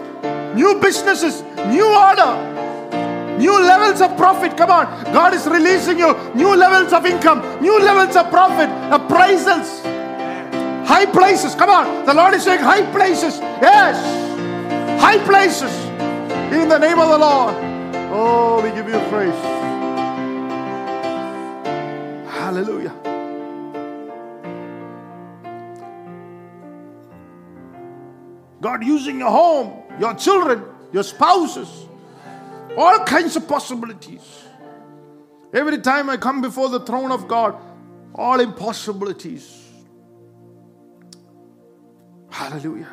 New 0.55 0.79
businesses, 0.79 1.43
new 1.67 1.85
order, 1.85 2.31
new 3.37 3.53
levels 3.61 4.01
of 4.01 4.17
profit. 4.17 4.57
Come 4.57 4.71
on, 4.71 4.85
God 5.13 5.33
is 5.33 5.45
releasing 5.47 5.99
you 5.99 6.13
new 6.33 6.55
levels 6.55 6.93
of 6.93 7.05
income, 7.05 7.61
new 7.61 7.79
levels 7.79 8.15
of 8.15 8.29
profit, 8.29 8.69
appraisals, 8.91 9.83
high 10.85 11.05
places. 11.05 11.55
Come 11.55 11.69
on, 11.69 12.05
the 12.05 12.13
Lord 12.13 12.33
is 12.33 12.43
saying 12.43 12.61
high 12.61 12.89
places. 12.91 13.39
Yes, 13.61 13.97
high 15.01 15.23
places. 15.25 15.73
In 16.51 16.69
the 16.69 16.77
name 16.77 16.99
of 16.99 17.09
the 17.09 17.17
Lord. 17.17 17.55
Oh, 18.09 18.61
we 18.63 18.71
give 18.71 18.87
you 18.87 18.99
praise. 19.09 19.33
Hallelujah. 22.31 22.93
God 28.61 28.83
using 28.83 29.19
your 29.19 29.29
home, 29.29 29.83
your 29.99 30.13
children, 30.13 30.63
your 30.91 31.03
spouses, 31.03 31.86
all 32.77 33.03
kinds 33.05 33.35
of 33.35 33.47
possibilities. 33.47 34.21
Every 35.53 35.79
time 35.79 36.09
I 36.09 36.17
come 36.17 36.41
before 36.41 36.69
the 36.69 36.81
throne 36.81 37.11
of 37.11 37.27
God, 37.27 37.59
all 38.13 38.39
impossibilities. 38.39 39.65
Hallelujah. 42.29 42.91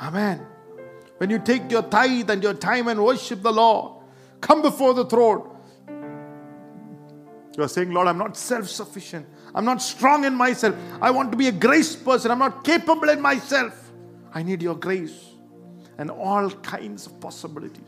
Amen. 0.00 0.46
When 1.18 1.30
you 1.30 1.38
take 1.38 1.70
your 1.70 1.82
tithe 1.82 2.30
and 2.30 2.42
your 2.42 2.54
time 2.54 2.88
and 2.88 3.02
worship 3.02 3.42
the 3.42 3.52
Lord, 3.52 4.04
come 4.40 4.62
before 4.62 4.94
the 4.94 5.06
throne. 5.06 5.50
You 7.56 7.62
are 7.62 7.68
saying, 7.68 7.90
Lord, 7.90 8.06
I'm 8.06 8.18
not 8.18 8.36
self 8.36 8.68
sufficient. 8.68 9.26
I'm 9.54 9.64
not 9.64 9.80
strong 9.80 10.24
in 10.24 10.34
myself. 10.34 10.76
I 11.00 11.10
want 11.10 11.32
to 11.32 11.38
be 11.38 11.48
a 11.48 11.52
grace 11.52 11.96
person. 11.96 12.30
I'm 12.30 12.38
not 12.38 12.64
capable 12.64 13.08
in 13.08 13.20
myself. 13.20 13.92
I 14.34 14.42
need 14.42 14.60
your 14.60 14.74
grace 14.74 15.32
and 15.96 16.10
all 16.10 16.50
kinds 16.50 17.06
of 17.06 17.18
possibilities, 17.20 17.84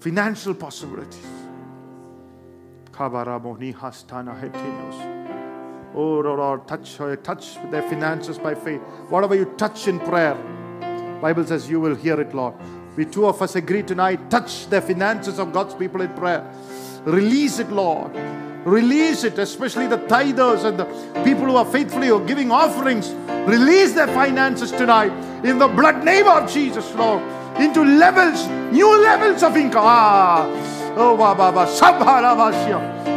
financial 0.00 0.54
possibilities. 0.54 1.26
Oh 5.94 6.20
Lord, 6.20 6.68
touch 6.68 6.96
touch 7.22 7.56
their 7.70 7.82
finances 7.82 8.38
by 8.38 8.54
faith. 8.54 8.80
Whatever 9.08 9.34
you 9.34 9.46
touch 9.56 9.88
in 9.88 9.98
prayer, 10.00 10.34
Bible 11.20 11.44
says 11.44 11.68
you 11.68 11.80
will 11.80 11.94
hear 11.94 12.20
it, 12.20 12.34
Lord. 12.34 12.54
We 12.96 13.04
two 13.04 13.26
of 13.26 13.40
us 13.42 13.56
agree 13.56 13.82
tonight, 13.82 14.30
touch 14.30 14.68
the 14.68 14.80
finances 14.80 15.38
of 15.38 15.52
God's 15.52 15.74
people 15.74 16.00
in 16.00 16.12
prayer. 16.14 16.44
Release 17.04 17.58
it, 17.58 17.70
Lord. 17.70 18.12
Release 18.64 19.24
it, 19.24 19.38
especially 19.38 19.86
the 19.86 19.98
tithers 19.98 20.64
and 20.64 20.78
the 20.78 20.84
people 21.24 21.44
who 21.44 21.56
are 21.56 21.64
faithfully 21.64 22.08
giving 22.26 22.50
offerings. 22.50 23.10
Release 23.48 23.92
their 23.92 24.08
finances 24.08 24.72
tonight 24.72 25.12
in 25.44 25.58
the 25.58 25.68
blood 25.68 26.04
name 26.04 26.26
of 26.26 26.52
Jesus, 26.52 26.92
Lord. 26.94 27.22
Into 27.58 27.84
levels, 27.84 28.46
new 28.72 29.02
levels 29.02 29.42
of 29.42 29.56
income. 29.56 29.84
Ah, 29.84 30.46
oh, 30.96 31.16
Baba, 31.16 31.66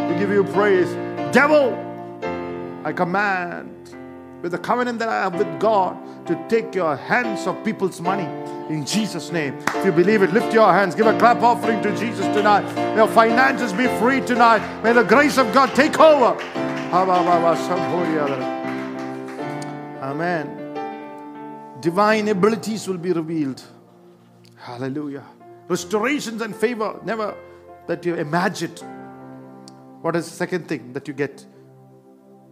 We 0.10 0.20
give 0.20 0.30
you 0.30 0.44
praise. 0.44 0.90
Devil, 1.32 1.74
I 2.84 2.92
command 2.92 3.96
with 4.42 4.52
the 4.54 4.58
covenant 4.58 5.00
that 5.00 5.10
I 5.10 5.24
have 5.24 5.36
with 5.36 5.60
God 5.60 6.26
to 6.28 6.36
take 6.50 6.74
your 6.74 6.96
hands 6.96 7.46
of 7.46 7.64
people's 7.64 8.02
money 8.02 8.28
in 8.72 8.86
Jesus' 8.86 9.32
name. 9.32 9.58
If 9.76 9.86
you 9.86 9.92
believe 9.92 10.24
it, 10.24 10.34
lift 10.34 10.54
your 10.54 10.72
hands. 10.72 10.96
Give 10.96 11.06
a 11.06 11.18
clap 11.20 11.42
offering 11.42 11.82
to 11.84 11.96
Jesus 11.98 12.26
tonight. 12.28 12.64
May 12.76 12.96
your 12.96 13.08
finances 13.08 13.74
be 13.74 13.88
free 14.00 14.22
tonight. 14.22 14.62
May 14.82 14.94
the 14.94 15.04
grace 15.04 15.38
of 15.38 15.54
God 15.54 15.76
take 15.76 16.00
over. 16.00 16.42
Amen. 20.02 20.58
Divine 21.80 22.28
abilities 22.30 22.88
will 22.88 22.98
be 22.98 23.12
revealed. 23.12 23.62
Hallelujah. 24.62 25.24
Restorations 25.68 26.42
and 26.42 26.56
favor 26.56 27.00
never 27.04 27.36
that 27.88 28.06
you 28.06 28.14
imagined. 28.14 28.84
What 30.02 30.16
is 30.16 30.30
the 30.30 30.36
second 30.36 30.68
thing 30.68 30.94
that 30.94 31.08
you 31.08 31.16
get? 31.16 31.44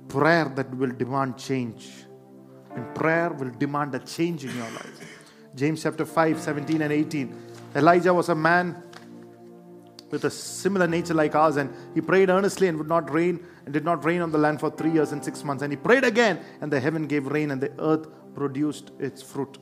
Prayer 0.07 0.45
that 0.55 0.75
will 0.75 0.91
demand 0.91 1.37
change. 1.37 1.87
And 2.75 2.95
prayer 2.95 3.31
will 3.31 3.51
demand 3.51 3.93
a 3.93 3.99
change 3.99 4.43
in 4.43 4.55
your 4.55 4.71
life. 4.71 4.99
James 5.55 5.83
chapter 5.83 6.03
5, 6.03 6.39
17 6.39 6.81
and 6.81 6.91
18. 6.91 7.35
Elijah 7.75 8.13
was 8.13 8.29
a 8.29 8.35
man 8.35 8.81
with 10.09 10.25
a 10.25 10.31
similar 10.31 10.87
nature 10.87 11.13
like 11.13 11.35
ours, 11.35 11.57
and 11.57 11.71
he 11.93 12.01
prayed 12.01 12.31
earnestly 12.31 12.67
and 12.67 12.77
would 12.79 12.87
not 12.87 13.11
rain, 13.11 13.45
and 13.65 13.73
did 13.73 13.85
not 13.85 14.03
rain 14.03 14.21
on 14.21 14.31
the 14.31 14.37
land 14.37 14.59
for 14.59 14.71
three 14.71 14.91
years 14.91 15.11
and 15.11 15.23
six 15.23 15.43
months. 15.43 15.61
And 15.61 15.71
he 15.71 15.77
prayed 15.77 16.03
again, 16.03 16.39
and 16.61 16.73
the 16.73 16.79
heaven 16.79 17.05
gave 17.05 17.27
rain, 17.27 17.51
and 17.51 17.61
the 17.61 17.71
earth 17.79 18.07
produced 18.33 18.91
its 18.97 19.21
fruit. 19.21 19.59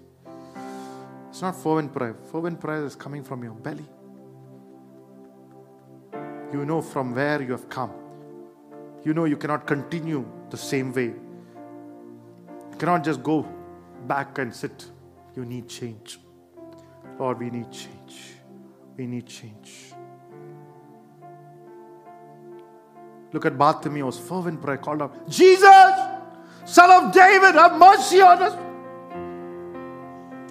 It's 1.28 1.42
not 1.42 1.54
fervent 1.56 1.92
prayer. 1.92 2.16
Fervent 2.30 2.60
prayer 2.60 2.84
is 2.84 2.96
coming 2.96 3.22
from 3.22 3.42
your 3.42 3.54
belly. 3.54 3.84
You 6.52 6.64
know 6.64 6.80
from 6.80 7.14
where 7.14 7.42
you 7.42 7.52
have 7.52 7.68
come. 7.68 7.92
You 9.04 9.12
know 9.12 9.24
you 9.24 9.36
cannot 9.36 9.66
continue 9.66 10.24
the 10.50 10.56
same 10.56 10.92
way. 10.92 11.12
You 12.70 12.76
cannot 12.78 13.04
just 13.04 13.22
go 13.22 13.46
back 14.06 14.38
and 14.38 14.54
sit. 14.54 14.86
You 15.36 15.44
need 15.44 15.68
change. 15.68 16.20
Lord, 17.18 17.38
we 17.40 17.50
need 17.50 17.70
change. 17.70 18.34
We 18.96 19.06
need 19.06 19.26
change. 19.26 19.93
Look 23.34 23.46
at 23.46 23.58
Bartimaeus, 23.58 24.16
fervent 24.16 24.62
prayer 24.62 24.76
called 24.76 25.02
out, 25.02 25.28
Jesus, 25.28 25.64
son 26.64 26.88
of 26.88 27.12
David, 27.12 27.56
have 27.56 27.76
mercy 27.76 28.20
on 28.20 28.40
us. 28.40 28.54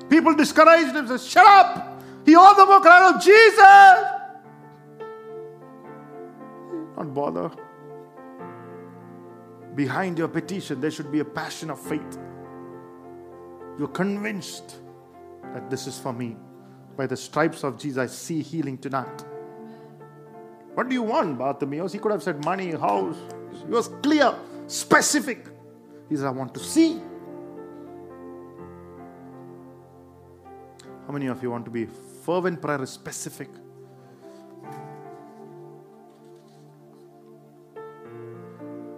People 0.10 0.36
discouraged 0.36 0.94
him, 0.94 1.08
said, 1.08 1.22
Shut 1.22 1.46
up! 1.46 2.04
He 2.26 2.36
all 2.36 2.54
the 2.54 2.66
more 2.66 2.82
cried 2.82 3.04
out, 3.04 3.22
Jesus! 3.22 4.20
Don't 6.98 7.14
bother. 7.14 7.52
Behind 9.76 10.18
your 10.18 10.28
petition, 10.28 10.82
there 10.82 10.92
should 10.92 11.10
be 11.10 11.22
a 11.22 11.26
passion 11.26 11.70
of 11.70 11.80
faith. 11.80 12.18
You're 13.80 13.88
convinced 13.88 14.82
that 15.54 15.70
this 15.70 15.88
is 15.88 15.98
for 15.98 16.12
me. 16.12 16.36
By 16.98 17.08
the 17.08 17.16
stripes 17.16 17.64
of 17.64 17.80
Jesus, 17.80 17.98
I 17.98 18.08
see 18.08 18.42
healing 18.42 18.78
tonight. 18.78 19.24
What 20.74 20.90
do 20.90 20.96
you 20.96 21.04
want, 21.04 21.38
Bartimaeus? 21.38 21.94
He 21.94 22.00
could 22.00 22.12
have 22.12 22.24
said 22.24 22.44
money, 22.44 22.72
house. 22.72 23.18
He 23.66 23.72
was 23.72 23.90
clear, 24.02 24.34
specific. 24.68 25.48
He 26.10 26.16
said, 26.16 26.26
I 26.26 26.32
want 26.32 26.54
to 26.56 26.60
see. 26.60 27.00
How 31.06 31.14
many 31.14 31.28
of 31.28 31.44
you 31.44 31.52
want 31.52 31.66
to 31.66 31.72
be 31.72 31.86
fervent 32.26 32.62
prayer 32.62 32.86
specific? 32.86 33.50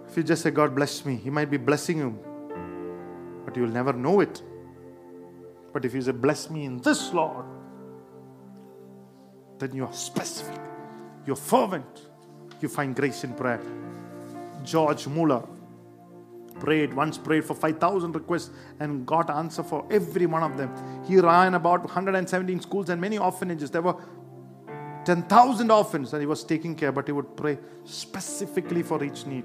If 0.08 0.16
you 0.16 0.22
just 0.22 0.42
say, 0.42 0.50
God 0.50 0.74
bless 0.74 1.04
me, 1.04 1.16
He 1.16 1.28
might 1.28 1.50
be 1.50 1.58
blessing 1.58 1.98
you, 1.98 2.18
but 3.44 3.54
you'll 3.54 3.68
never 3.68 3.92
know 3.92 4.20
it. 4.20 4.40
But 5.74 5.84
if 5.84 5.92
you 5.92 6.00
say, 6.00 6.12
Bless 6.12 6.48
me 6.48 6.64
in 6.64 6.78
this, 6.78 7.12
Lord, 7.12 7.44
then 9.58 9.74
you 9.74 9.84
are 9.84 9.92
specific, 9.92 10.58
you're 11.26 11.36
fervent, 11.36 12.06
you 12.60 12.68
find 12.68 12.94
grace 12.94 13.24
in 13.24 13.34
prayer. 13.34 13.60
George 14.64 15.06
Muller, 15.06 15.42
prayed, 16.60 16.94
once 16.94 17.18
prayed 17.18 17.44
for 17.44 17.54
5,000 17.54 18.12
requests 18.12 18.50
and 18.80 19.06
got 19.06 19.30
answer 19.30 19.62
for 19.62 19.86
every 19.90 20.26
one 20.26 20.42
of 20.42 20.56
them. 20.56 20.70
He 21.06 21.18
ran 21.18 21.54
about 21.54 21.80
117 21.84 22.60
schools 22.60 22.88
and 22.88 23.00
many 23.00 23.18
orphanages. 23.18 23.70
There 23.70 23.82
were 23.82 23.96
10,000 25.04 25.70
orphans 25.70 26.10
that 26.10 26.20
he 26.20 26.26
was 26.26 26.42
taking 26.42 26.74
care, 26.74 26.92
but 26.92 27.06
he 27.06 27.12
would 27.12 27.36
pray 27.36 27.58
specifically 27.84 28.82
for 28.82 29.02
each 29.04 29.26
need. 29.26 29.44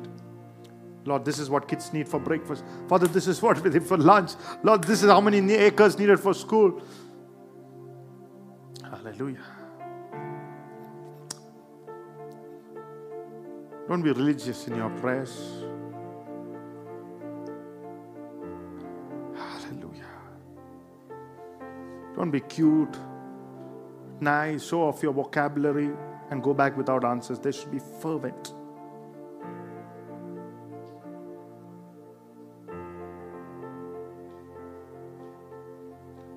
Lord, 1.06 1.26
this 1.26 1.40
is 1.40 1.50
what 1.50 1.68
kids 1.68 1.94
need 1.94 2.08
for 2.08 2.20
breakfast. 2.20 2.64
Father, 2.88 3.08
this 3.08 3.28
is 3.28 3.42
what 3.42 3.62
we 3.62 3.70
need 3.70 3.84
for 3.84 3.98
lunch. 3.98 4.32
Lord, 4.64 4.84
this 4.84 5.04
is 5.04 5.10
how 5.10 5.22
many 5.22 5.54
acres 5.54 5.98
needed 5.98 6.20
for 6.20 6.34
school. 6.34 6.82
Hallelujah. 8.84 9.61
Don't 13.92 14.04
be 14.04 14.12
religious 14.14 14.70
in 14.70 14.78
your 14.78 14.90
prayers. 15.02 15.38
Hallelujah. 19.36 20.06
Don't 22.16 22.32
be 22.32 22.40
cute, 22.40 22.98
nice, 24.22 24.66
show 24.66 24.84
off 24.84 25.04
your 25.04 25.12
vocabulary, 25.12 25.90
and 26.30 26.42
go 26.42 26.54
back 26.54 26.78
without 26.78 27.04
answers. 27.04 27.38
They 27.38 27.52
should 27.52 27.70
be 27.70 27.82
fervent. 28.02 28.54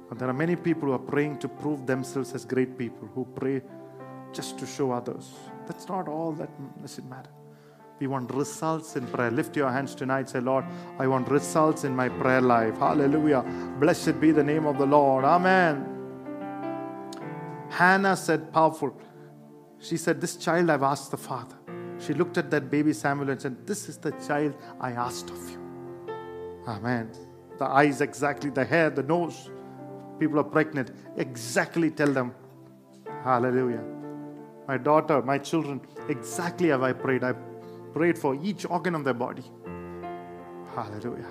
But 0.09 0.19
there 0.19 0.29
are 0.29 0.35
many 0.35 0.57
people 0.57 0.89
who 0.89 0.95
are 0.95 0.99
praying 0.99 1.39
to 1.39 1.49
prove 1.49 1.87
themselves 1.87 2.35
as 2.35 2.45
great 2.45 2.77
people, 2.77 3.09
who 3.15 3.25
pray 3.25 3.63
just 4.33 4.59
to 4.59 4.67
show 4.67 4.91
others. 4.91 5.35
That's 5.69 5.87
not 5.87 6.09
all 6.09 6.33
that 6.33 6.51
does 6.83 6.99
it 6.99 7.05
matter. 7.05 7.31
We 8.05 8.09
want 8.09 8.31
results 8.35 8.97
in 8.97 9.07
prayer. 9.07 9.31
Lift 9.31 9.57
your 9.57 9.71
hands 9.71 9.95
tonight. 9.95 10.29
Say, 10.29 10.41
Lord, 10.41 10.67
I 10.99 11.07
want 11.07 11.27
results 11.31 11.85
in 11.85 11.97
my 11.97 12.11
prayer 12.11 12.43
life. 12.43 12.77
Hallelujah. 12.77 13.43
Blessed 13.81 14.21
be 14.21 14.31
the 14.31 14.43
name 14.45 14.67
of 14.67 14.77
the 14.77 14.85
Lord. 14.85 15.25
Amen. 15.25 15.89
Hannah 17.71 18.15
said, 18.15 18.53
powerful. 18.53 18.95
She 19.79 19.97
said, 19.97 20.21
This 20.21 20.37
child 20.37 20.69
I've 20.69 20.83
asked 20.83 21.13
the 21.13 21.17
Father. 21.17 21.57
She 21.99 22.13
looked 22.13 22.37
at 22.37 22.51
that 22.51 22.71
baby 22.71 22.93
Samuel 22.93 23.31
and 23.31 23.41
said, 23.41 23.67
This 23.67 23.89
is 23.89 23.97
the 23.97 24.11
child 24.29 24.55
I 24.79 24.91
asked 24.91 25.31
of 25.31 25.51
you. 25.51 25.59
Amen. 26.69 27.11
The 27.59 27.65
eyes 27.65 28.03
exactly, 28.03 28.51
the 28.51 28.67
hair, 28.67 28.91
the 28.91 29.03
nose. 29.03 29.49
People 30.21 30.41
are 30.41 30.45
pregnant. 30.45 30.91
Exactly 31.17 31.91
tell 31.91 32.13
them, 32.13 32.35
Hallelujah. 33.23 33.83
My 34.69 34.77
daughter, 34.77 35.23
my 35.23 35.39
children, 35.39 35.81
exactly 36.11 36.69
have 36.69 36.83
I 36.83 36.93
prayed. 36.93 37.25
I 37.25 37.33
prayed 37.95 38.19
for 38.19 38.35
each 38.43 38.67
organ 38.67 38.95
of 38.97 39.05
their 39.05 39.15
body. 39.15 39.45
Hallelujah. 40.75 41.31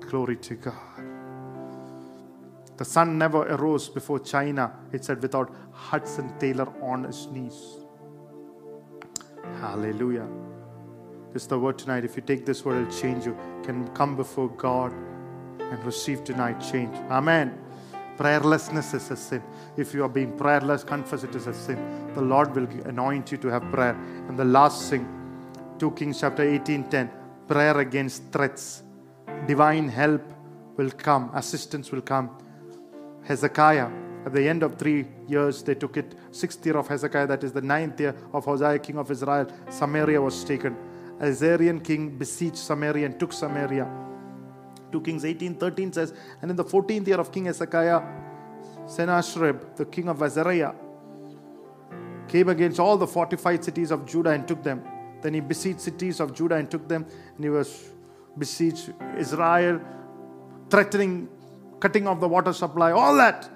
Glory 0.00 0.36
to 0.36 0.54
God. 0.56 0.74
The 2.76 2.84
sun 2.84 3.16
never 3.16 3.42
arose 3.42 3.88
before 3.88 4.18
China, 4.18 4.72
it 4.92 5.04
said, 5.04 5.22
without 5.22 5.54
Hudson 5.72 6.32
Taylor 6.38 6.68
on 6.82 7.04
his 7.04 7.26
knees. 7.26 7.78
Hallelujah. 9.60 10.28
This 11.32 11.42
is 11.42 11.48
the 11.48 11.58
word 11.58 11.78
tonight. 11.78 12.04
If 12.04 12.16
you 12.16 12.22
take 12.22 12.44
this 12.44 12.64
word, 12.64 12.82
it'll 12.82 13.00
change 13.00 13.24
you. 13.26 13.36
Can 13.62 13.86
come 13.88 14.16
before 14.16 14.48
God 14.48 14.92
and 14.92 15.84
receive 15.84 16.24
tonight 16.24 16.60
change. 16.60 16.94
Amen. 17.10 17.67
Prayerlessness 18.18 18.94
is 18.94 19.10
a 19.12 19.16
sin. 19.16 19.42
If 19.76 19.94
you 19.94 20.02
are 20.02 20.08
being 20.08 20.36
prayerless, 20.36 20.82
confess 20.82 21.22
it 21.22 21.34
is 21.36 21.46
a 21.46 21.54
sin. 21.54 21.78
The 22.14 22.20
Lord 22.20 22.52
will 22.54 22.66
anoint 22.84 23.30
you 23.30 23.38
to 23.38 23.48
have 23.48 23.62
prayer. 23.70 23.96
And 24.28 24.36
the 24.36 24.44
last 24.44 24.90
thing, 24.90 25.06
2 25.78 25.92
Kings 25.92 26.20
chapter 26.20 26.42
18 26.42 26.90
10, 26.90 27.10
prayer 27.46 27.78
against 27.78 28.24
threats. 28.32 28.82
Divine 29.46 29.88
help 29.88 30.22
will 30.76 30.90
come, 30.90 31.30
assistance 31.34 31.92
will 31.92 32.02
come. 32.02 32.30
Hezekiah, 33.22 33.88
at 34.26 34.32
the 34.32 34.48
end 34.48 34.64
of 34.64 34.74
three 34.74 35.06
years, 35.28 35.62
they 35.62 35.76
took 35.76 35.96
it. 35.96 36.16
Sixth 36.32 36.66
year 36.66 36.76
of 36.76 36.88
Hezekiah, 36.88 37.28
that 37.28 37.44
is 37.44 37.52
the 37.52 37.62
ninth 37.62 38.00
year 38.00 38.16
of 38.32 38.44
Hosea, 38.44 38.80
king 38.80 38.98
of 38.98 39.10
Israel, 39.12 39.46
Samaria 39.70 40.20
was 40.20 40.42
taken. 40.42 40.76
Assyrian 41.20 41.80
king 41.80 42.18
besieged 42.18 42.56
Samaria 42.56 43.06
and 43.06 43.20
took 43.20 43.32
Samaria. 43.32 43.88
2 44.92 45.00
Kings 45.00 45.24
18 45.24 45.54
13 45.56 45.92
says, 45.92 46.14
And 46.40 46.50
in 46.50 46.56
the 46.56 46.64
14th 46.64 47.06
year 47.06 47.18
of 47.18 47.30
King 47.32 47.46
Hezekiah, 47.46 48.02
Sennacherib, 48.86 49.76
the 49.76 49.84
king 49.84 50.08
of 50.08 50.22
Assyria, 50.22 50.74
came 52.26 52.48
against 52.48 52.78
all 52.78 52.96
the 52.96 53.06
fortified 53.06 53.64
cities 53.64 53.90
of 53.90 54.06
Judah 54.06 54.30
and 54.30 54.46
took 54.46 54.62
them. 54.62 54.82
Then 55.20 55.34
he 55.34 55.40
besieged 55.40 55.80
cities 55.80 56.20
of 56.20 56.34
Judah 56.34 56.56
and 56.56 56.70
took 56.70 56.88
them, 56.88 57.06
and 57.34 57.44
he 57.44 57.50
was 57.50 57.92
besieged 58.36 58.92
Israel, 59.16 59.80
threatening 60.70 61.28
cutting 61.80 62.06
off 62.06 62.20
the 62.20 62.28
water 62.28 62.52
supply, 62.52 62.92
all 62.92 63.16
that. 63.16 63.48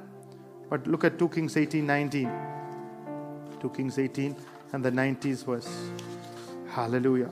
But 0.69 0.87
look 0.87 1.05
at 1.05 1.19
2 1.19 1.29
Kings 1.29 1.57
18 1.57 1.87
19. 1.87 2.31
2 3.61 3.71
Kings 3.71 3.99
18 3.99 4.37
and 4.73 4.85
the 4.85 4.91
90s 4.91 5.45
verse. 5.45 5.71
Hallelujah. 6.69 7.31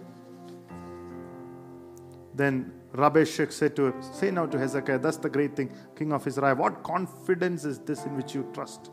Then 2.35 2.73
Rabshakeh 2.93 3.53
said 3.53 3.77
to 3.77 3.95
Say 4.01 4.31
now 4.31 4.47
to 4.47 4.59
Hezekiah, 4.59 4.99
that's 4.99 5.17
the 5.17 5.31
great 5.31 5.55
thing, 5.55 5.73
king 5.97 6.13
of 6.13 6.27
Israel. 6.27 6.57
What 6.57 6.83
confidence 6.83 7.65
is 7.65 7.79
this 7.79 8.05
in 8.05 8.17
which 8.17 8.35
you 8.35 8.49
trust? 8.53 8.91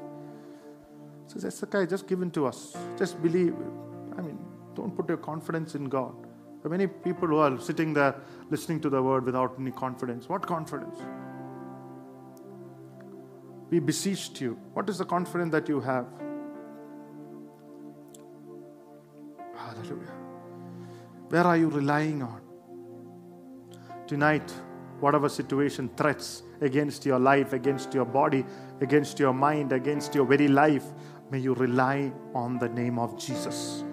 Says 1.28 1.44
Hezekiah, 1.44 1.88
just 1.88 2.08
give 2.08 2.20
given 2.20 2.32
to 2.32 2.46
us. 2.46 2.76
Just 2.98 3.22
believe. 3.22 3.56
I 4.18 4.22
mean, 4.22 4.40
don't 4.76 4.96
put 4.96 5.10
your 5.10 5.18
confidence 5.18 5.76
in 5.76 5.86
God. 5.86 6.16
There 6.62 6.68
are 6.68 6.70
many 6.70 6.88
people 6.88 7.28
who 7.28 7.38
are 7.38 7.60
sitting 7.60 7.94
there 7.94 8.16
listening 8.50 8.80
to 8.82 8.90
the 8.90 9.02
word 9.02 9.26
without 9.26 9.56
any 9.60 9.72
confidence. 9.72 10.30
What 10.30 10.46
confidence? 10.46 11.00
We 13.70 13.80
beseeched 13.80 14.40
you. 14.40 14.58
What 14.74 14.90
is 14.90 15.00
the 15.00 15.06
confidence 15.06 15.52
that 15.52 15.68
you 15.68 15.82
have? 15.82 16.06
Hallelujah. 19.56 20.14
Where 21.30 21.44
are 21.44 21.58
you 21.58 21.68
relying 21.68 22.22
on? 22.24 22.47
Tonight, 24.08 24.52
whatever 25.00 25.30
situation, 25.30 25.90
threats 25.98 26.44
against 26.62 27.06
your 27.06 27.20
life, 27.20 27.54
against 27.54 27.94
your 27.94 28.06
body, 28.06 28.46
against 28.82 29.20
your 29.20 29.34
mind, 29.34 29.72
against 29.72 30.16
your 30.16 30.26
very 30.26 30.48
life, 30.48 30.86
may 31.30 31.40
you 31.40 31.54
rely 31.54 32.12
on 32.34 32.58
the 32.58 32.70
name 32.70 32.98
of 32.98 33.18
Jesus 33.18 33.84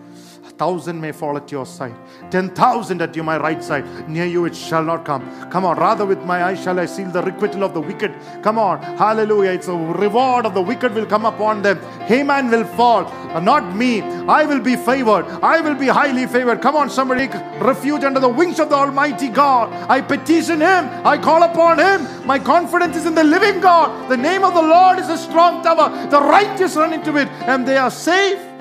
thousand 0.58 1.00
may 1.00 1.12
fall 1.12 1.36
at 1.36 1.50
your 1.50 1.66
side, 1.66 1.94
ten 2.30 2.50
thousand 2.50 3.02
at 3.02 3.14
your 3.16 3.24
my 3.24 3.36
right 3.38 3.62
side. 3.62 4.08
Near 4.08 4.26
you 4.26 4.44
it 4.44 4.54
shall 4.54 4.84
not 4.84 5.04
come. 5.04 5.50
Come 5.50 5.64
on, 5.64 5.76
rather 5.78 6.06
with 6.06 6.22
my 6.24 6.44
eyes 6.44 6.62
shall 6.62 6.78
I 6.78 6.86
seal 6.86 7.10
the 7.10 7.22
requital 7.22 7.64
of 7.64 7.74
the 7.74 7.80
wicked. 7.80 8.14
Come 8.42 8.58
on, 8.58 8.82
hallelujah. 8.82 9.50
It's 9.50 9.68
a 9.68 9.74
reward 9.74 10.46
of 10.46 10.54
the 10.54 10.62
wicked 10.62 10.94
will 10.94 11.06
come 11.06 11.24
upon 11.24 11.62
them. 11.62 11.80
Haman 12.02 12.50
will 12.50 12.64
fall, 12.64 13.04
not 13.40 13.74
me. 13.74 14.00
I 14.00 14.44
will 14.44 14.60
be 14.60 14.76
favored. 14.76 15.26
I 15.42 15.60
will 15.60 15.74
be 15.74 15.86
highly 15.86 16.26
favored. 16.26 16.62
Come 16.62 16.76
on, 16.76 16.88
somebody, 16.88 17.26
refuge 17.60 18.04
under 18.04 18.20
the 18.20 18.28
wings 18.28 18.60
of 18.60 18.68
the 18.70 18.76
Almighty 18.76 19.28
God. 19.28 19.72
I 19.90 20.00
petition 20.00 20.60
Him. 20.60 20.88
I 21.04 21.18
call 21.18 21.42
upon 21.42 21.78
Him. 21.78 22.26
My 22.26 22.38
confidence 22.38 22.96
is 22.96 23.06
in 23.06 23.14
the 23.14 23.24
living 23.24 23.60
God. 23.60 24.08
The 24.08 24.16
name 24.16 24.44
of 24.44 24.54
the 24.54 24.62
Lord 24.62 24.98
is 24.98 25.08
a 25.08 25.18
strong 25.18 25.62
tower. 25.62 26.08
The 26.08 26.20
righteous 26.20 26.76
run 26.76 26.92
into 26.92 27.16
it 27.16 27.28
and 27.28 27.66
they 27.66 27.76
are 27.76 27.90
safe. 27.90 28.53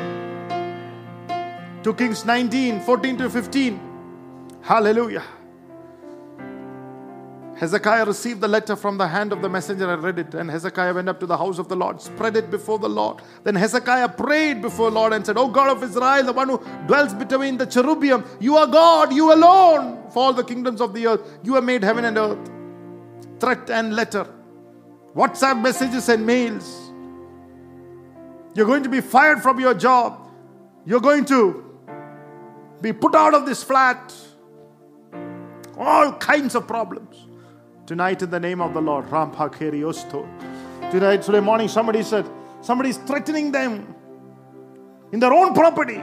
2 1.83 1.93
Kings 1.95 2.25
19 2.25 2.79
14 2.81 3.17
to 3.17 3.29
15. 3.29 3.79
Hallelujah. 4.61 5.23
Hezekiah 7.55 8.05
received 8.05 8.41
the 8.41 8.47
letter 8.47 8.75
from 8.75 8.97
the 8.97 9.07
hand 9.07 9.31
of 9.31 9.41
the 9.41 9.49
messenger 9.49 9.91
and 9.91 10.01
read 10.01 10.17
it. 10.17 10.33
And 10.33 10.49
Hezekiah 10.49 10.93
went 10.93 11.07
up 11.07 11.19
to 11.19 11.25
the 11.25 11.37
house 11.37 11.59
of 11.59 11.69
the 11.69 11.75
Lord, 11.75 12.01
spread 12.01 12.35
it 12.35 12.49
before 12.49 12.79
the 12.79 12.89
Lord. 12.89 13.21
Then 13.43 13.55
Hezekiah 13.55 14.09
prayed 14.09 14.61
before 14.61 14.89
the 14.89 14.95
Lord 14.95 15.13
and 15.13 15.25
said, 15.25 15.37
O 15.37 15.47
God 15.47 15.69
of 15.69 15.83
Israel, 15.83 16.23
the 16.23 16.33
one 16.33 16.49
who 16.49 16.57
dwells 16.87 17.13
between 17.13 17.57
the 17.57 17.65
cherubim, 17.65 18.25
you 18.39 18.57
are 18.57 18.67
God, 18.67 19.13
you 19.13 19.31
alone, 19.31 20.09
for 20.09 20.23
all 20.23 20.33
the 20.33 20.43
kingdoms 20.43 20.81
of 20.81 20.93
the 20.93 21.07
earth. 21.07 21.21
You 21.43 21.55
have 21.55 21.63
made 21.63 21.83
heaven 21.83 22.05
and 22.05 22.17
earth. 22.17 22.49
Threat 23.39 23.69
and 23.69 23.95
letter, 23.95 24.27
WhatsApp 25.15 25.61
messages 25.61 26.09
and 26.09 26.25
mails. 26.25 26.91
You're 28.55 28.67
going 28.67 28.83
to 28.83 28.89
be 28.89 29.01
fired 29.01 29.41
from 29.41 29.59
your 29.59 29.73
job. 29.73 30.29
You're 30.85 31.01
going 31.01 31.25
to 31.25 31.62
be 32.83 32.91
put 32.91 33.15
out 33.15 33.33
of 33.33 33.45
this 33.45 33.63
flat. 33.63 34.13
All 35.77 36.11
kinds 36.13 36.53
of 36.53 36.67
problems. 36.67 37.15
Tonight, 37.85 38.21
in 38.21 38.29
the 38.29 38.39
name 38.39 38.61
of 38.61 38.73
the 38.73 38.81
Lord, 38.81 39.09
Tonight, 39.09 41.21
today 41.21 41.39
morning, 41.39 41.69
somebody 41.69 42.03
said, 42.03 42.29
somebody 42.61 42.89
is 42.89 42.97
threatening 42.97 43.53
them 43.53 43.95
in 45.13 45.19
their 45.19 45.33
own 45.33 45.53
property. 45.53 46.01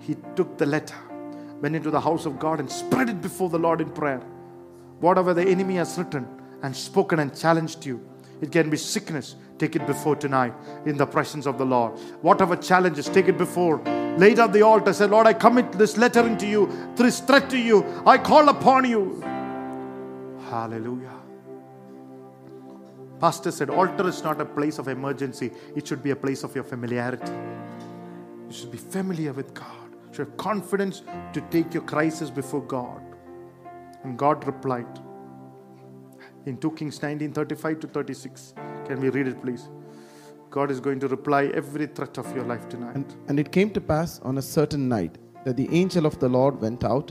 He 0.00 0.16
took 0.34 0.58
the 0.58 0.66
letter, 0.66 0.96
went 1.60 1.76
into 1.76 1.90
the 1.90 2.00
house 2.00 2.26
of 2.26 2.40
God, 2.40 2.58
and 2.58 2.70
spread 2.70 3.10
it 3.10 3.22
before 3.22 3.48
the 3.48 3.58
Lord 3.58 3.80
in 3.80 3.90
prayer. 3.90 4.20
Whatever 4.98 5.34
the 5.34 5.44
enemy 5.44 5.76
has 5.76 5.96
written 5.96 6.26
and 6.62 6.76
spoken 6.76 7.20
and 7.20 7.36
challenged 7.36 7.86
you, 7.86 8.04
it 8.42 8.52
can 8.52 8.68
be 8.68 8.76
sickness, 8.76 9.36
Take 9.62 9.76
it 9.76 9.86
before 9.86 10.16
tonight 10.16 10.52
in 10.86 10.96
the 10.96 11.06
presence 11.06 11.46
of 11.46 11.56
the 11.56 11.64
Lord. 11.64 11.96
Whatever 12.20 12.56
challenges, 12.56 13.08
take 13.08 13.28
it 13.28 13.38
before. 13.38 13.78
Laid 14.18 14.40
at 14.40 14.52
the 14.52 14.62
altar, 14.62 14.92
say, 14.92 15.06
Lord, 15.06 15.28
I 15.28 15.34
commit 15.34 15.70
this 15.70 15.96
letter 15.96 16.26
into 16.26 16.48
you, 16.48 16.68
this 16.96 17.20
threat 17.20 17.48
to 17.50 17.56
you. 17.56 17.84
I 18.04 18.18
call 18.18 18.48
upon 18.48 18.90
you. 18.90 19.20
Hallelujah. 20.50 21.14
Pastor 23.20 23.52
said, 23.52 23.70
altar 23.70 24.08
is 24.08 24.24
not 24.24 24.40
a 24.40 24.44
place 24.44 24.80
of 24.80 24.88
emergency, 24.88 25.52
it 25.76 25.86
should 25.86 26.02
be 26.02 26.10
a 26.10 26.16
place 26.16 26.42
of 26.42 26.52
your 26.56 26.64
familiarity. 26.64 27.30
You 28.48 28.52
should 28.52 28.72
be 28.72 28.78
familiar 28.78 29.32
with 29.32 29.54
God. 29.54 29.94
You 30.08 30.14
should 30.16 30.26
have 30.26 30.36
confidence 30.38 31.02
to 31.34 31.40
take 31.52 31.72
your 31.72 31.84
crisis 31.84 32.30
before 32.30 32.62
God. 32.62 33.00
And 34.02 34.18
God 34.18 34.44
replied 34.44 34.88
in 36.46 36.56
2 36.58 36.70
Kings 36.72 37.00
19 37.02 37.32
35 37.32 37.80
to 37.80 37.86
36. 37.86 38.52
Can 38.86 39.00
we 39.00 39.08
read 39.10 39.28
it, 39.28 39.40
please? 39.42 39.68
God 40.50 40.70
is 40.70 40.80
going 40.80 41.00
to 41.00 41.08
reply 41.08 41.46
every 41.54 41.86
threat 41.86 42.18
of 42.18 42.36
your 42.36 42.44
life 42.44 42.68
tonight. 42.68 42.94
And, 42.94 43.06
and 43.28 43.40
it 43.40 43.50
came 43.50 43.70
to 43.70 43.80
pass 43.80 44.20
on 44.20 44.36
a 44.38 44.42
certain 44.42 44.88
night 44.88 45.16
that 45.44 45.56
the 45.56 45.68
angel 45.72 46.04
of 46.04 46.18
the 46.18 46.28
Lord 46.28 46.60
went 46.60 46.84
out 46.84 47.10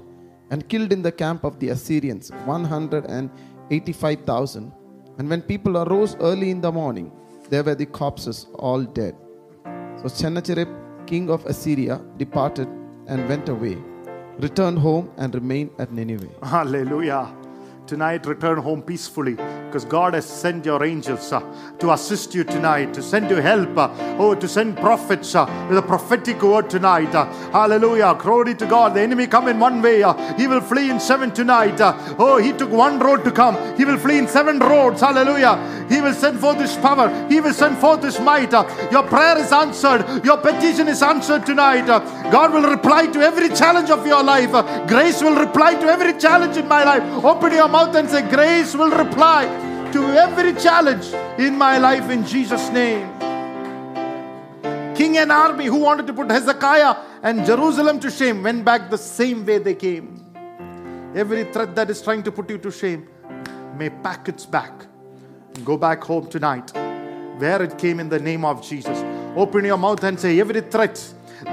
and 0.51 0.69
killed 0.69 0.93
in 0.93 1.01
the 1.01 1.11
camp 1.11 1.43
of 1.43 1.59
the 1.59 1.69
Assyrians 1.69 2.29
185,000. 2.45 4.71
And 5.17 5.29
when 5.29 5.41
people 5.41 5.77
arose 5.77 6.15
early 6.19 6.51
in 6.51 6.61
the 6.61 6.71
morning, 6.71 7.11
there 7.49 7.63
were 7.63 7.73
the 7.75 7.87
corpses 7.87 8.45
all 8.55 8.83
dead. 8.83 9.15
So 10.01 10.07
Sennacherib, 10.07 10.69
king 11.07 11.31
of 11.31 11.45
Assyria, 11.45 12.01
departed 12.17 12.67
and 13.07 13.27
went 13.27 13.49
away, 13.49 13.77
returned 14.37 14.79
home 14.79 15.11
and 15.17 15.33
remained 15.33 15.71
at 15.79 15.91
Nineveh. 15.91 16.29
Hallelujah 16.43 17.40
tonight 17.91 18.25
return 18.25 18.57
home 18.57 18.81
peacefully 18.81 19.35
because 19.71 19.83
God 19.83 20.13
has 20.13 20.25
sent 20.25 20.65
your 20.65 20.81
angels 20.81 21.33
uh, 21.33 21.41
to 21.79 21.91
assist 21.91 22.33
you 22.33 22.45
tonight, 22.45 22.93
to 22.93 23.03
send 23.03 23.29
you 23.29 23.37
help, 23.37 23.77
uh, 23.77 23.89
oh, 24.17 24.33
to 24.33 24.47
send 24.47 24.77
prophets 24.77 25.35
uh, 25.35 25.45
with 25.67 25.77
a 25.77 25.81
prophetic 25.81 26.41
word 26.41 26.69
tonight. 26.69 27.13
Uh, 27.13 27.25
hallelujah. 27.51 28.15
Glory 28.15 28.55
to 28.55 28.65
God. 28.65 28.93
The 28.93 29.01
enemy 29.01 29.27
come 29.27 29.49
in 29.49 29.59
one 29.59 29.81
way, 29.81 30.03
uh, 30.03 30.13
he 30.37 30.47
will 30.47 30.61
flee 30.61 30.89
in 30.89 31.01
seven 31.01 31.31
tonight. 31.31 31.81
Uh, 31.81 32.15
oh, 32.17 32.37
he 32.37 32.53
took 32.53 32.69
one 32.69 32.97
road 32.97 33.25
to 33.25 33.31
come, 33.31 33.55
he 33.75 33.83
will 33.83 33.97
flee 33.97 34.19
in 34.19 34.27
seven 34.27 34.59
roads. 34.59 35.01
Hallelujah. 35.01 35.55
He 35.89 35.99
will 35.99 36.13
send 36.13 36.39
forth 36.39 36.59
his 36.61 36.75
power, 36.77 37.09
he 37.29 37.41
will 37.41 37.53
send 37.53 37.77
forth 37.77 38.03
his 38.03 38.19
might. 38.21 38.53
your 38.89 39.03
prayer 39.03 39.37
is 39.37 39.51
answered, 39.51 40.23
your 40.23 40.37
petition 40.37 40.87
is 40.87 41.01
answered 41.01 41.45
tonight. 41.45 41.87
God 42.31 42.53
will 42.53 42.69
reply 42.69 43.07
to 43.07 43.19
every 43.19 43.49
challenge 43.49 43.89
of 43.89 44.07
your 44.07 44.23
life. 44.23 44.51
grace 44.87 45.21
will 45.21 45.35
reply 45.35 45.73
to 45.75 45.87
every 45.87 46.17
challenge 46.17 46.55
in 46.55 46.69
my 46.69 46.85
life. 46.85 47.03
Open 47.25 47.51
your 47.51 47.67
mouth 47.67 47.80
mouth 47.85 47.95
and 47.95 48.09
say, 48.09 48.21
Grace 48.29 48.75
will 48.75 48.91
reply 48.91 49.45
to 49.91 50.03
every 50.25 50.53
challenge 50.53 51.07
in 51.39 51.57
my 51.57 51.77
life 51.77 52.09
in 52.09 52.25
Jesus' 52.25 52.69
name. 52.69 53.07
King 54.95 55.17
and 55.17 55.31
army 55.31 55.65
who 55.65 55.77
wanted 55.77 56.05
to 56.07 56.13
put 56.13 56.29
Hezekiah 56.29 56.95
and 57.23 57.45
Jerusalem 57.45 57.99
to 58.01 58.11
shame 58.11 58.43
went 58.43 58.63
back 58.63 58.89
the 58.89 58.97
same 58.97 59.45
way 59.45 59.57
they 59.57 59.75
came. 59.75 60.07
every 61.21 61.43
threat 61.53 61.71
that 61.77 61.89
is 61.93 62.01
trying 62.01 62.21
to 62.25 62.31
put 62.31 62.49
you 62.49 62.57
to 62.65 62.71
shame 62.71 63.01
may 63.77 63.89
pack 63.89 64.29
its 64.29 64.45
back. 64.45 64.85
And 65.55 65.65
go 65.65 65.75
back 65.75 66.03
home 66.03 66.29
tonight 66.29 66.71
where 67.41 67.61
it 67.63 67.77
came 67.77 67.99
in 67.99 68.07
the 68.07 68.19
name 68.19 68.45
of 68.45 68.61
Jesus. 68.67 69.03
Open 69.35 69.65
your 69.65 69.77
mouth 69.77 70.03
and 70.03 70.19
say, 70.19 70.39
Every 70.39 70.61
threat 70.61 70.95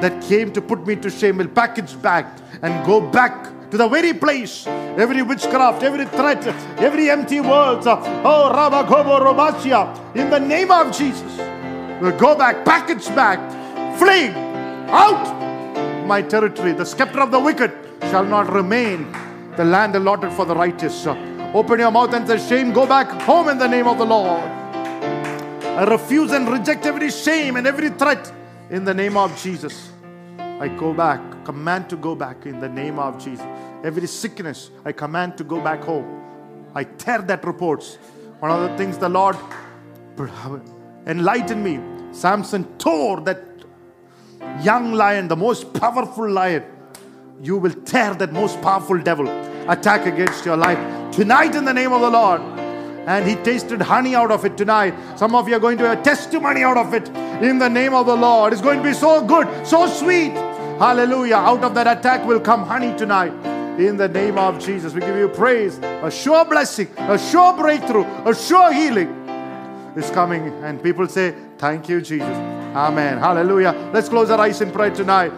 that 0.02 0.22
came 0.22 0.52
to 0.52 0.60
put 0.60 0.86
me 0.86 0.94
to 0.96 1.10
shame 1.10 1.38
will 1.38 1.54
pack 1.60 1.78
its 1.78 1.94
bag 1.94 2.26
and 2.62 2.86
go 2.86 3.00
back 3.00 3.34
to 3.70 3.76
the 3.76 3.88
very 3.88 4.14
place. 4.14 4.66
Every 4.66 5.22
witchcraft, 5.22 5.82
every 5.82 6.06
threat, 6.06 6.46
every 6.78 7.10
empty 7.10 7.40
words. 7.40 7.86
uh, 7.86 8.00
Oh, 8.24 8.50
Rabagobo 8.54 9.20
Robachia, 9.20 10.16
in 10.16 10.30
the 10.30 10.40
name 10.40 10.70
of 10.70 10.90
Jesus, 10.96 11.36
will 12.00 12.16
go 12.16 12.34
back, 12.36 12.64
pack 12.64 12.90
its 12.90 13.08
bag, 13.08 13.38
flee 13.98 14.28
out 14.90 16.06
my 16.06 16.22
territory. 16.22 16.72
The 16.72 16.84
scepter 16.86 17.20
of 17.20 17.30
the 17.30 17.38
wicked 17.40 17.72
shall 18.10 18.24
not 18.24 18.50
remain. 18.52 19.12
The 19.56 19.64
land 19.64 19.94
allotted 19.96 20.32
for 20.32 20.46
the 20.46 20.54
righteous. 20.54 21.06
Open 21.54 21.78
your 21.80 21.90
mouth 21.90 22.12
and 22.14 22.26
say, 22.26 22.38
Shame, 22.38 22.72
go 22.72 22.86
back 22.86 23.08
home 23.22 23.48
in 23.48 23.58
the 23.58 23.66
name 23.68 23.86
of 23.88 23.98
the 23.98 24.06
Lord. 24.06 24.42
I 24.42 25.84
refuse 25.84 26.32
and 26.32 26.48
reject 26.48 26.86
every 26.86 27.10
shame 27.10 27.56
and 27.56 27.66
every 27.66 27.90
threat 27.90 28.32
in 28.70 28.84
the 28.84 28.94
name 28.94 29.16
of 29.16 29.36
Jesus. 29.40 29.90
I 30.60 30.68
go 30.68 30.92
back, 30.92 31.44
command 31.44 31.88
to 31.90 31.96
go 31.96 32.16
back 32.16 32.44
in 32.44 32.58
the 32.58 32.68
name 32.68 32.98
of 32.98 33.22
Jesus. 33.22 33.46
Every 33.84 34.06
sickness, 34.08 34.70
I 34.84 34.90
command 34.90 35.38
to 35.38 35.44
go 35.44 35.60
back 35.60 35.84
home. 35.84 36.24
I 36.74 36.84
tear 36.84 37.22
that 37.22 37.44
reports. 37.44 37.96
One 38.40 38.50
of 38.50 38.68
the 38.68 38.76
things 38.76 38.98
the 38.98 39.08
Lord 39.08 39.36
enlightened 41.06 41.62
me, 41.62 41.80
Samson 42.12 42.64
tore 42.78 43.20
that 43.20 43.44
young 44.62 44.92
lion, 44.92 45.28
the 45.28 45.36
most 45.36 45.72
powerful 45.74 46.28
lion. 46.28 46.64
You 47.40 47.56
will 47.56 47.72
tear 47.72 48.14
that 48.14 48.32
most 48.32 48.60
powerful 48.60 48.98
devil 48.98 49.28
attack 49.70 50.06
against 50.06 50.44
your 50.44 50.56
life 50.56 50.78
tonight 51.14 51.54
in 51.54 51.64
the 51.64 51.74
name 51.74 51.92
of 51.92 52.00
the 52.00 52.10
Lord 52.10 52.40
and 53.08 53.26
he 53.26 53.36
tasted 53.36 53.80
honey 53.80 54.14
out 54.14 54.30
of 54.30 54.44
it 54.44 54.56
tonight. 54.58 54.92
Some 55.16 55.34
of 55.34 55.48
you 55.48 55.56
are 55.56 55.60
going 55.60 55.78
to 55.78 55.88
have 55.88 56.02
testimony 56.02 56.62
out 56.62 56.76
of 56.76 56.92
it 56.92 57.08
in 57.42 57.58
the 57.58 57.68
name 57.68 57.94
of 57.94 58.04
the 58.04 58.14
Lord. 58.14 58.52
It's 58.52 58.60
going 58.60 58.78
to 58.78 58.84
be 58.84 58.92
so 58.92 59.24
good, 59.24 59.66
so 59.66 59.86
sweet. 59.86 60.34
Hallelujah. 60.78 61.34
Out 61.34 61.64
of 61.64 61.74
that 61.74 61.88
attack 61.98 62.24
will 62.24 62.38
come 62.38 62.62
honey 62.64 62.96
tonight 62.96 63.32
in 63.80 63.96
the 63.96 64.08
name 64.08 64.38
of 64.38 64.60
Jesus. 64.60 64.94
We 64.94 65.00
give 65.00 65.16
you 65.16 65.28
praise, 65.28 65.78
a 65.78 66.08
sure 66.08 66.44
blessing, 66.44 66.86
a 66.96 67.18
sure 67.18 67.52
breakthrough, 67.52 68.04
a 68.24 68.32
sure 68.32 68.72
healing 68.72 69.08
is 69.96 70.08
coming. 70.10 70.46
And 70.62 70.80
people 70.80 71.08
say, 71.08 71.34
Thank 71.58 71.88
you, 71.88 72.00
Jesus. 72.00 72.36
Amen. 72.76 73.18
Hallelujah. 73.18 73.90
Let's 73.92 74.08
close 74.08 74.30
our 74.30 74.40
eyes 74.40 74.60
in 74.60 74.70
prayer 74.70 74.94
tonight. 74.94 75.32